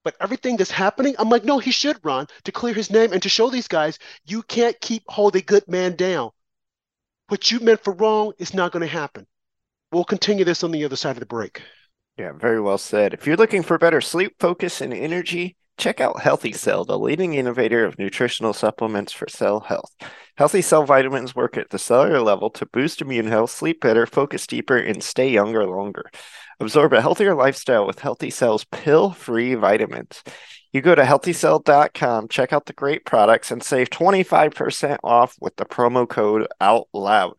but 0.06 0.16
everything 0.22 0.56
that's 0.56 0.72
happening, 0.72 1.16
I'm 1.18 1.30
like, 1.30 1.43
no, 1.43 1.58
he 1.58 1.72
should 1.72 1.97
run 2.06 2.28
to 2.43 2.51
clear 2.51 2.76
his 2.76 2.91
name 2.91 3.12
and 3.12 3.24
to 3.24 3.28
show 3.28 3.49
these 3.49 3.68
guys 3.68 3.97
you 4.28 4.43
can't 4.43 4.80
keep 4.80 5.03
hold 5.08 5.36
a 5.36 5.41
good 5.41 5.68
man 5.68 5.95
down. 5.95 6.30
What 7.28 7.49
you 7.49 7.60
meant 7.60 7.84
for 7.84 7.91
wrong 7.91 8.34
is 8.38 8.53
not 8.53 8.72
going 8.72 8.82
to 8.82 8.88
happen. 8.88 9.26
We'll 9.91 10.03
continue 10.03 10.45
this 10.45 10.64
on 10.64 10.70
the 10.70 10.86
other 10.86 10.95
side 10.95 11.16
of 11.16 11.22
the 11.22 11.26
break. 11.26 11.64
Yeah, 12.18 12.34
very 12.34 12.62
well 12.62 12.78
said. 12.78 13.16
If 13.16 13.26
you're 13.26 13.36
looking 13.36 13.64
for 13.64 13.80
better 13.80 13.99
sleep, 13.99 14.36
focus, 14.39 14.80
and 14.80 14.93
energy, 14.93 15.58
check 15.78 15.99
out 15.99 16.21
Healthy 16.21 16.53
Cell, 16.53 16.86
the 16.86 16.97
leading 16.97 17.34
innovator 17.34 17.86
of 17.86 17.99
nutritional 17.99 18.53
supplements 18.53 19.11
for 19.11 19.28
cell 19.28 19.61
health. 19.61 19.91
Healthy 20.38 20.61
Cell 20.61 20.86
vitamins 20.86 21.36
work 21.36 21.57
at 21.57 21.69
the 21.69 21.80
cellular 21.80 22.21
level 22.21 22.49
to 22.51 22.65
boost 22.65 23.01
immune 23.01 23.28
health, 23.28 23.51
sleep 23.51 23.82
better, 23.82 24.05
focus 24.05 24.47
deeper, 24.47 24.78
and 24.78 25.03
stay 25.03 25.30
younger 25.30 25.65
longer. 25.65 26.09
Absorb 26.59 26.93
a 26.93 27.01
healthier 27.01 27.36
lifestyle 27.36 27.86
with 27.86 27.99
Healthy 27.99 28.30
Cell's 28.30 28.65
pill 28.65 29.11
free 29.11 29.55
vitamins. 29.55 30.23
You 30.71 30.82
go 30.82 30.95
to 30.95 31.03
healthycell.com, 31.03 32.28
check 32.28 32.51
out 32.51 32.65
the 32.65 32.73
great 32.73 33.05
products, 33.05 33.51
and 33.51 33.63
save 33.63 33.89
25% 33.89 34.97
off 35.03 35.36
with 35.39 35.55
the 35.55 35.65
promo 35.65 36.07
code 36.07 36.47
OUTLOUD. 36.59 37.36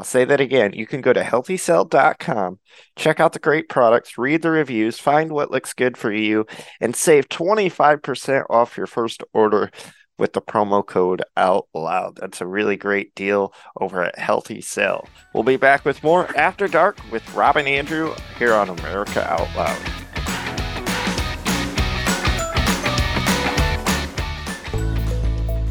I'll 0.00 0.04
say 0.04 0.24
that 0.24 0.40
again. 0.40 0.72
You 0.72 0.86
can 0.86 1.02
go 1.02 1.12
to 1.12 1.22
healthycell.com, 1.22 2.58
check 2.96 3.20
out 3.20 3.34
the 3.34 3.38
great 3.38 3.68
products, 3.68 4.16
read 4.16 4.40
the 4.40 4.50
reviews, 4.50 4.98
find 4.98 5.30
what 5.30 5.50
looks 5.50 5.74
good 5.74 5.98
for 5.98 6.10
you, 6.10 6.46
and 6.80 6.96
save 6.96 7.28
25% 7.28 8.44
off 8.48 8.78
your 8.78 8.86
first 8.86 9.22
order 9.34 9.70
with 10.18 10.32
the 10.32 10.40
promo 10.40 10.86
code 10.86 11.22
out 11.36 11.68
loud. 11.74 12.16
That's 12.16 12.40
a 12.40 12.46
really 12.46 12.78
great 12.78 13.14
deal 13.14 13.52
over 13.78 14.02
at 14.02 14.18
Healthy 14.18 14.62
Cell. 14.62 15.06
We'll 15.34 15.42
be 15.42 15.58
back 15.58 15.84
with 15.84 16.02
more 16.02 16.34
After 16.34 16.66
Dark 16.66 16.96
with 17.12 17.34
Rob 17.34 17.58
and 17.58 17.68
Andrew 17.68 18.14
here 18.38 18.54
on 18.54 18.70
America 18.70 19.30
Out 19.30 19.54
Loud. 19.54 19.99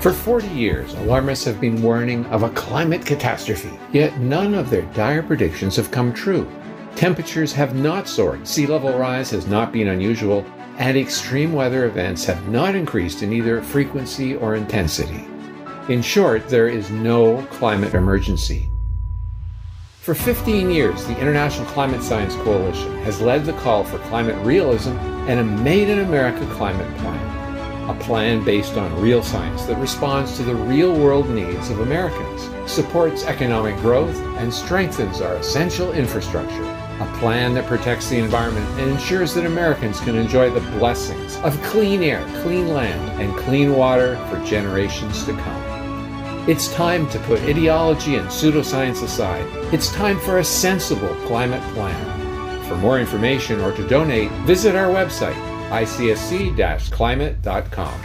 For 0.00 0.12
40 0.12 0.46
years, 0.46 0.94
alarmists 0.94 1.44
have 1.46 1.60
been 1.60 1.82
warning 1.82 2.24
of 2.26 2.44
a 2.44 2.50
climate 2.50 3.04
catastrophe, 3.04 3.76
yet 3.92 4.16
none 4.20 4.54
of 4.54 4.70
their 4.70 4.82
dire 4.94 5.24
predictions 5.24 5.74
have 5.74 5.90
come 5.90 6.12
true. 6.12 6.48
Temperatures 6.94 7.52
have 7.54 7.74
not 7.74 8.06
soared, 8.06 8.46
sea 8.46 8.68
level 8.68 8.96
rise 8.96 9.28
has 9.30 9.48
not 9.48 9.72
been 9.72 9.88
unusual, 9.88 10.46
and 10.76 10.96
extreme 10.96 11.52
weather 11.52 11.86
events 11.86 12.24
have 12.24 12.48
not 12.48 12.76
increased 12.76 13.24
in 13.24 13.32
either 13.32 13.60
frequency 13.60 14.36
or 14.36 14.54
intensity. 14.54 15.26
In 15.88 16.00
short, 16.00 16.48
there 16.48 16.68
is 16.68 16.90
no 16.90 17.42
climate 17.50 17.94
emergency. 17.94 18.70
For 20.00 20.14
15 20.14 20.70
years, 20.70 21.04
the 21.06 21.18
International 21.18 21.66
Climate 21.66 22.04
Science 22.04 22.36
Coalition 22.36 22.96
has 22.98 23.20
led 23.20 23.44
the 23.44 23.52
call 23.54 23.82
for 23.82 23.98
climate 24.06 24.36
realism 24.46 24.92
and 25.26 25.40
a 25.40 25.44
Made 25.44 25.88
in 25.88 25.98
America 25.98 26.46
climate 26.54 26.96
plan. 26.98 27.37
A 27.88 27.94
plan 27.94 28.44
based 28.44 28.76
on 28.76 29.00
real 29.00 29.22
science 29.22 29.64
that 29.64 29.78
responds 29.78 30.36
to 30.36 30.42
the 30.42 30.54
real 30.54 30.92
world 30.94 31.30
needs 31.30 31.70
of 31.70 31.80
Americans, 31.80 32.50
supports 32.70 33.24
economic 33.24 33.76
growth, 33.76 34.14
and 34.36 34.52
strengthens 34.52 35.22
our 35.22 35.36
essential 35.36 35.92
infrastructure. 35.92 36.64
A 37.00 37.16
plan 37.18 37.54
that 37.54 37.64
protects 37.64 38.10
the 38.10 38.18
environment 38.18 38.68
and 38.78 38.90
ensures 38.90 39.32
that 39.34 39.46
Americans 39.46 40.00
can 40.00 40.16
enjoy 40.16 40.50
the 40.50 40.60
blessings 40.78 41.36
of 41.38 41.62
clean 41.62 42.02
air, 42.02 42.22
clean 42.42 42.68
land, 42.68 43.22
and 43.22 43.34
clean 43.38 43.74
water 43.74 44.16
for 44.26 44.44
generations 44.44 45.24
to 45.24 45.32
come. 45.32 46.44
It's 46.46 46.70
time 46.74 47.08
to 47.08 47.18
put 47.20 47.40
ideology 47.40 48.16
and 48.16 48.28
pseudoscience 48.28 49.02
aside. 49.02 49.46
It's 49.72 49.90
time 49.92 50.20
for 50.20 50.38
a 50.38 50.44
sensible 50.44 51.14
climate 51.26 51.62
plan. 51.72 52.64
For 52.68 52.76
more 52.76 53.00
information 53.00 53.62
or 53.62 53.72
to 53.72 53.88
donate, 53.88 54.30
visit 54.44 54.74
our 54.74 54.88
website, 54.88 55.47
icsc 55.70 56.90
climate.com. 56.90 58.02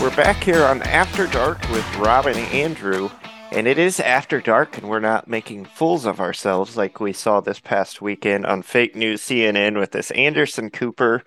We're 0.00 0.16
back 0.16 0.42
here 0.42 0.64
on 0.64 0.82
After 0.82 1.26
Dark 1.26 1.60
with 1.70 1.96
Rob 1.96 2.26
and 2.26 2.38
Andrew, 2.52 3.10
and 3.52 3.66
it 3.66 3.78
is 3.78 4.00
after 4.00 4.40
dark, 4.40 4.78
and 4.78 4.88
we're 4.88 5.00
not 5.00 5.28
making 5.28 5.64
fools 5.64 6.04
of 6.04 6.20
ourselves 6.20 6.76
like 6.76 7.00
we 7.00 7.12
saw 7.12 7.40
this 7.40 7.60
past 7.60 8.02
weekend 8.02 8.46
on 8.46 8.62
fake 8.62 8.94
news 8.96 9.22
CNN 9.22 9.78
with 9.78 9.92
this 9.92 10.10
Anderson 10.12 10.70
Cooper 10.70 11.22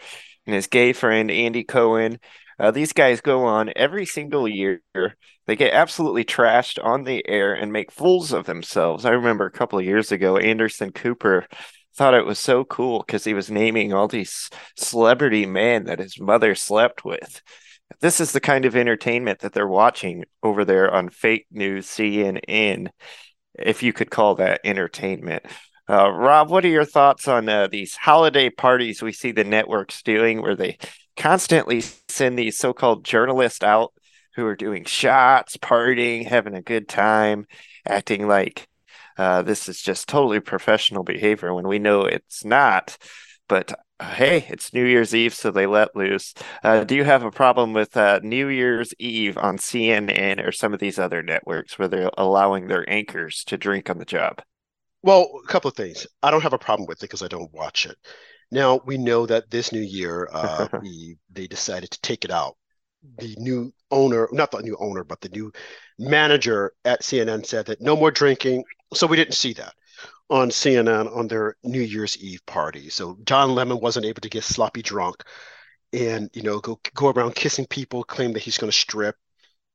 and 0.46 0.56
his 0.56 0.68
gay 0.68 0.94
friend 0.94 1.30
Andy 1.30 1.64
Cohen 1.64 2.20
uh, 2.60 2.72
these 2.72 2.92
guys 2.92 3.22
go 3.22 3.46
on 3.46 3.72
every 3.76 4.06
single 4.06 4.48
year. 4.48 4.82
They 5.48 5.56
get 5.56 5.74
absolutely 5.74 6.26
trashed 6.26 6.84
on 6.84 7.04
the 7.04 7.28
air 7.28 7.54
and 7.54 7.72
make 7.72 7.92
fools 7.92 8.34
of 8.34 8.46
themselves. 8.46 9.06
I 9.06 9.12
remember 9.12 9.46
a 9.46 9.52
couple 9.52 9.80
of 9.80 9.86
years 9.86 10.12
ago, 10.12 10.38
Anderson 10.38 10.92
Cooper 10.92 11.48
thought 11.96 12.14
it 12.14 12.26
was 12.26 12.40
so 12.40 12.64
cool 12.64 13.04
because 13.06 13.24
he 13.24 13.34
was 13.34 13.52
naming 13.52 13.94
all 13.94 14.08
these 14.08 14.50
celebrity 14.78 15.46
men 15.46 15.86
that 15.86 16.00
his 16.00 16.20
mother 16.20 16.56
slept 16.56 17.04
with. 17.04 17.42
This 18.02 18.20
is 18.20 18.32
the 18.32 18.40
kind 18.40 18.66
of 18.66 18.76
entertainment 18.76 19.40
that 19.40 19.54
they're 19.54 19.68
watching 19.68 20.26
over 20.44 20.64
there 20.64 20.94
on 20.94 21.10
fake 21.10 21.48
news 21.52 21.88
CNN, 21.88 22.90
if 23.58 23.84
you 23.84 23.92
could 23.94 24.12
call 24.12 24.36
that 24.36 24.62
entertainment. 24.64 25.44
Uh, 25.90 26.10
Rob, 26.12 26.52
what 26.52 26.64
are 26.64 26.70
your 26.70 26.86
thoughts 26.86 27.28
on 27.28 27.50
uh, 27.50 27.68
these 27.68 27.96
holiday 27.96 28.50
parties 28.50 29.02
we 29.02 29.12
see 29.12 29.32
the 29.32 29.44
networks 29.44 30.04
doing 30.04 30.42
where 30.42 30.56
they 30.56 30.78
constantly 31.18 31.82
send 32.08 32.38
these 32.38 32.58
so-called 32.58 33.04
journalists 33.04 33.64
out 33.64 33.92
who 34.36 34.46
are 34.46 34.56
doing 34.56 34.86
shots, 34.86 35.58
partying, 35.58 36.26
having 36.28 36.54
a 36.54 36.62
good 36.62 36.88
time, 36.88 37.46
acting 37.86 38.28
like 38.28 38.68
uh, 39.20 39.42
this 39.42 39.68
is 39.68 39.82
just 39.82 40.08
totally 40.08 40.40
professional 40.40 41.04
behavior 41.04 41.54
when 41.54 41.68
we 41.68 41.78
know 41.78 42.06
it's 42.06 42.46
not. 42.46 42.98
But 43.50 43.74
uh, 44.00 44.14
hey, 44.14 44.46
it's 44.48 44.74
New 44.74 44.86
Year's 44.86 45.14
Eve, 45.14 45.34
so 45.34 45.52
they 45.52 45.66
let 45.66 45.94
loose. 45.94 46.34
Uh, 46.64 46.86
do 46.86 46.96
you 46.96 47.04
have 47.04 47.24
a 47.24 47.32
problem 47.32 47.74
with 47.74 47.98
uh, 47.98 48.22
New 48.24 48.48
Year's 48.48 48.94
Eve 48.98 49.38
on 49.38 49.58
CNN 49.58 50.48
or 50.48 50.54
some 50.54 50.74
of 50.74 50.80
these 50.80 50.98
other 50.98 51.22
networks 51.22 51.78
where 51.78 51.90
they're 51.90 52.12
allowing 52.18 52.68
their 52.68 52.90
anchors 52.90 53.44
to 53.48 53.58
drink 53.58 53.90
on 53.90 53.98
the 53.98 54.06
job? 54.06 54.42
Well, 55.04 55.30
a 55.44 55.48
couple 55.48 55.68
of 55.68 55.76
things. 55.76 56.08
I 56.24 56.32
don't 56.32 56.44
have 56.44 56.54
a 56.54 56.58
problem 56.58 56.88
with 56.88 57.00
it 57.00 57.02
because 57.02 57.22
I 57.22 57.28
don't 57.28 57.54
watch 57.54 57.88
it. 57.88 57.98
Now 58.52 58.80
we 58.86 58.98
know 58.98 59.26
that 59.26 59.52
this 59.52 59.74
new 59.74 59.82
year, 59.82 60.30
uh, 60.32 60.70
we 60.82 61.18
they 61.30 61.48
decided 61.48 61.92
to 61.92 62.00
take 62.00 62.24
it 62.24 62.32
out. 62.32 62.56
The 63.18 63.36
new 63.38 63.74
owner, 63.92 64.30
not 64.32 64.52
the 64.52 64.62
new 64.62 64.78
owner, 64.80 65.04
but 65.04 65.20
the 65.20 65.30
new 65.30 65.52
manager 65.98 66.72
at 66.86 67.02
CNN 67.02 67.46
said 67.46 67.66
that 67.66 67.82
no 67.82 67.98
more 67.98 68.12
drinking. 68.12 68.64
So 68.94 69.08
we 69.08 69.18
didn't 69.18 69.36
see 69.36 69.54
that 69.54 69.74
on 70.30 70.50
CNN 70.50 71.16
on 71.16 71.28
their 71.28 71.56
New 71.64 71.82
Year's 71.82 72.18
Eve 72.18 72.46
party. 72.46 72.90
So 72.90 73.18
John 73.26 73.56
Lemon 73.56 73.80
wasn't 73.80 74.06
able 74.06 74.22
to 74.22 74.30
get 74.30 74.44
sloppy 74.44 74.82
drunk 74.82 75.24
and 75.94 76.30
you 76.34 76.44
know 76.44 76.60
go 76.60 76.80
go 76.96 77.10
around 77.10 77.36
kissing 77.36 77.66
people, 77.68 78.04
claim 78.04 78.34
that 78.34 78.44
he's 78.44 78.58
going 78.58 78.72
to 78.72 78.78
strip. 78.78 79.16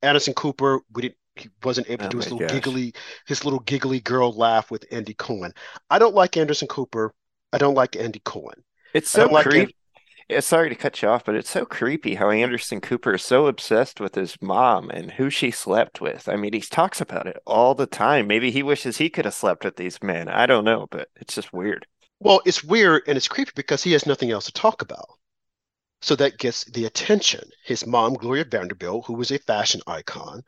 Anderson 0.03 0.35
Cooper, 0.35 0.81
we 0.93 1.03
didn't 1.03 1.17
he 1.37 1.51
wasn't 1.65 1.91
able 1.91 2.05
to 2.05 2.07
oh 2.07 2.09
do 2.09 2.17
his 2.19 2.31
little 2.31 2.47
gosh. 2.47 2.51
giggly 2.51 2.95
his 3.27 3.45
little 3.45 3.61
giggly 3.61 4.01
girl 4.01 4.33
laugh 4.33 4.71
with 4.71 4.85
Andy 4.93 5.15
Cohen. 5.15 5.53
I 5.91 5.99
don't 5.99 6.15
like 6.15 6.37
Anderson 6.37 6.69
Cooper. 6.69 7.13
I 7.53 7.59
don't 7.59 7.75
like 7.75 7.97
Andy 7.97 8.21
Cohen. 8.25 8.63
It's 8.93 9.11
so 9.11 9.29
creepy. 9.29 9.67
Like 9.67 9.77
sorry 10.41 10.69
to 10.69 10.75
cut 10.75 11.03
you 11.03 11.09
off, 11.09 11.25
but 11.25 11.35
it's 11.35 11.51
so 11.51 11.65
creepy 11.65 12.15
how 12.15 12.31
Anderson 12.31 12.81
Cooper 12.81 13.15
is 13.15 13.25
so 13.25 13.47
obsessed 13.47 14.01
with 14.01 14.15
his 14.15 14.41
mom 14.41 14.91
and 14.91 15.13
who 15.13 15.31
she 15.31 15.51
slept 15.51 16.01
with. 16.01 16.29
I 16.29 16.37
mean, 16.37 16.53
he 16.53 16.61
talks 16.61 17.01
about 17.01 17.27
it 17.27 17.39
all 17.47 17.75
the 17.75 17.87
time. 17.87 18.27
Maybe 18.27 18.51
he 18.51 18.63
wishes 18.63 18.97
he 18.97 19.11
could 19.11 19.25
have 19.25 19.35
slept 19.35 19.65
with 19.65 19.77
these 19.77 20.03
men. 20.03 20.29
I 20.29 20.47
don't 20.47 20.65
know, 20.65 20.87
but 20.91 21.09
it's 21.17 21.35
just 21.35 21.53
weird. 21.53 21.87
Well, 22.21 22.41
it's 22.47 22.65
weird 22.65 23.03
and 23.07 23.17
it's 23.17 23.29
creepy 23.29 23.53
because 23.55 23.83
he 23.83 23.93
has 23.93 24.07
nothing 24.07 24.31
else 24.31 24.47
to 24.47 24.53
talk 24.53 24.83
about. 24.83 25.07
So 26.01 26.17
that 26.17 26.39
gets 26.39 26.65
the 26.65 26.85
attention. 26.85 27.49
His 27.65 27.87
mom, 27.87 28.15
Gloria 28.15 28.45
Vanderbilt, 28.45 29.07
who 29.07 29.15
was 29.15 29.31
a 29.31 29.39
fashion 29.39 29.81
icon, 29.87 30.43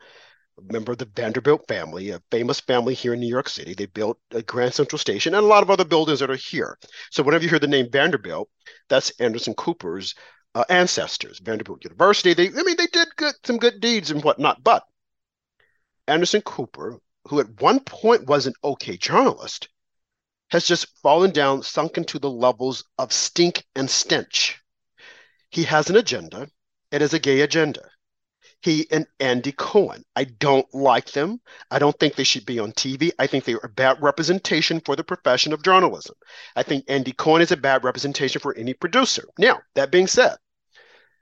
member 0.61 0.91
of 0.93 0.97
the 0.97 1.05
Vanderbilt 1.05 1.67
family, 1.67 2.09
a 2.09 2.21
famous 2.31 2.59
family 2.59 2.93
here 2.93 3.13
in 3.13 3.19
New 3.19 3.27
York 3.27 3.49
City. 3.49 3.73
They 3.73 3.85
built 3.85 4.19
a 4.31 4.41
Grand 4.41 4.73
Central 4.73 4.99
Station 4.99 5.33
and 5.33 5.43
a 5.43 5.47
lot 5.47 5.63
of 5.63 5.69
other 5.69 5.85
buildings 5.85 6.19
that 6.19 6.31
are 6.31 6.35
here. 6.35 6.77
So 7.11 7.23
whenever 7.23 7.43
you 7.43 7.49
hear 7.49 7.59
the 7.59 7.67
name 7.67 7.89
Vanderbilt, 7.91 8.49
that's 8.89 9.11
Anderson 9.19 9.53
Cooper's 9.53 10.15
uh, 10.55 10.65
ancestors. 10.69 11.39
Vanderbilt 11.39 11.83
University. 11.83 12.33
They, 12.33 12.47
I 12.47 12.63
mean, 12.63 12.77
they 12.77 12.87
did 12.87 13.07
good, 13.15 13.35
some 13.45 13.57
good 13.57 13.79
deeds 13.79 14.11
and 14.11 14.23
whatnot. 14.23 14.63
But 14.63 14.83
Anderson 16.07 16.41
Cooper, 16.41 16.99
who 17.27 17.39
at 17.39 17.61
one 17.61 17.79
point 17.79 18.25
was 18.25 18.47
an 18.47 18.53
okay 18.63 18.97
journalist, 18.97 19.69
has 20.49 20.65
just 20.65 20.87
fallen 21.03 21.31
down, 21.31 21.61
sunk 21.61 21.97
into 21.97 22.19
the 22.19 22.29
levels 22.29 22.83
of 22.97 23.11
stink 23.11 23.65
and 23.75 23.89
stench. 23.89 24.61
He 25.49 25.63
has 25.63 25.89
an 25.89 25.97
agenda. 25.97 26.47
It 26.91 27.01
is 27.01 27.13
a 27.13 27.19
gay 27.19 27.41
agenda 27.41 27.89
he 28.61 28.87
and 28.91 29.05
Andy 29.19 29.51
Cohen. 29.51 30.03
I 30.15 30.23
don't 30.25 30.67
like 30.73 31.11
them. 31.11 31.39
I 31.69 31.79
don't 31.79 31.97
think 31.99 32.15
they 32.15 32.23
should 32.23 32.45
be 32.45 32.59
on 32.59 32.71
TV. 32.71 33.11
I 33.19 33.27
think 33.27 33.43
they 33.43 33.53
are 33.53 33.65
a 33.65 33.69
bad 33.69 34.01
representation 34.01 34.81
for 34.81 34.95
the 34.95 35.03
profession 35.03 35.53
of 35.53 35.63
journalism. 35.63 36.15
I 36.55 36.63
think 36.63 36.85
Andy 36.87 37.11
Cohen 37.11 37.41
is 37.41 37.51
a 37.51 37.57
bad 37.57 37.83
representation 37.83 38.41
for 38.41 38.55
any 38.55 38.73
producer. 38.73 39.25
Now, 39.37 39.59
that 39.75 39.91
being 39.91 40.07
said, 40.07 40.37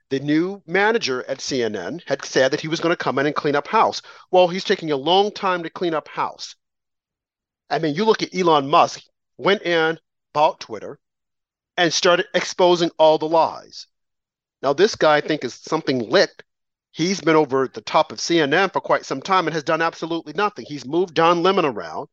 the 0.10 0.20
new 0.20 0.62
manager 0.66 1.24
at 1.28 1.40
CNN 1.40 2.02
had 2.08 2.24
said 2.24 2.52
that 2.52 2.62
he 2.62 2.68
was 2.68 2.80
going 2.80 2.94
to 2.94 3.04
come 3.04 3.20
in 3.20 3.26
and 3.26 3.36
clean 3.36 3.56
up 3.56 3.68
house. 3.68 4.02
Well, 4.32 4.48
he's 4.48 4.64
taking 4.64 4.92
a 4.92 4.98
long 4.98 5.32
time 5.32 5.64
to 5.64 5.70
clean 5.70 5.94
up 5.94 6.08
house. 6.08 6.56
I 7.70 7.80
mean, 7.80 7.96
you 7.96 8.06
look 8.06 8.22
at 8.22 8.34
Elon 8.34 8.70
Musk, 8.70 9.04
went 9.38 9.64
in, 9.64 10.00
bought 10.34 10.60
Twitter, 10.62 11.00
and 11.76 11.92
started 11.92 12.28
exposing 12.34 12.92
all 12.98 13.18
the 13.18 13.28
lies. 13.28 13.88
Now, 14.62 14.72
this 14.72 14.96
guy, 14.96 15.18
I 15.18 15.22
think, 15.22 15.44
is 15.44 15.54
something 15.54 16.10
licked 16.10 16.44
He's 16.96 17.20
been 17.20 17.36
over 17.36 17.66
at 17.66 17.74
the 17.74 17.82
top 17.82 18.14
of 18.14 18.20
CNN 18.20 18.72
for 18.72 18.80
quite 18.80 19.04
some 19.04 19.22
time 19.22 19.48
and 19.48 19.54
has 19.54 19.66
done 19.66 19.82
absolutely 19.82 20.32
nothing. 20.32 20.64
He's 20.66 20.86
moved 20.86 21.14
Don 21.14 21.44
Lemon 21.44 21.66
around. 21.66 22.08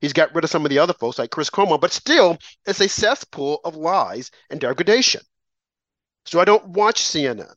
He's 0.00 0.12
got 0.12 0.32
rid 0.32 0.44
of 0.44 0.50
some 0.50 0.64
of 0.64 0.70
the 0.70 0.78
other 0.78 0.92
folks 0.92 1.18
like 1.18 1.32
Chris 1.32 1.50
Cuomo, 1.50 1.80
but 1.80 1.90
still, 1.90 2.38
it's 2.64 2.80
a 2.80 2.88
cesspool 2.88 3.60
of 3.64 3.74
lies 3.74 4.30
and 4.48 4.60
degradation. 4.60 5.22
So 6.24 6.38
I 6.38 6.44
don't 6.44 6.68
watch 6.68 7.02
CNN. 7.02 7.52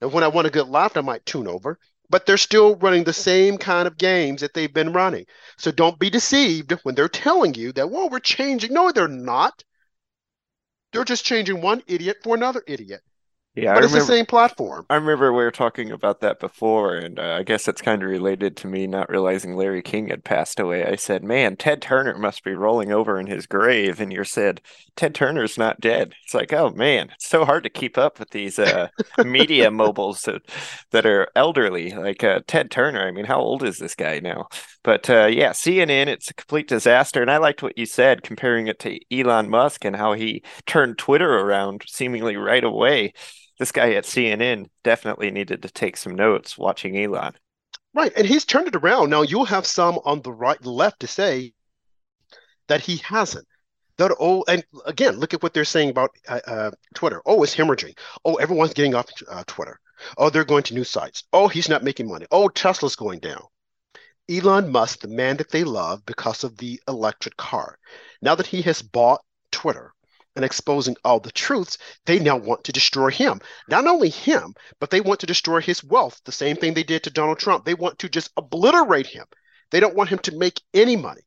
And 0.00 0.12
when 0.12 0.22
I 0.22 0.28
want 0.28 0.46
a 0.46 0.50
good 0.50 0.68
laugh, 0.68 0.96
I 0.96 1.00
might 1.00 1.26
tune 1.26 1.48
over. 1.48 1.80
But 2.08 2.26
they're 2.26 2.36
still 2.36 2.76
running 2.76 3.02
the 3.02 3.12
same 3.12 3.58
kind 3.58 3.88
of 3.88 3.98
games 3.98 4.40
that 4.42 4.54
they've 4.54 4.72
been 4.72 4.92
running. 4.92 5.26
So 5.58 5.72
don't 5.72 5.98
be 5.98 6.10
deceived 6.10 6.70
when 6.84 6.94
they're 6.94 7.08
telling 7.08 7.54
you 7.54 7.72
that, 7.72 7.90
well, 7.90 8.08
we're 8.08 8.20
changing. 8.20 8.72
No, 8.72 8.92
they're 8.92 9.08
not. 9.08 9.64
They're 10.92 11.02
just 11.02 11.24
changing 11.24 11.60
one 11.60 11.82
idiot 11.88 12.18
for 12.22 12.36
another 12.36 12.62
idiot. 12.68 13.02
Yeah, 13.54 13.74
but 13.74 13.82
I 13.82 13.84
it's 13.84 13.92
remember, 13.92 13.98
the 13.98 14.00
same 14.00 14.26
platform. 14.26 14.86
I 14.90 14.96
remember 14.96 15.32
we 15.32 15.42
were 15.42 15.50
talking 15.50 15.90
about 15.90 16.20
that 16.20 16.38
before, 16.40 16.94
and 16.94 17.18
uh, 17.18 17.36
I 17.40 17.42
guess 17.42 17.66
it's 17.68 17.80
kind 17.80 18.02
of 18.02 18.08
related 18.10 18.54
to 18.58 18.66
me 18.66 18.86
not 18.86 19.08
realizing 19.08 19.56
Larry 19.56 19.80
King 19.80 20.08
had 20.08 20.24
passed 20.24 20.60
away. 20.60 20.84
I 20.84 20.96
said, 20.96 21.24
"Man, 21.24 21.56
Ted 21.56 21.80
Turner 21.80 22.18
must 22.18 22.44
be 22.44 22.52
rolling 22.52 22.92
over 22.92 23.18
in 23.18 23.26
his 23.26 23.46
grave," 23.46 23.98
and 23.98 24.12
you 24.12 24.24
said, 24.24 24.60
"Ted 24.94 25.14
Turner's 25.14 25.56
not 25.56 25.80
dead." 25.80 26.14
It's 26.22 26.34
like, 26.34 26.52
oh 26.52 26.70
man, 26.70 27.10
it's 27.14 27.26
so 27.28 27.46
hard 27.46 27.64
to 27.64 27.70
keep 27.70 27.96
up 27.96 28.18
with 28.18 28.30
these 28.30 28.58
uh, 28.58 28.88
media 29.24 29.70
mobiles 29.70 30.20
that, 30.22 30.42
that 30.90 31.06
are 31.06 31.28
elderly, 31.34 31.92
like 31.92 32.22
uh, 32.22 32.40
Ted 32.46 32.70
Turner. 32.70 33.06
I 33.06 33.10
mean, 33.10 33.24
how 33.24 33.40
old 33.40 33.62
is 33.62 33.78
this 33.78 33.94
guy 33.94 34.20
now? 34.20 34.48
But 34.82 35.08
uh, 35.08 35.26
yeah, 35.26 35.52
CNN, 35.54 36.08
it's 36.08 36.28
a 36.30 36.34
complete 36.34 36.68
disaster, 36.68 37.22
and 37.22 37.30
I 37.30 37.38
liked 37.38 37.62
what 37.62 37.78
you 37.78 37.86
said, 37.86 38.22
comparing 38.22 38.66
it 38.66 38.78
to 38.80 39.00
Elon 39.10 39.48
Musk 39.48 39.84
and 39.86 39.96
how 39.96 40.12
he 40.12 40.42
turned 40.66 40.98
Twitter 40.98 41.38
around 41.38 41.84
seemingly 41.86 42.36
right 42.36 42.64
away 42.64 43.14
this 43.58 43.72
guy 43.72 43.92
at 43.92 44.04
CNN 44.04 44.68
definitely 44.82 45.30
needed 45.30 45.62
to 45.62 45.70
take 45.70 45.96
some 45.96 46.14
notes 46.14 46.58
watching 46.58 46.98
Elon. 46.98 47.34
Right, 47.94 48.12
and 48.16 48.26
he's 48.26 48.44
turned 48.44 48.66
it 48.68 48.76
around. 48.76 49.10
Now 49.10 49.22
you'll 49.22 49.44
have 49.44 49.66
some 49.66 50.00
on 50.04 50.22
the 50.22 50.32
right, 50.32 50.62
left 50.64 51.00
to 51.00 51.06
say 51.06 51.54
that 52.66 52.80
he 52.80 52.96
hasn't. 52.96 53.46
That 53.96 54.16
oh, 54.18 54.44
and 54.48 54.64
again, 54.86 55.16
look 55.20 55.34
at 55.34 55.42
what 55.42 55.54
they're 55.54 55.64
saying 55.64 55.90
about 55.90 56.10
uh, 56.26 56.40
uh, 56.46 56.70
Twitter. 56.94 57.22
Oh, 57.24 57.44
it's 57.44 57.54
hemorrhaging. 57.54 57.96
Oh, 58.24 58.34
everyone's 58.34 58.74
getting 58.74 58.96
off 58.96 59.06
uh, 59.28 59.44
Twitter. 59.46 59.78
Oh, 60.18 60.30
they're 60.30 60.44
going 60.44 60.64
to 60.64 60.74
new 60.74 60.82
sites. 60.82 61.22
Oh, 61.32 61.46
he's 61.46 61.68
not 61.68 61.84
making 61.84 62.08
money. 62.08 62.26
Oh, 62.32 62.48
Tesla's 62.48 62.96
going 62.96 63.20
down. 63.20 63.44
Elon 64.28 64.72
Musk, 64.72 65.00
the 65.00 65.08
man 65.08 65.36
that 65.36 65.50
they 65.50 65.62
love 65.62 66.04
because 66.06 66.42
of 66.42 66.56
the 66.56 66.80
electric 66.88 67.36
car. 67.36 67.78
Now 68.20 68.34
that 68.34 68.46
he 68.46 68.62
has 68.62 68.82
bought 68.82 69.22
Twitter 69.52 69.93
and 70.36 70.44
exposing 70.44 70.96
all 71.04 71.20
the 71.20 71.32
truths, 71.32 71.78
they 72.06 72.18
now 72.18 72.36
want 72.36 72.64
to 72.64 72.72
destroy 72.72 73.10
him. 73.10 73.40
Not 73.68 73.86
only 73.86 74.08
him, 74.08 74.54
but 74.80 74.90
they 74.90 75.00
want 75.00 75.20
to 75.20 75.26
destroy 75.26 75.60
his 75.60 75.84
wealth. 75.84 76.20
The 76.24 76.32
same 76.32 76.56
thing 76.56 76.74
they 76.74 76.82
did 76.82 77.02
to 77.04 77.10
Donald 77.10 77.38
Trump. 77.38 77.64
They 77.64 77.74
want 77.74 77.98
to 78.00 78.08
just 78.08 78.30
obliterate 78.36 79.06
him. 79.06 79.26
They 79.70 79.80
don't 79.80 79.94
want 79.96 80.10
him 80.10 80.18
to 80.20 80.36
make 80.36 80.60
any 80.72 80.96
money 80.96 81.22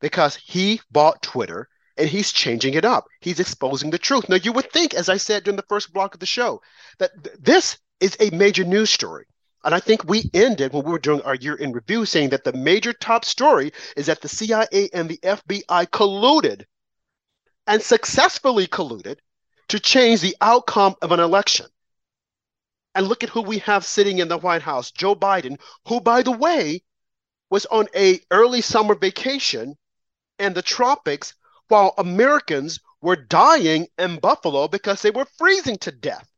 because 0.00 0.36
he 0.36 0.80
bought 0.90 1.22
Twitter 1.22 1.68
and 1.96 2.08
he's 2.08 2.32
changing 2.32 2.74
it 2.74 2.84
up. 2.84 3.06
He's 3.20 3.40
exposing 3.40 3.90
the 3.90 3.98
truth. 3.98 4.28
Now, 4.28 4.36
you 4.36 4.52
would 4.52 4.70
think, 4.70 4.94
as 4.94 5.08
I 5.08 5.16
said 5.16 5.44
during 5.44 5.56
the 5.56 5.64
first 5.68 5.92
block 5.92 6.14
of 6.14 6.20
the 6.20 6.26
show, 6.26 6.62
that 6.98 7.10
th- 7.24 7.36
this 7.40 7.78
is 8.00 8.16
a 8.20 8.30
major 8.30 8.64
news 8.64 8.90
story. 8.90 9.26
And 9.64 9.74
I 9.74 9.80
think 9.80 10.04
we 10.04 10.30
ended 10.32 10.72
when 10.72 10.84
we 10.84 10.92
were 10.92 11.00
doing 11.00 11.20
our 11.22 11.34
year 11.34 11.56
in 11.56 11.72
review 11.72 12.06
saying 12.06 12.28
that 12.30 12.44
the 12.44 12.52
major 12.52 12.92
top 12.92 13.24
story 13.24 13.72
is 13.96 14.06
that 14.06 14.20
the 14.20 14.28
CIA 14.28 14.88
and 14.92 15.08
the 15.08 15.18
FBI 15.18 15.88
colluded 15.88 16.64
and 17.68 17.82
successfully 17.82 18.66
colluded 18.66 19.18
to 19.68 19.78
change 19.78 20.22
the 20.22 20.36
outcome 20.40 20.96
of 21.02 21.12
an 21.12 21.20
election. 21.20 21.66
And 22.94 23.06
look 23.06 23.22
at 23.22 23.28
who 23.28 23.42
we 23.42 23.58
have 23.58 23.84
sitting 23.84 24.18
in 24.18 24.28
the 24.28 24.38
White 24.38 24.62
House, 24.62 24.90
Joe 24.90 25.14
Biden, 25.14 25.60
who, 25.86 26.00
by 26.00 26.22
the 26.22 26.32
way, 26.32 26.82
was 27.50 27.66
on 27.66 27.86
a 27.94 28.20
early 28.30 28.62
summer 28.62 28.94
vacation 28.94 29.76
in 30.38 30.54
the 30.54 30.62
tropics 30.62 31.34
while 31.68 31.94
Americans 31.98 32.80
were 33.02 33.16
dying 33.16 33.86
in 33.98 34.18
Buffalo 34.18 34.66
because 34.66 35.02
they 35.02 35.10
were 35.10 35.26
freezing 35.36 35.76
to 35.78 35.92
death 35.92 36.28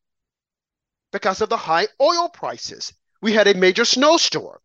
because 1.13 1.41
of 1.41 1.49
the 1.49 1.57
high 1.57 1.87
oil 2.01 2.29
prices. 2.29 2.93
We 3.23 3.33
had 3.33 3.47
a 3.47 3.55
major 3.55 3.85
snowstorm. 3.85 4.59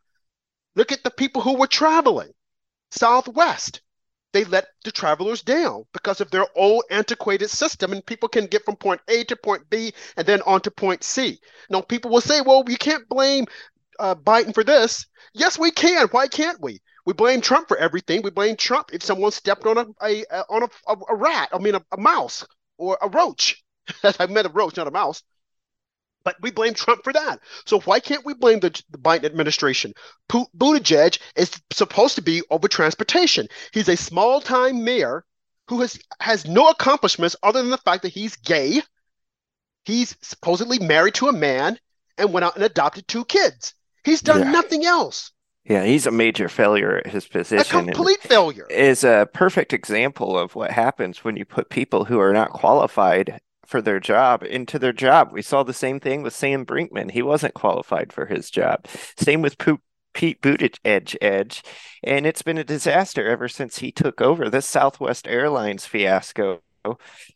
Look 0.75 0.91
at 0.91 1.03
the 1.03 1.11
people 1.11 1.43
who 1.43 1.57
were 1.57 1.67
traveling 1.67 2.33
southwest. 2.89 3.81
They 4.35 4.43
let 4.43 4.67
the 4.83 4.91
travelers 4.91 5.41
down 5.43 5.85
because 5.93 6.19
of 6.19 6.29
their 6.29 6.45
old 6.57 6.83
antiquated 6.91 7.49
system, 7.49 7.93
and 7.93 8.05
people 8.05 8.27
can 8.27 8.47
get 8.47 8.65
from 8.65 8.75
point 8.75 8.99
A 9.07 9.23
to 9.23 9.35
point 9.37 9.69
B 9.69 9.93
and 10.17 10.27
then 10.27 10.41
on 10.41 10.59
to 10.63 10.71
point 10.71 11.05
C. 11.05 11.39
Now, 11.69 11.79
people 11.79 12.11
will 12.11 12.19
say, 12.19 12.41
well, 12.41 12.65
you 12.67 12.75
can't 12.75 13.07
blame 13.07 13.45
uh, 13.97 14.13
Biden 14.13 14.53
for 14.53 14.65
this. 14.65 15.05
Yes, 15.33 15.57
we 15.57 15.71
can. 15.71 16.09
Why 16.09 16.27
can't 16.27 16.59
we? 16.61 16.81
We 17.05 17.13
blame 17.13 17.39
Trump 17.39 17.69
for 17.69 17.77
everything. 17.77 18.23
We 18.23 18.29
blame 18.29 18.57
Trump 18.57 18.89
if 18.91 19.03
someone 19.03 19.31
stepped 19.31 19.65
on 19.65 19.77
a, 19.77 19.85
a, 20.01 20.25
a 20.29 20.39
on 20.49 20.63
a, 20.63 20.97
a, 21.09 21.15
rat. 21.15 21.47
I 21.53 21.59
mean, 21.59 21.75
a 21.75 21.97
mouse 21.97 22.45
or 22.77 22.97
a 23.01 23.07
roach. 23.07 23.63
I 24.19 24.25
meant 24.25 24.47
a 24.47 24.51
roach, 24.51 24.75
not 24.75 24.87
a 24.87 24.91
mouse. 24.91 25.23
But 26.25 26.35
we 26.41 26.51
blame 26.51 26.73
Trump 26.73 27.03
for 27.03 27.13
that. 27.13 27.39
So 27.65 27.79
why 27.81 28.01
can't 28.01 28.25
we 28.25 28.33
blame 28.33 28.59
the, 28.59 28.69
the 28.89 28.97
Biden 28.97 29.23
administration? 29.23 29.93
P- 30.27 30.45
Buttigieg 30.57 31.19
is 31.35 31.51
supposed 31.71 32.15
to 32.15 32.21
be 32.21 32.41
over 32.49 32.67
transportation. 32.67 33.47
He's 33.71 33.87
a 33.87 33.95
small-time 33.95 34.83
mayor 34.83 35.23
who 35.69 35.81
has 35.81 35.99
has 36.19 36.45
no 36.45 36.67
accomplishments 36.67 37.35
other 37.43 37.61
than 37.61 37.71
the 37.71 37.77
fact 37.77 38.03
that 38.03 38.09
he's 38.13 38.35
gay. 38.35 38.81
He's 39.85 40.17
supposedly 40.21 40.79
married 40.79 41.13
to 41.15 41.27
a 41.27 41.33
man 41.33 41.79
and 42.17 42.33
went 42.33 42.43
out 42.43 42.55
and 42.55 42.63
adopted 42.63 43.07
two 43.07 43.25
kids. 43.25 43.73
He's 44.03 44.21
done 44.21 44.41
yeah. 44.41 44.51
nothing 44.51 44.85
else. 44.85 45.31
Yeah, 45.63 45.83
he's 45.83 46.05
a 46.05 46.11
major 46.11 46.47
failure 46.47 46.97
at 46.97 47.07
his 47.07 47.27
position. 47.27 47.79
A 47.79 47.83
complete 47.83 48.21
failure. 48.21 48.67
Is 48.69 49.03
a 49.03 49.27
perfect 49.33 49.73
example 49.73 50.37
of 50.37 50.53
what 50.55 50.69
happens 50.69 51.23
when 51.23 51.37
you 51.37 51.45
put 51.45 51.69
people 51.69 52.05
who 52.05 52.19
are 52.19 52.33
not 52.33 52.51
qualified 52.51 53.39
for 53.67 53.81
their 53.81 53.99
job 53.99 54.43
into 54.43 54.79
their 54.79 54.93
job. 54.93 55.31
We 55.31 55.41
saw 55.41 55.63
the 55.63 55.73
same 55.73 55.99
thing 55.99 56.23
with 56.23 56.35
Sam 56.35 56.65
Brinkman. 56.65 57.11
He 57.11 57.21
wasn't 57.21 57.53
qualified 57.53 58.13
for 58.13 58.25
his 58.25 58.49
job. 58.49 58.87
Same 59.17 59.41
with 59.41 59.57
Poop. 59.57 59.81
Pete 60.13 60.41
Buttigieg 60.41 60.79
edge, 60.85 61.17
edge, 61.21 61.61
and 62.01 62.25
it's 62.25 62.41
been 62.41 62.57
a 62.57 62.63
disaster 62.63 63.27
ever 63.27 63.49
since 63.49 63.79
he 63.79 63.91
took 63.91 64.21
over. 64.21 64.49
This 64.49 64.65
Southwest 64.65 65.27
Airlines 65.27 65.85
fiasco 65.85 66.61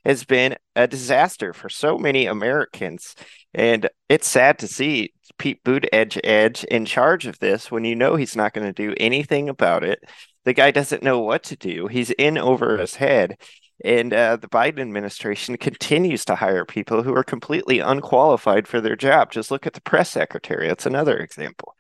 has 0.06 0.24
been 0.24 0.56
a 0.76 0.88
disaster 0.88 1.54
for 1.54 1.70
so 1.70 1.98
many 1.98 2.26
Americans, 2.26 3.16
and 3.54 3.90
it's 4.08 4.28
sad 4.28 4.58
to 4.60 4.68
see 4.68 5.14
Pete 5.38 5.64
Buttigieg 5.64 6.20
edge 6.24 6.64
in 6.66 6.86
charge 6.86 7.26
of 7.26 7.40
this 7.40 7.70
when 7.70 7.84
you 7.84 7.96
know 7.96 8.16
he's 8.16 8.36
not 8.36 8.54
going 8.54 8.68
to 8.68 8.74
do 8.74 8.94
anything 8.98 9.50
about 9.50 9.84
it. 9.84 10.00
The 10.46 10.54
guy 10.54 10.72
doesn't 10.72 11.04
know 11.04 11.20
what 11.20 11.44
to 11.44 11.58
do. 11.58 11.88
He's 11.88 12.12
in 12.12 12.38
over 12.38 12.78
his 12.78 12.96
head. 12.96 13.38
And 13.84 14.14
uh, 14.14 14.36
the 14.36 14.50
Biden 14.50 14.80
administration 14.80 15.58
continues 15.58 16.26
to 16.26 16.36
hire 16.36 16.66
people 16.66 17.04
who 17.04 17.16
are 17.16 17.24
completely 17.24 17.80
unqualified 17.80 18.68
for 18.68 18.82
their 18.82 18.96
job. 18.96 19.32
Just 19.32 19.52
look 19.52 19.66
at 19.66 19.74
the 19.74 19.82
press 19.82 20.10
secretary. 20.10 20.68
That's 20.68 20.86
another 20.86 21.18
example. 21.18 21.76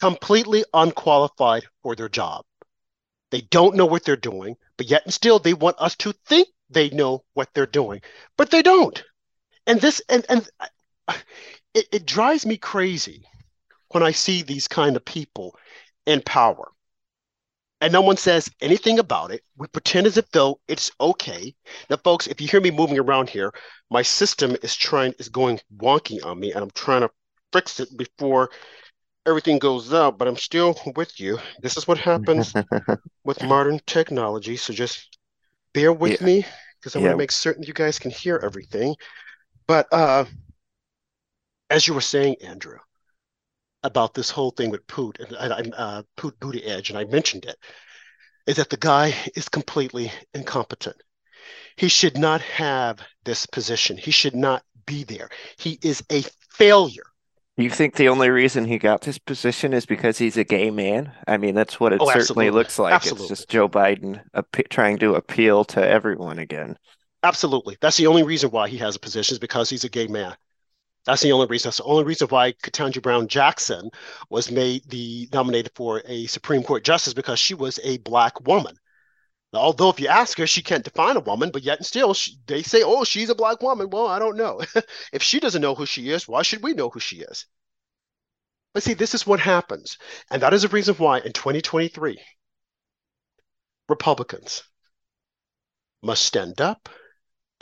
Completely 0.00 0.64
unqualified 0.74 1.64
for 1.82 1.94
their 1.94 2.08
job. 2.08 2.44
They 3.30 3.42
don't 3.42 3.76
know 3.76 3.86
what 3.86 4.04
they're 4.04 4.16
doing, 4.16 4.56
but 4.76 4.86
yet 4.86 5.04
and 5.04 5.14
still 5.14 5.38
they 5.38 5.54
want 5.54 5.76
us 5.78 5.94
to 5.96 6.12
think 6.26 6.48
they 6.70 6.90
know 6.90 7.24
what 7.34 7.48
they're 7.54 7.66
doing, 7.66 8.00
but 8.36 8.50
they 8.50 8.62
don't. 8.62 9.02
And 9.66 9.80
this, 9.80 10.00
and, 10.08 10.24
and 10.28 10.48
it, 11.74 11.86
it 11.92 12.06
drives 12.06 12.46
me 12.46 12.56
crazy 12.56 13.24
when 13.90 14.02
I 14.02 14.12
see 14.12 14.42
these 14.42 14.66
kind 14.66 14.96
of 14.96 15.04
people 15.04 15.56
in 16.06 16.22
power 16.22 16.72
and 17.80 17.92
no 17.92 18.00
one 18.00 18.16
says 18.16 18.50
anything 18.60 18.98
about 18.98 19.30
it. 19.30 19.42
We 19.56 19.66
pretend 19.68 20.06
as 20.06 20.16
if 20.16 20.30
though 20.30 20.60
it's 20.68 20.90
okay. 21.00 21.54
Now, 21.88 21.96
folks, 21.96 22.26
if 22.26 22.40
you 22.40 22.48
hear 22.48 22.60
me 22.60 22.70
moving 22.70 22.98
around 22.98 23.28
here, 23.28 23.52
my 23.90 24.02
system 24.02 24.56
is 24.62 24.74
trying 24.74 25.14
is 25.18 25.28
going 25.28 25.60
wonky 25.76 26.24
on 26.24 26.40
me, 26.40 26.52
and 26.52 26.62
I'm 26.62 26.70
trying 26.70 27.02
to 27.02 27.10
fix 27.52 27.80
it 27.80 27.96
before 27.96 28.50
everything 29.26 29.58
goes 29.58 29.92
out. 29.92 30.18
But 30.18 30.28
I'm 30.28 30.36
still 30.36 30.76
with 30.96 31.20
you. 31.20 31.38
This 31.62 31.76
is 31.76 31.86
what 31.86 31.98
happens 31.98 32.52
with 33.24 33.42
modern 33.42 33.80
technology. 33.86 34.56
So 34.56 34.72
just 34.72 35.18
bear 35.72 35.92
with 35.92 36.20
yeah. 36.20 36.26
me 36.26 36.46
because 36.80 36.96
I 36.96 36.98
yeah. 36.98 37.06
want 37.06 37.14
to 37.14 37.18
make 37.18 37.32
certain 37.32 37.62
you 37.62 37.74
guys 37.74 37.98
can 37.98 38.10
hear 38.10 38.40
everything. 38.42 38.96
But 39.66 39.86
uh, 39.92 40.24
as 41.70 41.86
you 41.86 41.94
were 41.94 42.00
saying, 42.00 42.36
Andrew, 42.42 42.78
about 43.82 44.14
this 44.14 44.30
whole 44.30 44.50
thing 44.50 44.70
with 44.70 44.86
Poot 44.86 45.18
and 45.20 45.36
I, 45.36 45.76
uh, 45.76 46.02
Poot 46.16 46.36
Edge, 46.64 46.90
and 46.90 46.98
I 46.98 47.04
mentioned 47.04 47.44
it, 47.44 47.56
is 48.46 48.56
that 48.56 48.70
the 48.70 48.76
guy 48.76 49.14
is 49.36 49.48
completely 49.48 50.12
incompetent. 50.34 50.96
He 51.76 51.88
should 51.88 52.18
not 52.18 52.40
have 52.40 53.00
this 53.24 53.46
position. 53.46 53.96
He 53.96 54.10
should 54.10 54.34
not 54.34 54.62
be 54.86 55.04
there. 55.04 55.28
He 55.58 55.78
is 55.82 56.02
a 56.10 56.24
failure. 56.50 57.04
You 57.56 57.70
think 57.70 57.96
the 57.96 58.08
only 58.08 58.30
reason 58.30 58.64
he 58.64 58.78
got 58.78 59.00
this 59.00 59.18
position 59.18 59.72
is 59.72 59.84
because 59.84 60.16
he's 60.16 60.36
a 60.36 60.44
gay 60.44 60.70
man? 60.70 61.12
I 61.26 61.36
mean, 61.38 61.54
that's 61.54 61.80
what 61.80 61.92
it 61.92 62.00
oh, 62.00 62.06
certainly 62.06 62.46
absolutely. 62.46 62.50
looks 62.50 62.78
like. 62.78 62.94
Absolutely. 62.94 63.24
It's 63.24 63.28
just 63.28 63.48
Joe 63.48 63.68
Biden 63.68 64.22
trying 64.70 64.98
to 64.98 65.16
appeal 65.16 65.64
to 65.66 65.84
everyone 65.84 66.38
again. 66.38 66.78
Absolutely. 67.24 67.76
That's 67.80 67.96
the 67.96 68.06
only 68.06 68.22
reason 68.22 68.50
why 68.50 68.68
he 68.68 68.78
has 68.78 68.94
a 68.94 69.00
position 69.00 69.34
is 69.34 69.38
because 69.40 69.68
he's 69.68 69.82
a 69.82 69.88
gay 69.88 70.06
man. 70.06 70.36
That's 71.08 71.22
the 71.22 71.32
only 71.32 71.46
reason. 71.46 71.68
That's 71.68 71.78
the 71.78 71.84
only 71.84 72.04
reason 72.04 72.28
why 72.28 72.52
Ketanji 72.52 73.00
Brown 73.00 73.28
Jackson 73.28 73.90
was 74.28 74.50
made 74.50 74.82
the 74.90 75.26
nominated 75.32 75.72
for 75.74 76.02
a 76.04 76.26
Supreme 76.26 76.62
Court 76.62 76.84
justice 76.84 77.14
because 77.14 77.38
she 77.38 77.54
was 77.54 77.80
a 77.82 77.96
black 77.96 78.46
woman. 78.46 78.76
Although 79.54 79.88
if 79.88 80.00
you 80.00 80.08
ask 80.08 80.36
her, 80.36 80.46
she 80.46 80.60
can't 80.60 80.84
define 80.84 81.16
a 81.16 81.20
woman, 81.20 81.50
but 81.50 81.62
yet 81.62 81.78
and 81.78 81.86
still 81.86 82.12
she, 82.12 82.36
they 82.44 82.62
say, 82.62 82.82
"Oh, 82.82 83.04
she's 83.04 83.30
a 83.30 83.34
black 83.34 83.62
woman." 83.62 83.88
Well, 83.88 84.06
I 84.06 84.18
don't 84.18 84.36
know. 84.36 84.60
if 85.12 85.22
she 85.22 85.40
doesn't 85.40 85.62
know 85.62 85.74
who 85.74 85.86
she 85.86 86.10
is, 86.10 86.28
why 86.28 86.42
should 86.42 86.62
we 86.62 86.74
know 86.74 86.90
who 86.90 87.00
she 87.00 87.20
is? 87.20 87.46
But 88.74 88.82
see, 88.82 88.92
this 88.92 89.14
is 89.14 89.26
what 89.26 89.40
happens, 89.40 89.96
and 90.30 90.42
that 90.42 90.52
is 90.52 90.60
the 90.60 90.68
reason 90.68 90.94
why 90.96 91.20
in 91.20 91.32
2023, 91.32 92.20
Republicans 93.88 94.62
must 96.02 96.26
stand 96.26 96.60
up 96.60 96.90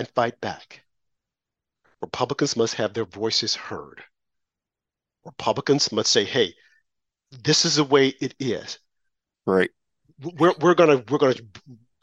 and 0.00 0.08
fight 0.08 0.40
back. 0.40 0.85
Republicans 2.00 2.56
must 2.56 2.74
have 2.74 2.94
their 2.94 3.04
voices 3.04 3.54
heard. 3.54 4.02
Republicans 5.24 5.90
must 5.92 6.10
say, 6.10 6.24
"Hey, 6.24 6.54
this 7.30 7.64
is 7.64 7.76
the 7.76 7.84
way 7.84 8.08
it 8.08 8.34
is." 8.38 8.78
Right. 9.46 9.70
We're 10.20 10.54
we're 10.60 10.74
gonna 10.74 11.02
we're 11.08 11.18
gonna 11.18 11.34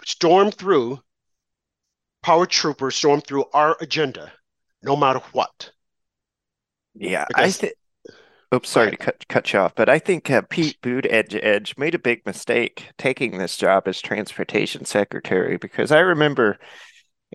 storm 0.06 0.52
through 0.52 1.00
power 2.22 2.46
troopers, 2.46 2.96
storm 2.96 3.22
through 3.22 3.46
our 3.54 3.78
agenda, 3.82 4.32
no 4.82 4.96
matter 4.96 5.20
what. 5.32 5.72
Yeah, 6.96 7.26
because, 7.28 7.44
I 7.44 7.52
think. 7.52 7.74
Oops, 8.54 8.70
sorry 8.70 8.92
to 8.92 8.98
cut 8.98 9.28
cut 9.28 9.52
you 9.52 9.60
off, 9.60 9.74
but 9.74 9.90
I 9.90 9.98
think 9.98 10.30
uh, 10.30 10.44
Pete 10.48 10.80
Buttigieg 10.82 11.76
made 11.78 11.96
a 11.96 12.00
big 12.00 12.24
mistake 12.26 12.90
taking 13.00 13.38
this 13.38 13.58
job 13.58 13.88
as 13.88 14.00
transportation 14.00 14.86
secretary 14.86 15.58
because 15.58 15.92
I 15.92 16.00
remember 16.00 16.60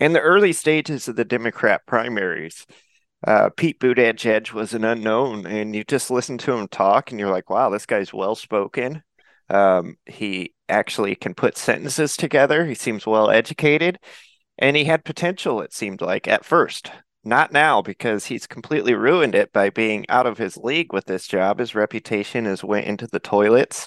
in 0.00 0.12
the 0.12 0.20
early 0.20 0.52
stages 0.52 1.08
of 1.08 1.16
the 1.16 1.24
Democrat 1.24 1.82
primaries, 1.86 2.66
uh, 3.26 3.50
Pete 3.56 3.80
Buttigieg 3.80 4.52
was 4.52 4.74
an 4.74 4.84
unknown, 4.84 5.46
and 5.46 5.74
you 5.74 5.84
just 5.84 6.10
listen 6.10 6.38
to 6.38 6.52
him 6.52 6.68
talk, 6.68 7.10
and 7.10 7.18
you're 7.20 7.30
like, 7.30 7.50
"Wow, 7.50 7.70
this 7.70 7.86
guy's 7.86 8.12
well 8.14 8.34
spoken." 8.34 9.02
Um, 9.50 9.96
he 10.06 10.54
actually 10.68 11.14
can 11.16 11.34
put 11.34 11.56
sentences 11.56 12.16
together. 12.16 12.66
He 12.66 12.74
seems 12.74 13.06
well 13.06 13.30
educated, 13.30 13.98
and 14.58 14.76
he 14.76 14.84
had 14.84 15.04
potential, 15.04 15.60
it 15.62 15.72
seemed 15.72 16.00
like, 16.00 16.28
at 16.28 16.44
first. 16.44 16.90
Not 17.24 17.52
now, 17.52 17.82
because 17.82 18.26
he's 18.26 18.46
completely 18.46 18.94
ruined 18.94 19.34
it 19.34 19.52
by 19.52 19.70
being 19.70 20.06
out 20.08 20.26
of 20.26 20.38
his 20.38 20.56
league 20.56 20.92
with 20.92 21.06
this 21.06 21.26
job. 21.26 21.58
His 21.58 21.74
reputation 21.74 22.44
has 22.44 22.64
went 22.64 22.86
into 22.86 23.06
the 23.06 23.18
toilets. 23.18 23.86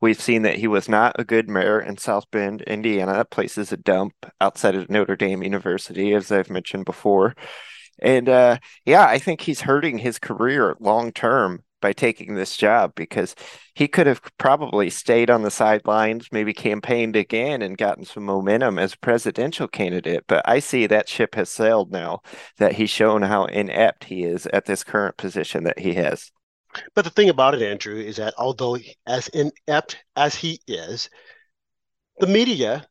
We've 0.00 0.20
seen 0.20 0.42
that 0.42 0.56
he 0.56 0.66
was 0.66 0.88
not 0.88 1.14
a 1.18 1.24
good 1.24 1.48
mayor 1.48 1.78
in 1.78 1.98
South 1.98 2.30
Bend, 2.30 2.62
Indiana. 2.62 3.12
That 3.12 3.30
place 3.30 3.58
is 3.58 3.70
a 3.70 3.76
dump 3.76 4.14
outside 4.40 4.74
of 4.74 4.88
Notre 4.88 5.14
Dame 5.16 5.42
University, 5.42 6.14
as 6.14 6.32
I've 6.32 6.48
mentioned 6.50 6.86
before. 6.86 7.34
And 8.00 8.28
uh, 8.28 8.58
yeah, 8.86 9.06
I 9.06 9.18
think 9.18 9.42
he's 9.42 9.60
hurting 9.60 9.98
his 9.98 10.18
career 10.18 10.74
long 10.80 11.12
term 11.12 11.62
by 11.80 11.92
taking 11.92 12.34
this 12.34 12.56
job 12.56 12.92
because 12.94 13.34
he 13.74 13.88
could 13.88 14.06
have 14.06 14.20
probably 14.38 14.90
stayed 14.90 15.30
on 15.30 15.42
the 15.42 15.50
sidelines, 15.50 16.28
maybe 16.32 16.52
campaigned 16.52 17.16
again 17.16 17.62
and 17.62 17.78
gotten 17.78 18.04
some 18.04 18.24
momentum 18.24 18.78
as 18.78 18.94
a 18.94 18.98
presidential 18.98 19.68
candidate. 19.68 20.24
But 20.26 20.48
I 20.48 20.58
see 20.58 20.86
that 20.86 21.08
ship 21.08 21.34
has 21.34 21.50
sailed 21.50 21.90
now 21.90 22.20
that 22.58 22.72
he's 22.72 22.90
shown 22.90 23.22
how 23.22 23.44
inept 23.44 24.04
he 24.04 24.24
is 24.24 24.46
at 24.46 24.66
this 24.66 24.84
current 24.84 25.16
position 25.16 25.64
that 25.64 25.78
he 25.78 25.94
has. 25.94 26.30
But 26.94 27.04
the 27.04 27.10
thing 27.10 27.28
about 27.28 27.54
it, 27.54 27.62
Andrew, 27.62 27.96
is 27.96 28.16
that 28.16 28.34
although 28.38 28.78
as 29.06 29.28
inept 29.28 29.98
as 30.16 30.34
he 30.34 30.60
is, 30.68 31.10
the 32.18 32.26
media 32.26 32.86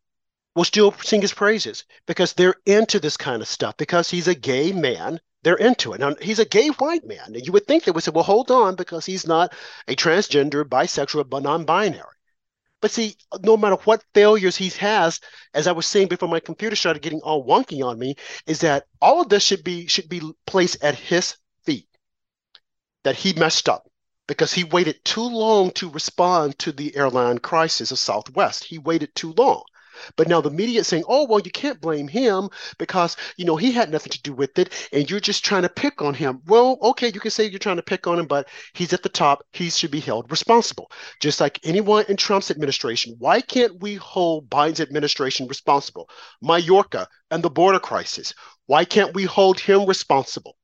will 0.60 0.66
still 0.66 0.92
sing 1.02 1.22
his 1.22 1.34
praises 1.34 1.86
because 2.06 2.34
they're 2.34 2.56
into 2.66 3.00
this 3.00 3.16
kind 3.16 3.42
of 3.42 3.48
stuff 3.48 3.78
because 3.78 4.10
he's 4.10 4.28
a 4.28 4.36
gay 4.36 4.74
man 4.74 5.18
they're 5.42 5.56
into 5.56 5.94
it. 5.94 6.02
Now, 6.02 6.16
he's 6.22 6.40
a 6.40 6.46
gay 6.46 6.68
white 6.68 7.06
man. 7.06 7.34
And 7.34 7.46
you 7.46 7.54
would 7.54 7.66
think 7.66 7.86
they 7.86 7.92
would 7.92 8.04
say, 8.04 8.12
well, 8.14 8.26
hold 8.26 8.52
on, 8.52 8.76
because 8.76 9.06
he's 9.06 9.26
not 9.26 9.54
a 9.88 9.96
transgender, 9.96 10.66
bisexual, 10.66 11.30
but 11.30 11.44
non 11.44 11.64
binary. 11.64 12.18
But 12.82 12.92
see, 12.92 13.16
no 13.42 13.56
matter 13.56 13.78
what 13.86 14.04
failures 14.14 14.58
he 14.58 14.68
has, 14.82 15.22
as 15.54 15.66
I 15.66 15.72
was 15.72 15.86
saying 15.86 16.10
before 16.10 16.28
my 16.28 16.42
computer 16.42 16.76
started 16.76 17.02
getting 17.02 17.22
all 17.22 17.48
wonky 17.48 17.82
on 17.82 17.98
me, 17.98 18.16
is 18.48 18.60
that 18.60 18.88
all 19.02 19.22
of 19.22 19.30
this 19.30 19.44
should 19.44 19.64
be 19.64 19.88
should 19.88 20.10
be 20.10 20.22
placed 20.46 20.84
at 20.84 20.96
his 20.96 21.38
feet. 21.64 21.88
That 23.06 23.16
he 23.16 23.32
messed 23.32 23.70
up 23.70 23.90
because 24.28 24.52
he 24.52 24.66
waited 24.66 25.06
too 25.06 25.24
long 25.24 25.72
to 25.72 25.90
respond 25.90 26.60
to 26.60 26.74
the 26.74 26.94
airline 26.98 27.38
crisis 27.38 27.92
of 27.92 28.00
Southwest. 28.00 28.66
He 28.66 28.78
waited 28.78 29.16
too 29.16 29.32
long. 29.38 29.64
But 30.16 30.28
now 30.28 30.42
the 30.42 30.52
media 30.52 30.82
is 30.82 30.88
saying, 30.88 31.04
oh, 31.08 31.26
well, 31.28 31.40
you 31.40 31.52
can't 31.52 31.82
blame 31.82 32.08
him 32.08 32.50
because, 32.78 33.18
you 33.38 33.46
know, 33.46 33.56
he 33.56 33.72
had 33.72 33.92
nothing 33.92 34.12
to 34.12 34.22
do 34.22 34.34
with 34.34 34.58
it 34.60 34.90
and 34.92 35.10
you're 35.10 35.20
just 35.20 35.46
trying 35.46 35.64
to 35.64 35.70
pick 35.70 36.02
on 36.02 36.14
him. 36.14 36.42
Well, 36.48 36.78
okay, 36.82 37.12
you 37.14 37.20
can 37.20 37.32
say 37.32 37.46
you're 37.46 37.60
trying 37.60 37.78
to 37.78 37.84
pick 37.84 38.08
on 38.08 38.20
him, 38.20 38.28
but 38.28 38.48
he's 38.74 38.94
at 38.94 39.04
the 39.04 39.10
top. 39.10 39.46
He 39.54 39.70
should 39.70 39.92
be 39.92 40.00
held 40.00 40.30
responsible. 40.32 40.92
Just 41.20 41.40
like 41.40 41.60
anyone 41.64 42.06
in 42.10 42.18
Trump's 42.18 42.52
administration. 42.52 43.16
Why 43.20 43.42
can't 43.42 43.82
we 43.82 43.96
hold 43.96 44.50
Biden's 44.50 44.80
administration 44.80 45.48
responsible? 45.48 46.10
Mayorkas 46.44 47.08
and 47.32 47.44
the 47.44 47.50
border 47.50 47.80
crisis. 47.80 48.34
Why 48.66 48.86
can't 48.86 49.14
we 49.14 49.26
hold 49.26 49.60
him 49.60 49.86
responsible? 49.86 50.56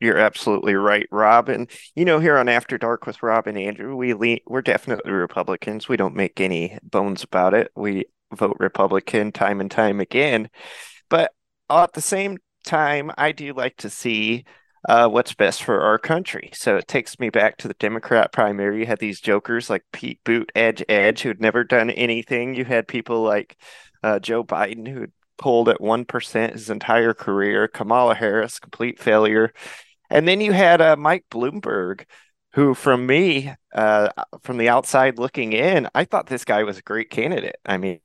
You're 0.00 0.18
absolutely 0.18 0.74
right, 0.74 1.06
Rob. 1.12 1.48
And 1.48 1.70
you 1.94 2.04
know, 2.04 2.18
here 2.18 2.36
on 2.36 2.48
After 2.48 2.76
Dark 2.76 3.06
with 3.06 3.22
Rob 3.22 3.46
and 3.46 3.56
Andrew, 3.56 3.94
we 3.94 4.14
lean, 4.14 4.40
we're 4.48 4.60
definitely 4.60 5.12
Republicans. 5.12 5.88
We 5.88 5.96
don't 5.96 6.16
make 6.16 6.40
any 6.40 6.76
bones 6.82 7.22
about 7.22 7.54
it. 7.54 7.70
We 7.76 8.06
vote 8.36 8.56
Republican 8.60 9.32
time 9.32 9.60
and 9.60 9.70
time 9.70 10.00
again. 10.00 10.48
But 11.08 11.32
at 11.70 11.92
the 11.92 12.00
same 12.00 12.38
time, 12.64 13.10
I 13.16 13.32
do 13.32 13.52
like 13.52 13.76
to 13.78 13.90
see 13.90 14.44
uh, 14.88 15.08
what's 15.08 15.34
best 15.34 15.62
for 15.62 15.80
our 15.80 15.98
country. 15.98 16.50
So 16.54 16.76
it 16.76 16.88
takes 16.88 17.18
me 17.18 17.30
back 17.30 17.56
to 17.58 17.68
the 17.68 17.74
Democrat 17.74 18.32
primary. 18.32 18.80
You 18.80 18.86
had 18.86 18.98
these 18.98 19.20
jokers 19.20 19.70
like 19.70 19.84
Pete 19.92 20.20
Boot, 20.24 20.50
Edge, 20.54 20.82
Edge, 20.88 21.22
who'd 21.22 21.40
never 21.40 21.64
done 21.64 21.90
anything. 21.90 22.54
You 22.54 22.64
had 22.64 22.88
people 22.88 23.22
like 23.22 23.56
uh, 24.02 24.18
Joe 24.18 24.42
Biden, 24.42 24.88
who'd 24.88 25.12
pulled 25.38 25.68
at 25.68 25.80
1% 25.80 26.52
his 26.52 26.70
entire 26.70 27.14
career, 27.14 27.68
Kamala 27.68 28.14
Harris, 28.14 28.58
complete 28.58 28.98
failure. 28.98 29.52
And 30.10 30.26
then 30.26 30.40
you 30.40 30.52
had 30.52 30.80
uh, 30.80 30.96
Mike 30.96 31.24
Bloomberg, 31.30 32.04
who 32.54 32.74
from 32.74 33.06
me, 33.06 33.52
uh, 33.74 34.10
from 34.42 34.58
the 34.58 34.68
outside 34.68 35.18
looking 35.18 35.52
in, 35.52 35.88
I 35.94 36.04
thought 36.04 36.26
this 36.26 36.44
guy 36.44 36.64
was 36.64 36.78
a 36.78 36.82
great 36.82 37.10
candidate. 37.10 37.56
I 37.64 37.78
mean, 37.78 38.00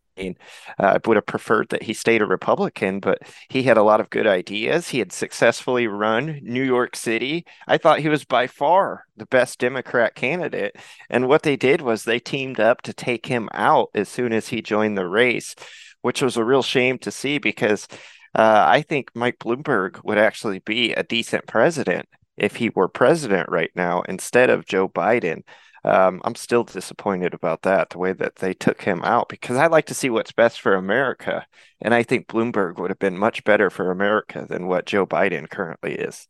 I 0.80 1.00
would 1.06 1.18
have 1.18 1.26
preferred 1.26 1.70
that 1.70 1.84
he 1.84 1.94
stayed 1.94 2.22
a 2.22 2.26
Republican, 2.26 3.00
but 3.00 3.20
he 3.50 3.64
had 3.64 3.78
a 3.78 3.84
lot 3.84 4.00
of 4.00 4.10
good 4.10 4.28
ideas. 4.28 4.90
He 4.90 5.00
had 5.00 5.12
successfully 5.12 5.88
run 5.88 6.40
New 6.44 6.64
York 6.64 6.96
City. 6.96 7.46
I 7.68 7.78
thought 7.78 8.00
he 8.00 8.10
was 8.10 8.26
by 8.26 8.48
far 8.48 9.06
the 9.16 9.26
best 9.26 9.60
Democrat 9.60 10.16
candidate. 10.16 10.76
And 11.10 11.28
what 11.28 11.44
they 11.44 11.56
did 11.56 11.82
was 11.82 12.04
they 12.04 12.20
teamed 12.20 12.60
up 12.60 12.82
to 12.84 12.94
take 12.94 13.26
him 13.26 13.50
out 13.54 13.90
as 13.94 14.10
soon 14.10 14.34
as 14.34 14.50
he 14.50 14.62
joined 14.62 14.98
the 14.98 15.08
race, 15.08 15.56
which 16.02 16.22
was 16.22 16.38
a 16.38 16.44
real 16.46 16.64
shame 16.64 16.98
to 17.00 17.12
see 17.12 17.38
because 17.38 17.88
uh, 18.36 18.66
I 18.68 18.82
think 18.82 19.12
Mike 19.16 19.40
Bloomberg 19.40 20.04
would 20.04 20.18
actually 20.18 20.60
be 20.60 20.94
a 20.94 21.04
decent 21.04 21.48
president 21.48 22.08
if 22.38 22.58
he 22.58 22.70
were 22.70 22.88
president 22.88 23.50
right 23.50 23.72
now 23.76 24.04
instead 24.08 24.50
of 24.50 24.66
Joe 24.66 24.88
Biden 24.88 25.42
um, 25.88 26.22
I'm 26.26 26.36
still 26.36 26.64
disappointed 26.64 27.34
about 27.34 27.62
that, 27.62 27.92
the 27.92 27.98
way 27.98 28.12
that 28.12 28.38
they 28.38 28.54
took 28.54 28.82
him 28.82 29.02
out, 29.04 29.30
because 29.30 29.56
I 29.56 29.68
like 29.68 29.86
to 29.86 29.94
see 29.94 30.10
what's 30.10 30.34
best 30.34 30.60
for 30.60 30.76
America. 30.76 31.46
And 31.82 31.94
I 31.94 32.04
think 32.04 32.28
Bloomberg 32.28 32.78
would 32.78 32.92
have 32.92 33.00
been 33.00 33.18
much 33.18 33.44
better 33.46 33.70
for 33.70 33.90
America 33.90 34.46
than 34.50 34.68
what 34.68 34.86
Joe 34.86 35.06
Biden 35.06 35.50
currently 35.50 35.94
is. 35.94 36.28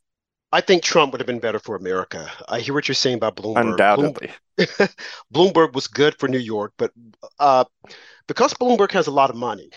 I 0.51 0.61
think 0.61 0.83
Trump 0.83 1.11
would 1.11 1.19
have 1.19 1.27
been 1.27 1.39
better 1.39 1.59
for 1.59 1.75
America. 1.75 2.29
I 2.47 2.59
hear 2.59 2.73
what 2.73 2.87
you're 2.87 2.95
saying 2.95 3.15
about 3.17 3.35
Bloomberg. 3.35 3.71
Undoubtedly. 3.71 4.31
Bloomberg, 4.57 4.95
Bloomberg 5.33 5.73
was 5.73 5.87
good 5.87 6.17
for 6.19 6.27
New 6.29 6.37
York, 6.37 6.73
but 6.77 6.91
uh, 7.39 7.65
because 8.27 8.53
Bloomberg 8.53 8.91
has 8.91 9.07
a 9.07 9.11
lot 9.11 9.29
of 9.29 9.35
money, 9.35 9.71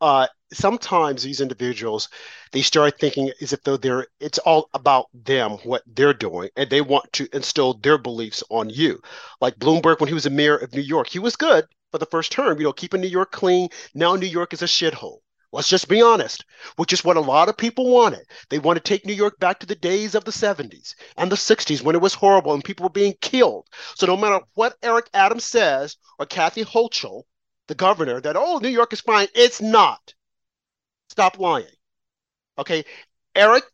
uh, 0.00 0.26
sometimes 0.52 1.22
these 1.22 1.40
individuals 1.40 2.08
they 2.52 2.62
start 2.62 2.98
thinking 2.98 3.30
as 3.40 3.52
if 3.52 3.62
though 3.62 3.76
they're 3.76 4.06
it's 4.20 4.38
all 4.38 4.68
about 4.74 5.06
them 5.12 5.52
what 5.64 5.82
they're 5.86 6.14
doing 6.14 6.48
and 6.56 6.70
they 6.70 6.80
want 6.80 7.12
to 7.12 7.28
instill 7.32 7.74
their 7.74 7.98
beliefs 7.98 8.42
on 8.50 8.70
you 8.70 9.00
like 9.40 9.58
bloomberg 9.58 10.00
when 10.00 10.08
he 10.08 10.14
was 10.14 10.26
a 10.26 10.30
mayor 10.30 10.56
of 10.56 10.72
new 10.72 10.80
york 10.80 11.08
he 11.08 11.18
was 11.18 11.36
good 11.36 11.64
for 11.90 11.98
the 11.98 12.06
first 12.06 12.32
term 12.32 12.58
you 12.58 12.64
know 12.64 12.72
keeping 12.72 13.00
new 13.00 13.08
york 13.08 13.30
clean 13.32 13.68
now 13.94 14.14
new 14.14 14.26
york 14.26 14.52
is 14.52 14.62
a 14.62 14.66
shithole 14.66 15.18
Let's 15.50 15.68
just 15.70 15.88
be 15.88 16.02
honest, 16.02 16.44
which 16.76 16.92
is 16.92 17.02
what 17.02 17.16
a 17.16 17.22
lot 17.22 17.48
of 17.48 17.56
people 17.56 17.88
wanted. 17.88 18.26
They 18.50 18.58
want 18.58 18.76
to 18.76 18.82
take 18.82 19.06
New 19.06 19.14
York 19.14 19.38
back 19.38 19.58
to 19.60 19.66
the 19.66 19.74
days 19.74 20.14
of 20.14 20.24
the 20.24 20.30
70s 20.30 20.94
and 21.16 21.32
the 21.32 21.36
60s 21.36 21.80
when 21.80 21.94
it 21.94 22.02
was 22.02 22.12
horrible 22.12 22.52
and 22.52 22.62
people 22.62 22.84
were 22.84 22.90
being 22.90 23.14
killed. 23.22 23.66
So 23.94 24.06
no 24.06 24.14
matter 24.14 24.44
what 24.54 24.76
Eric 24.82 25.08
Adams 25.14 25.44
says 25.44 25.96
or 26.18 26.26
Kathy 26.26 26.64
Hochul, 26.64 27.22
the 27.66 27.74
governor, 27.74 28.20
that, 28.20 28.36
oh, 28.36 28.58
New 28.58 28.68
York 28.68 28.92
is 28.92 29.00
fine, 29.00 29.28
it's 29.34 29.62
not. 29.62 30.12
Stop 31.08 31.38
lying. 31.38 31.66
Okay. 32.58 32.84
Eric 33.34 33.64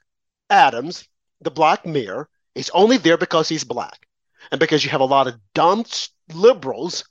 Adams, 0.51 1.09
the 1.41 1.51
black 1.51 1.87
mayor, 1.87 2.29
is 2.55 2.71
only 2.71 2.97
there 2.97 3.17
because 3.17 3.49
he's 3.49 3.65
black. 3.65 4.07
And 4.51 4.61
because 4.61 4.85
you 4.85 4.91
have 4.91 5.01
a 5.01 5.07
lot 5.07 5.27
of 5.27 5.39
dumb 5.55 5.85
liberals 6.33 7.05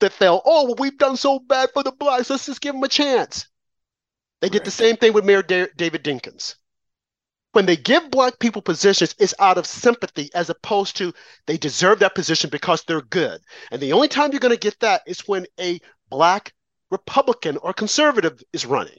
that 0.00 0.12
felt, 0.12 0.42
oh, 0.44 0.66
well, 0.66 0.76
we've 0.78 0.98
done 0.98 1.16
so 1.16 1.40
bad 1.40 1.70
for 1.74 1.82
the 1.82 1.92
blacks. 1.92 2.30
Let's 2.30 2.46
just 2.46 2.60
give 2.60 2.74
them 2.74 2.84
a 2.84 2.88
chance. 2.88 3.48
They 4.40 4.48
did 4.48 4.64
the 4.64 4.70
same 4.70 4.96
thing 4.96 5.12
with 5.12 5.24
Mayor 5.24 5.42
da- 5.42 5.68
David 5.76 6.04
Dinkins. 6.04 6.54
When 7.52 7.66
they 7.66 7.76
give 7.76 8.10
black 8.10 8.38
people 8.38 8.62
positions, 8.62 9.14
it's 9.18 9.34
out 9.40 9.58
of 9.58 9.66
sympathy 9.66 10.30
as 10.34 10.48
opposed 10.48 10.96
to 10.98 11.12
they 11.46 11.56
deserve 11.56 11.98
that 11.98 12.14
position 12.14 12.50
because 12.50 12.84
they're 12.84 13.02
good. 13.02 13.40
And 13.72 13.80
the 13.80 13.94
only 13.94 14.06
time 14.06 14.30
you're 14.30 14.40
going 14.40 14.54
to 14.54 14.60
get 14.60 14.78
that 14.80 15.02
is 15.06 15.26
when 15.26 15.46
a 15.58 15.80
black 16.08 16.52
Republican 16.90 17.56
or 17.56 17.72
conservative 17.72 18.40
is 18.52 18.64
running. 18.64 18.98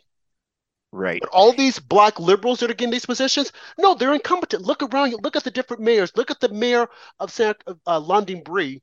Right. 0.91 1.21
But 1.21 1.29
all 1.29 1.53
these 1.53 1.79
black 1.79 2.19
liberals 2.19 2.59
that 2.59 2.71
are 2.71 2.73
getting 2.73 2.91
these 2.91 3.05
positions, 3.05 3.51
no, 3.77 3.93
they're 3.93 4.13
incompetent. 4.13 4.63
Look 4.63 4.81
around 4.81 5.11
you. 5.11 5.19
Look 5.21 5.35
at 5.35 5.43
the 5.43 5.51
different 5.51 5.83
mayors. 5.83 6.11
Look 6.15 6.31
at 6.31 6.39
the 6.39 6.49
mayor 6.49 6.87
of 7.19 7.31
San 7.31 7.53
uh, 7.85 7.99
London 7.99 8.41
Breed 8.41 8.81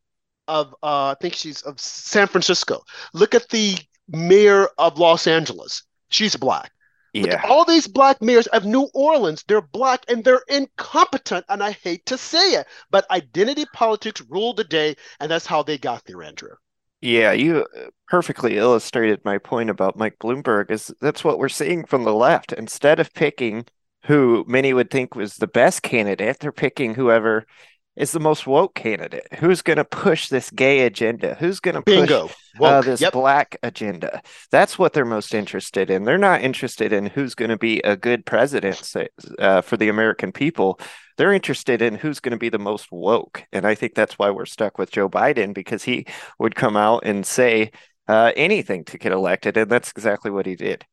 of 0.49 0.73
uh, 0.83 1.09
I 1.11 1.17
think 1.21 1.35
she's 1.35 1.63
of 1.63 1.81
San 1.81 2.27
Francisco. 2.27 2.83
Look 3.13 3.35
at 3.35 3.49
the 3.49 3.77
mayor 4.09 4.69
of 4.79 4.99
Los 4.99 5.27
Angeles. 5.27 5.83
She's 6.09 6.37
black. 6.37 6.71
Yeah. 7.13 7.41
all 7.49 7.65
these 7.65 7.87
black 7.87 8.21
mayors 8.21 8.47
of 8.49 8.67
New 8.67 8.91
Orleans, 8.93 9.43
they're 9.49 9.63
black 9.63 10.05
and 10.07 10.23
they're 10.23 10.43
incompetent. 10.49 11.47
And 11.49 11.63
I 11.63 11.71
hate 11.71 12.05
to 12.07 12.19
say 12.19 12.57
it, 12.57 12.67
but 12.91 13.11
identity 13.11 13.65
politics 13.73 14.21
rule 14.29 14.53
the 14.53 14.65
day, 14.65 14.97
and 15.19 15.31
that's 15.31 15.47
how 15.47 15.63
they 15.63 15.79
got 15.79 16.05
there, 16.05 16.23
Andrew. 16.23 16.57
Yeah, 17.07 17.31
you 17.31 17.59
uh, 17.77 17.91
perfectly 18.09 18.57
illustrated 18.59 19.25
my 19.25 19.39
point 19.39 19.71
about 19.71 19.97
Mike 19.97 20.19
Bloomberg 20.19 20.73
is 20.73 20.93
that's 21.01 21.23
what 21.23 21.39
we're 21.39 21.49
seeing 21.49 21.85
from 21.87 22.03
the 22.03 22.13
left. 22.13 22.53
Instead 22.53 22.99
of 22.99 23.15
picking 23.15 23.65
who 24.07 24.45
many 24.49 24.73
would 24.75 24.91
think 24.91 25.15
was 25.15 25.37
the 25.37 25.47
best 25.47 25.83
candidate, 25.83 26.41
they're 26.41 26.51
picking 26.51 26.95
whoever 26.95 27.47
is 27.97 28.12
the 28.12 28.20
most 28.20 28.47
woke 28.47 28.74
candidate? 28.74 29.26
Who's 29.38 29.62
going 29.62 29.78
to 29.78 29.84
push 29.84 30.28
this 30.28 30.51
gay 30.51 30.80
agenda? 30.80 31.34
Who's 31.40 31.61
going 31.61 31.76
to 31.76 31.82
push 31.82 32.11
uh, 32.61 32.80
this 32.82 33.01
Yep. 33.01 33.12
black 33.12 33.57
agenda? 33.62 34.20
That's 34.51 34.78
what 34.78 34.92
they're 34.92 35.05
most 35.05 35.34
interested 35.34 35.90
in. 35.90 36.05
They're 36.05 36.18
not 36.18 36.42
interested 36.42 36.92
in 36.92 37.07
who's 37.07 37.34
going 37.34 37.51
to 37.51 37.57
be 37.57 37.80
a 37.80 37.97
good 37.97 38.26
president 38.26 38.92
uh, 39.38 39.62
for 39.62 39.76
the 39.76 39.88
American 39.88 40.30
people. 40.32 40.78
They're 41.16 41.32
interested 41.32 41.80
in 41.80 41.94
who's 41.94 42.20
going 42.20 42.32
to 42.32 42.38
be 42.38 42.51
the 42.51 42.59
most 42.59 42.92
woke. 42.92 43.44
And 43.53 43.66
I 43.66 43.74
think 43.74 43.94
that's 43.94 44.18
why 44.18 44.30
we're 44.30 44.44
stuck 44.44 44.76
with 44.76 44.90
Joe 44.90 45.09
Biden 45.09 45.55
because 45.55 45.84
he 45.84 46.07
would 46.38 46.55
come 46.55 46.76
out 46.76 47.05
and 47.07 47.24
say 47.24 47.70
uh, 48.09 48.32
anything 48.36 48.84
to 48.84 48.99
get 48.99 49.12
elected. 49.12 49.57
And 49.57 49.70
that's 49.70 49.90
exactly 49.90 50.30
what 50.30 50.44
he 50.44 50.55
did. 50.55 50.84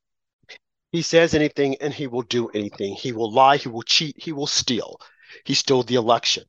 He 0.94 1.02
says 1.02 1.34
anything 1.34 1.76
and 1.82 1.94
he 1.94 2.08
will 2.08 2.22
do 2.22 2.50
anything. 2.50 2.94
He 2.94 3.12
will 3.12 3.32
lie, 3.32 3.58
he 3.58 3.68
will 3.68 3.82
cheat, 3.82 4.16
he 4.18 4.32
will 4.32 4.48
steal. 4.48 5.00
He 5.44 5.56
stole 5.56 5.84
the 5.84 5.96
election. 5.96 6.44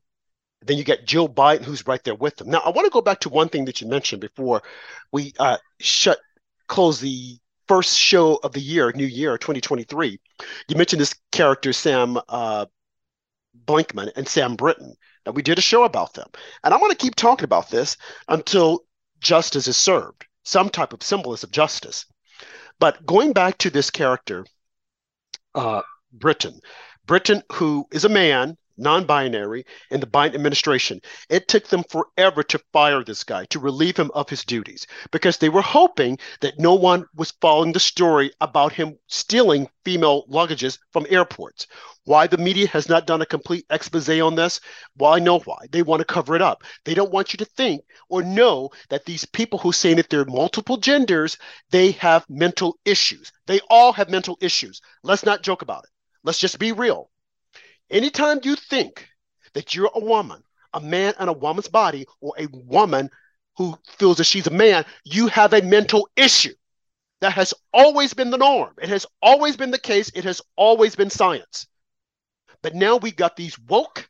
Then 0.65 0.77
you 0.77 0.83
get 0.83 1.05
Joe 1.05 1.27
Biden, 1.27 1.63
who's 1.63 1.87
right 1.87 2.03
there 2.03 2.15
with 2.15 2.35
them. 2.37 2.49
Now, 2.49 2.59
I 2.59 2.69
want 2.69 2.85
to 2.85 2.91
go 2.91 3.01
back 3.01 3.19
to 3.21 3.29
one 3.29 3.49
thing 3.49 3.65
that 3.65 3.81
you 3.81 3.87
mentioned 3.87 4.21
before 4.21 4.63
we 5.11 5.33
uh, 5.39 5.57
shut 5.79 6.19
close 6.67 6.99
the 6.99 7.37
first 7.67 7.97
show 7.97 8.39
of 8.43 8.53
the 8.53 8.59
year, 8.59 8.91
New 8.95 9.05
Year 9.05 9.37
2023. 9.37 10.19
You 10.67 10.75
mentioned 10.75 11.01
this 11.01 11.15
character, 11.31 11.73
Sam 11.73 12.19
uh, 12.29 12.65
Blankman 13.65 14.11
and 14.15 14.27
Sam 14.27 14.55
Brinton. 14.55 14.95
Now, 15.25 15.31
we 15.31 15.41
did 15.41 15.57
a 15.57 15.61
show 15.61 15.83
about 15.83 16.13
them. 16.13 16.29
And 16.63 16.73
I 16.73 16.77
want 16.77 16.91
to 16.91 17.03
keep 17.03 17.15
talking 17.15 17.45
about 17.45 17.69
this 17.69 17.97
until 18.27 18.85
justice 19.19 19.67
is 19.67 19.77
served, 19.77 20.25
some 20.43 20.69
type 20.69 20.93
of 20.93 21.01
symbolism 21.01 21.47
of 21.47 21.51
justice. 21.51 22.05
But 22.79 23.05
going 23.05 23.33
back 23.33 23.57
to 23.59 23.69
this 23.69 23.89
character, 23.89 24.45
uh, 25.55 25.81
Brinton, 26.11 26.59
Brinton, 27.05 27.41
who 27.53 27.87
is 27.91 28.05
a 28.05 28.09
man, 28.09 28.57
non-binary, 28.77 29.65
in 29.91 29.99
the 29.99 30.07
Biden 30.07 30.35
administration, 30.35 30.99
it 31.29 31.47
took 31.47 31.67
them 31.67 31.83
forever 31.89 32.43
to 32.43 32.59
fire 32.73 33.03
this 33.03 33.23
guy, 33.23 33.45
to 33.45 33.59
relieve 33.59 33.97
him 33.97 34.11
of 34.13 34.29
his 34.29 34.43
duties, 34.43 34.87
because 35.11 35.37
they 35.37 35.49
were 35.49 35.61
hoping 35.61 36.17
that 36.41 36.59
no 36.59 36.75
one 36.75 37.05
was 37.15 37.31
following 37.41 37.71
the 37.71 37.79
story 37.79 38.31
about 38.41 38.73
him 38.73 38.97
stealing 39.07 39.69
female 39.83 40.25
luggages 40.27 40.77
from 40.91 41.05
airports. 41.09 41.67
Why 42.05 42.27
the 42.27 42.37
media 42.37 42.67
has 42.67 42.87
not 42.87 43.07
done 43.07 43.21
a 43.21 43.25
complete 43.25 43.65
expose 43.69 44.09
on 44.09 44.35
this? 44.35 44.59
Well, 44.97 45.13
I 45.13 45.19
know 45.19 45.39
why. 45.39 45.57
They 45.71 45.81
want 45.81 46.01
to 46.01 46.05
cover 46.05 46.35
it 46.35 46.41
up. 46.41 46.63
They 46.83 46.93
don't 46.93 47.11
want 47.11 47.33
you 47.33 47.37
to 47.37 47.45
think 47.45 47.81
or 48.09 48.21
know 48.21 48.69
that 48.89 49.05
these 49.05 49.25
people 49.25 49.57
who 49.57 49.71
say 49.71 49.95
that 49.95 50.09
they're 50.09 50.25
multiple 50.25 50.77
genders, 50.77 51.37
they 51.71 51.91
have 51.91 52.29
mental 52.29 52.77
issues. 52.85 53.31
They 53.47 53.59
all 53.69 53.91
have 53.93 54.09
mental 54.09 54.37
issues. 54.39 54.81
Let's 55.01 55.25
not 55.25 55.41
joke 55.41 55.63
about 55.63 55.85
it. 55.85 55.89
Let's 56.23 56.39
just 56.39 56.59
be 56.59 56.71
real. 56.71 57.09
Anytime 57.89 58.39
you 58.43 58.55
think 58.55 59.07
that 59.53 59.75
you're 59.75 59.91
a 59.93 59.99
woman, 59.99 60.43
a 60.73 60.81
man 60.81 61.13
in 61.19 61.27
a 61.27 61.33
woman's 61.33 61.67
body, 61.67 62.05
or 62.19 62.33
a 62.37 62.47
woman 62.51 63.09
who 63.57 63.77
feels 63.97 64.17
that 64.17 64.25
she's 64.25 64.47
a 64.47 64.51
man, 64.51 64.85
you 65.03 65.27
have 65.27 65.53
a 65.53 65.61
mental 65.61 66.09
issue. 66.15 66.53
That 67.21 67.33
has 67.33 67.53
always 67.73 68.13
been 68.13 68.29
the 68.29 68.37
norm. 68.37 68.73
It 68.81 68.89
has 68.89 69.05
always 69.21 69.55
been 69.55 69.71
the 69.71 69.79
case. 69.79 70.11
It 70.13 70.25
has 70.25 70.41
always 70.57 70.95
been 70.95 71.09
science. 71.09 71.65
But 72.61 72.75
now 72.75 72.97
we 72.97 73.11
got 73.11 73.35
these 73.35 73.57
woke 73.57 74.09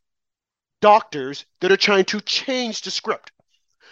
doctors 0.80 1.46
that 1.60 1.70
are 1.70 1.76
trying 1.76 2.04
to 2.06 2.20
change 2.20 2.82
the 2.82 2.90
script. 2.90 3.30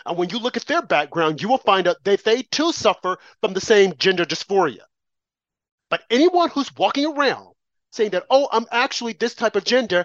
And 0.04 0.18
when 0.18 0.30
you 0.30 0.38
look 0.38 0.56
at 0.56 0.66
their 0.66 0.82
background, 0.82 1.40
you 1.40 1.48
will 1.48 1.58
find 1.58 1.86
out 1.86 2.02
that 2.02 2.24
they 2.24 2.42
too 2.42 2.72
suffer 2.72 3.18
from 3.40 3.54
the 3.54 3.60
same 3.60 3.94
gender 3.98 4.24
dysphoria. 4.24 4.82
But 5.88 6.02
anyone 6.10 6.50
who's 6.50 6.74
walking 6.76 7.06
around 7.06 7.53
saying 7.94 8.10
that, 8.10 8.26
oh, 8.28 8.48
I'm 8.52 8.66
actually 8.70 9.12
this 9.12 9.34
type 9.34 9.56
of 9.56 9.64
gender, 9.64 10.04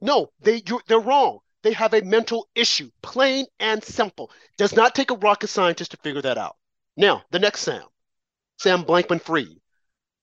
no, 0.00 0.30
they 0.40 0.62
they're 0.86 1.00
wrong. 1.00 1.38
They 1.62 1.72
have 1.72 1.94
a 1.94 2.02
mental 2.02 2.48
issue, 2.54 2.90
plain 3.02 3.46
and 3.60 3.82
simple. 3.82 4.30
Does 4.58 4.74
not 4.74 4.94
take 4.94 5.10
a 5.10 5.16
rocket 5.16 5.46
scientist 5.46 5.92
to 5.92 5.96
figure 5.98 6.22
that 6.22 6.38
out. 6.38 6.56
Now, 6.96 7.22
the 7.30 7.38
next 7.38 7.60
Sam, 7.60 7.84
Sam 8.58 8.84
Blankman 8.84 9.22
Fried, 9.22 9.60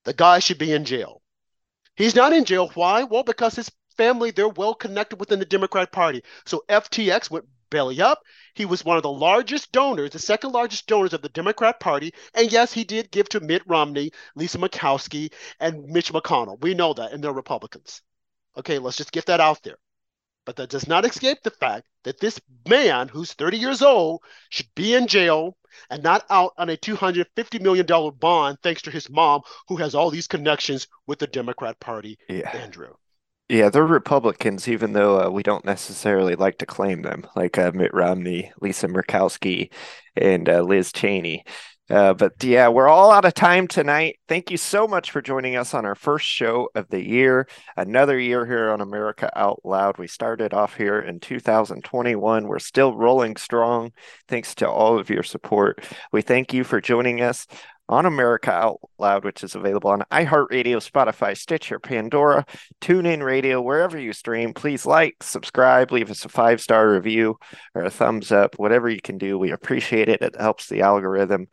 the 0.04 0.14
guy 0.14 0.40
should 0.40 0.58
be 0.58 0.74
in 0.74 0.86
jail. 0.86 1.22
He's 1.96 2.16
not 2.16 2.34
in 2.34 2.46
jail. 2.46 2.70
Why? 2.74 3.04
Well, 3.04 3.24
because 3.24 3.56
his 3.56 3.72
family, 3.96 4.32
they're 4.32 4.50
well 4.50 4.74
connected 4.74 5.20
within 5.20 5.40
the 5.40 5.46
Democrat 5.46 5.92
Party. 5.92 6.24
So 6.46 6.64
FTX 6.70 7.32
went 7.32 7.46
belly 7.70 8.02
up. 8.02 8.22
He 8.54 8.66
was 8.66 8.84
one 8.84 8.98
of 8.98 9.04
the 9.04 9.12
largest 9.12 9.72
donors, 9.72 10.12
the 10.12 10.20
second 10.20 10.52
largest 10.52 10.88
donors 10.88 11.14
of 11.14 11.22
the 11.22 11.30
Democrat 11.30 11.80
Party. 11.80 12.14
And 12.34 12.52
yes, 12.52 12.74
he 12.74 12.84
did 12.84 13.12
give 13.12 13.30
to 13.30 13.40
Mitt 13.40 13.64
Romney, 13.68 14.12
Lisa 14.36 14.58
Murkowski, 14.58 15.32
and 15.60 15.84
Mitch 15.86 16.12
McConnell. 16.12 16.62
We 16.62 16.74
know 16.74 16.94
that, 16.94 17.12
and 17.12 17.24
they're 17.24 17.34
Republicans. 17.34 18.02
Okay, 18.58 18.80
let's 18.80 18.98
just 18.98 19.12
get 19.12 19.26
that 19.28 19.40
out 19.40 19.62
there. 19.64 19.78
But 20.46 20.56
that 20.56 20.70
does 20.70 20.88
not 20.88 21.06
escape 21.06 21.40
the 21.44 21.52
fact 21.52 21.88
that 22.04 22.20
this 22.20 22.40
man, 22.68 23.08
who's 23.08 23.34
30 23.34 23.58
years 23.58 23.82
old, 23.82 24.22
should 24.50 24.74
be 24.74 24.96
in 24.96 25.06
jail 25.08 25.58
and 25.90 26.02
not 26.02 26.26
out 26.30 26.54
on 26.58 26.70
a 26.70 26.78
$250 26.78 27.62
million 27.62 27.86
bond 28.18 28.58
thanks 28.64 28.82
to 28.84 28.92
his 28.92 29.10
mom, 29.10 29.42
who 29.68 29.78
has 29.78 29.94
all 29.94 30.10
these 30.10 30.28
connections 30.28 30.88
with 31.06 31.20
the 31.20 31.28
Democrat 31.28 31.80
Party, 31.80 32.18
Yeah. 32.28 32.50
Andrew. 32.50 32.94
Yeah, 33.50 33.70
they're 33.70 33.84
Republicans, 33.84 34.68
even 34.68 34.94
though 34.94 35.22
uh, 35.26 35.30
we 35.32 35.42
don't 35.42 35.66
necessarily 35.66 36.36
like 36.36 36.60
to 36.60 36.68
claim 36.68 37.02
them, 37.02 37.26
like 37.36 37.58
uh, 37.58 37.72
Mitt 37.74 37.92
Romney, 37.96 38.52
Lisa 38.62 38.88
Murkowski, 38.88 39.74
and 40.16 40.48
uh, 40.48 40.62
Liz 40.62 40.92
Cheney. 40.92 41.44
Uh, 41.90 42.14
but 42.14 42.34
yeah, 42.44 42.68
we're 42.68 42.88
all 42.88 43.12
out 43.12 43.26
of 43.26 43.34
time 43.34 43.68
tonight. 43.68 44.20
Thank 44.28 44.52
you 44.52 44.58
so 44.58 44.88
much 44.88 45.10
for 45.10 45.24
joining 45.24 45.56
us 45.56 45.74
on 45.74 45.84
our 45.84 45.96
first 45.96 46.28
show 46.28 46.70
of 46.76 46.88
the 46.90 47.04
year. 47.04 47.48
Another 47.76 48.20
year 48.20 48.46
here 48.46 48.70
on 48.70 48.82
America 48.82 49.32
Out 49.36 49.62
Loud. 49.64 49.98
We 49.98 50.06
started 50.06 50.54
off 50.54 50.76
here 50.76 51.00
in 51.00 51.20
2021. 51.20 52.48
We're 52.48 52.60
still 52.60 52.96
rolling 52.96 53.38
strong 53.38 53.92
thanks 54.28 54.54
to 54.56 54.70
all 54.70 55.00
of 55.00 55.10
your 55.10 55.24
support. 55.24 55.84
We 56.12 56.22
thank 56.22 56.54
you 56.54 56.64
for 56.64 56.80
joining 56.80 57.22
us 57.22 57.48
on 57.90 58.06
America 58.06 58.52
Out 58.52 58.80
Loud, 59.00 59.26
which 59.26 59.44
is 59.44 59.56
available 59.56 59.90
on 59.90 60.04
iHeartRadio, 60.12 60.78
Spotify, 60.78 61.36
Stitcher, 61.36 61.80
Pandora, 61.80 62.46
TuneIn 62.82 63.24
Radio, 63.24 63.60
wherever 63.60 63.98
you 63.98 64.14
stream. 64.14 64.54
Please 64.54 64.86
like, 64.86 65.16
subscribe, 65.22 65.92
leave 65.92 66.12
us 66.12 66.24
a 66.24 66.30
five 66.30 66.62
star 66.62 66.88
review 66.90 67.40
or 67.74 67.84
a 67.84 67.90
thumbs 67.90 68.32
up, 68.32 68.60
whatever 68.60 68.88
you 68.88 69.02
can 69.02 69.18
do. 69.18 69.40
We 69.40 69.52
appreciate 69.52 70.08
it. 70.08 70.22
It 70.22 70.40
helps 70.40 70.70
the 70.70 70.82
algorithm 70.82 71.48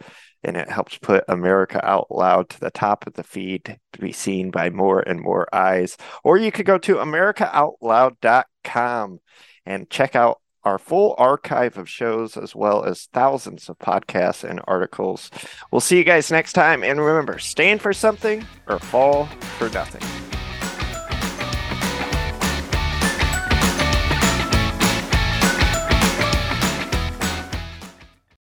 and 0.45 0.57
it 0.57 0.71
helps 0.71 0.99
put 0.99 1.25
America 1.27 1.85
Out 1.85 2.09
Loud 2.11 2.51
to 2.51 2.61
the 2.61 2.71
top 2.71 3.07
of 3.07 3.15
the 3.15 3.25
feed 3.25 3.79
to 3.95 3.99
be 3.99 4.13
seen 4.13 4.51
by 4.51 4.69
more 4.71 5.01
and 5.01 5.21
more 5.21 5.49
eyes. 5.53 5.97
Or 6.23 6.37
you 6.37 6.53
could 6.53 6.67
go 6.67 6.79
to 6.79 6.97
AmericaOutloud.com 6.97 9.21
and 9.65 9.91
check 9.91 10.15
out 10.15 10.41
our 10.67 10.79
full 10.79 11.15
archive 11.17 11.79
of 11.79 11.89
shows 11.89 12.37
as 12.37 12.55
well 12.55 12.85
as 12.85 13.09
thousands 13.13 13.69
of 13.69 13.79
podcasts 13.79 14.43
and 14.43 14.61
articles. 14.67 15.31
We'll 15.71 15.81
see 15.81 15.97
you 15.97 16.05
guys 16.05 16.31
next 16.31 16.55
time. 16.55 16.83
And 16.83 17.01
remember, 17.01 17.39
stand 17.39 17.81
for 17.81 17.93
something 17.93 18.45
or 18.67 18.81
fall 18.81 19.27
for 19.59 19.71
nothing. 19.71 20.26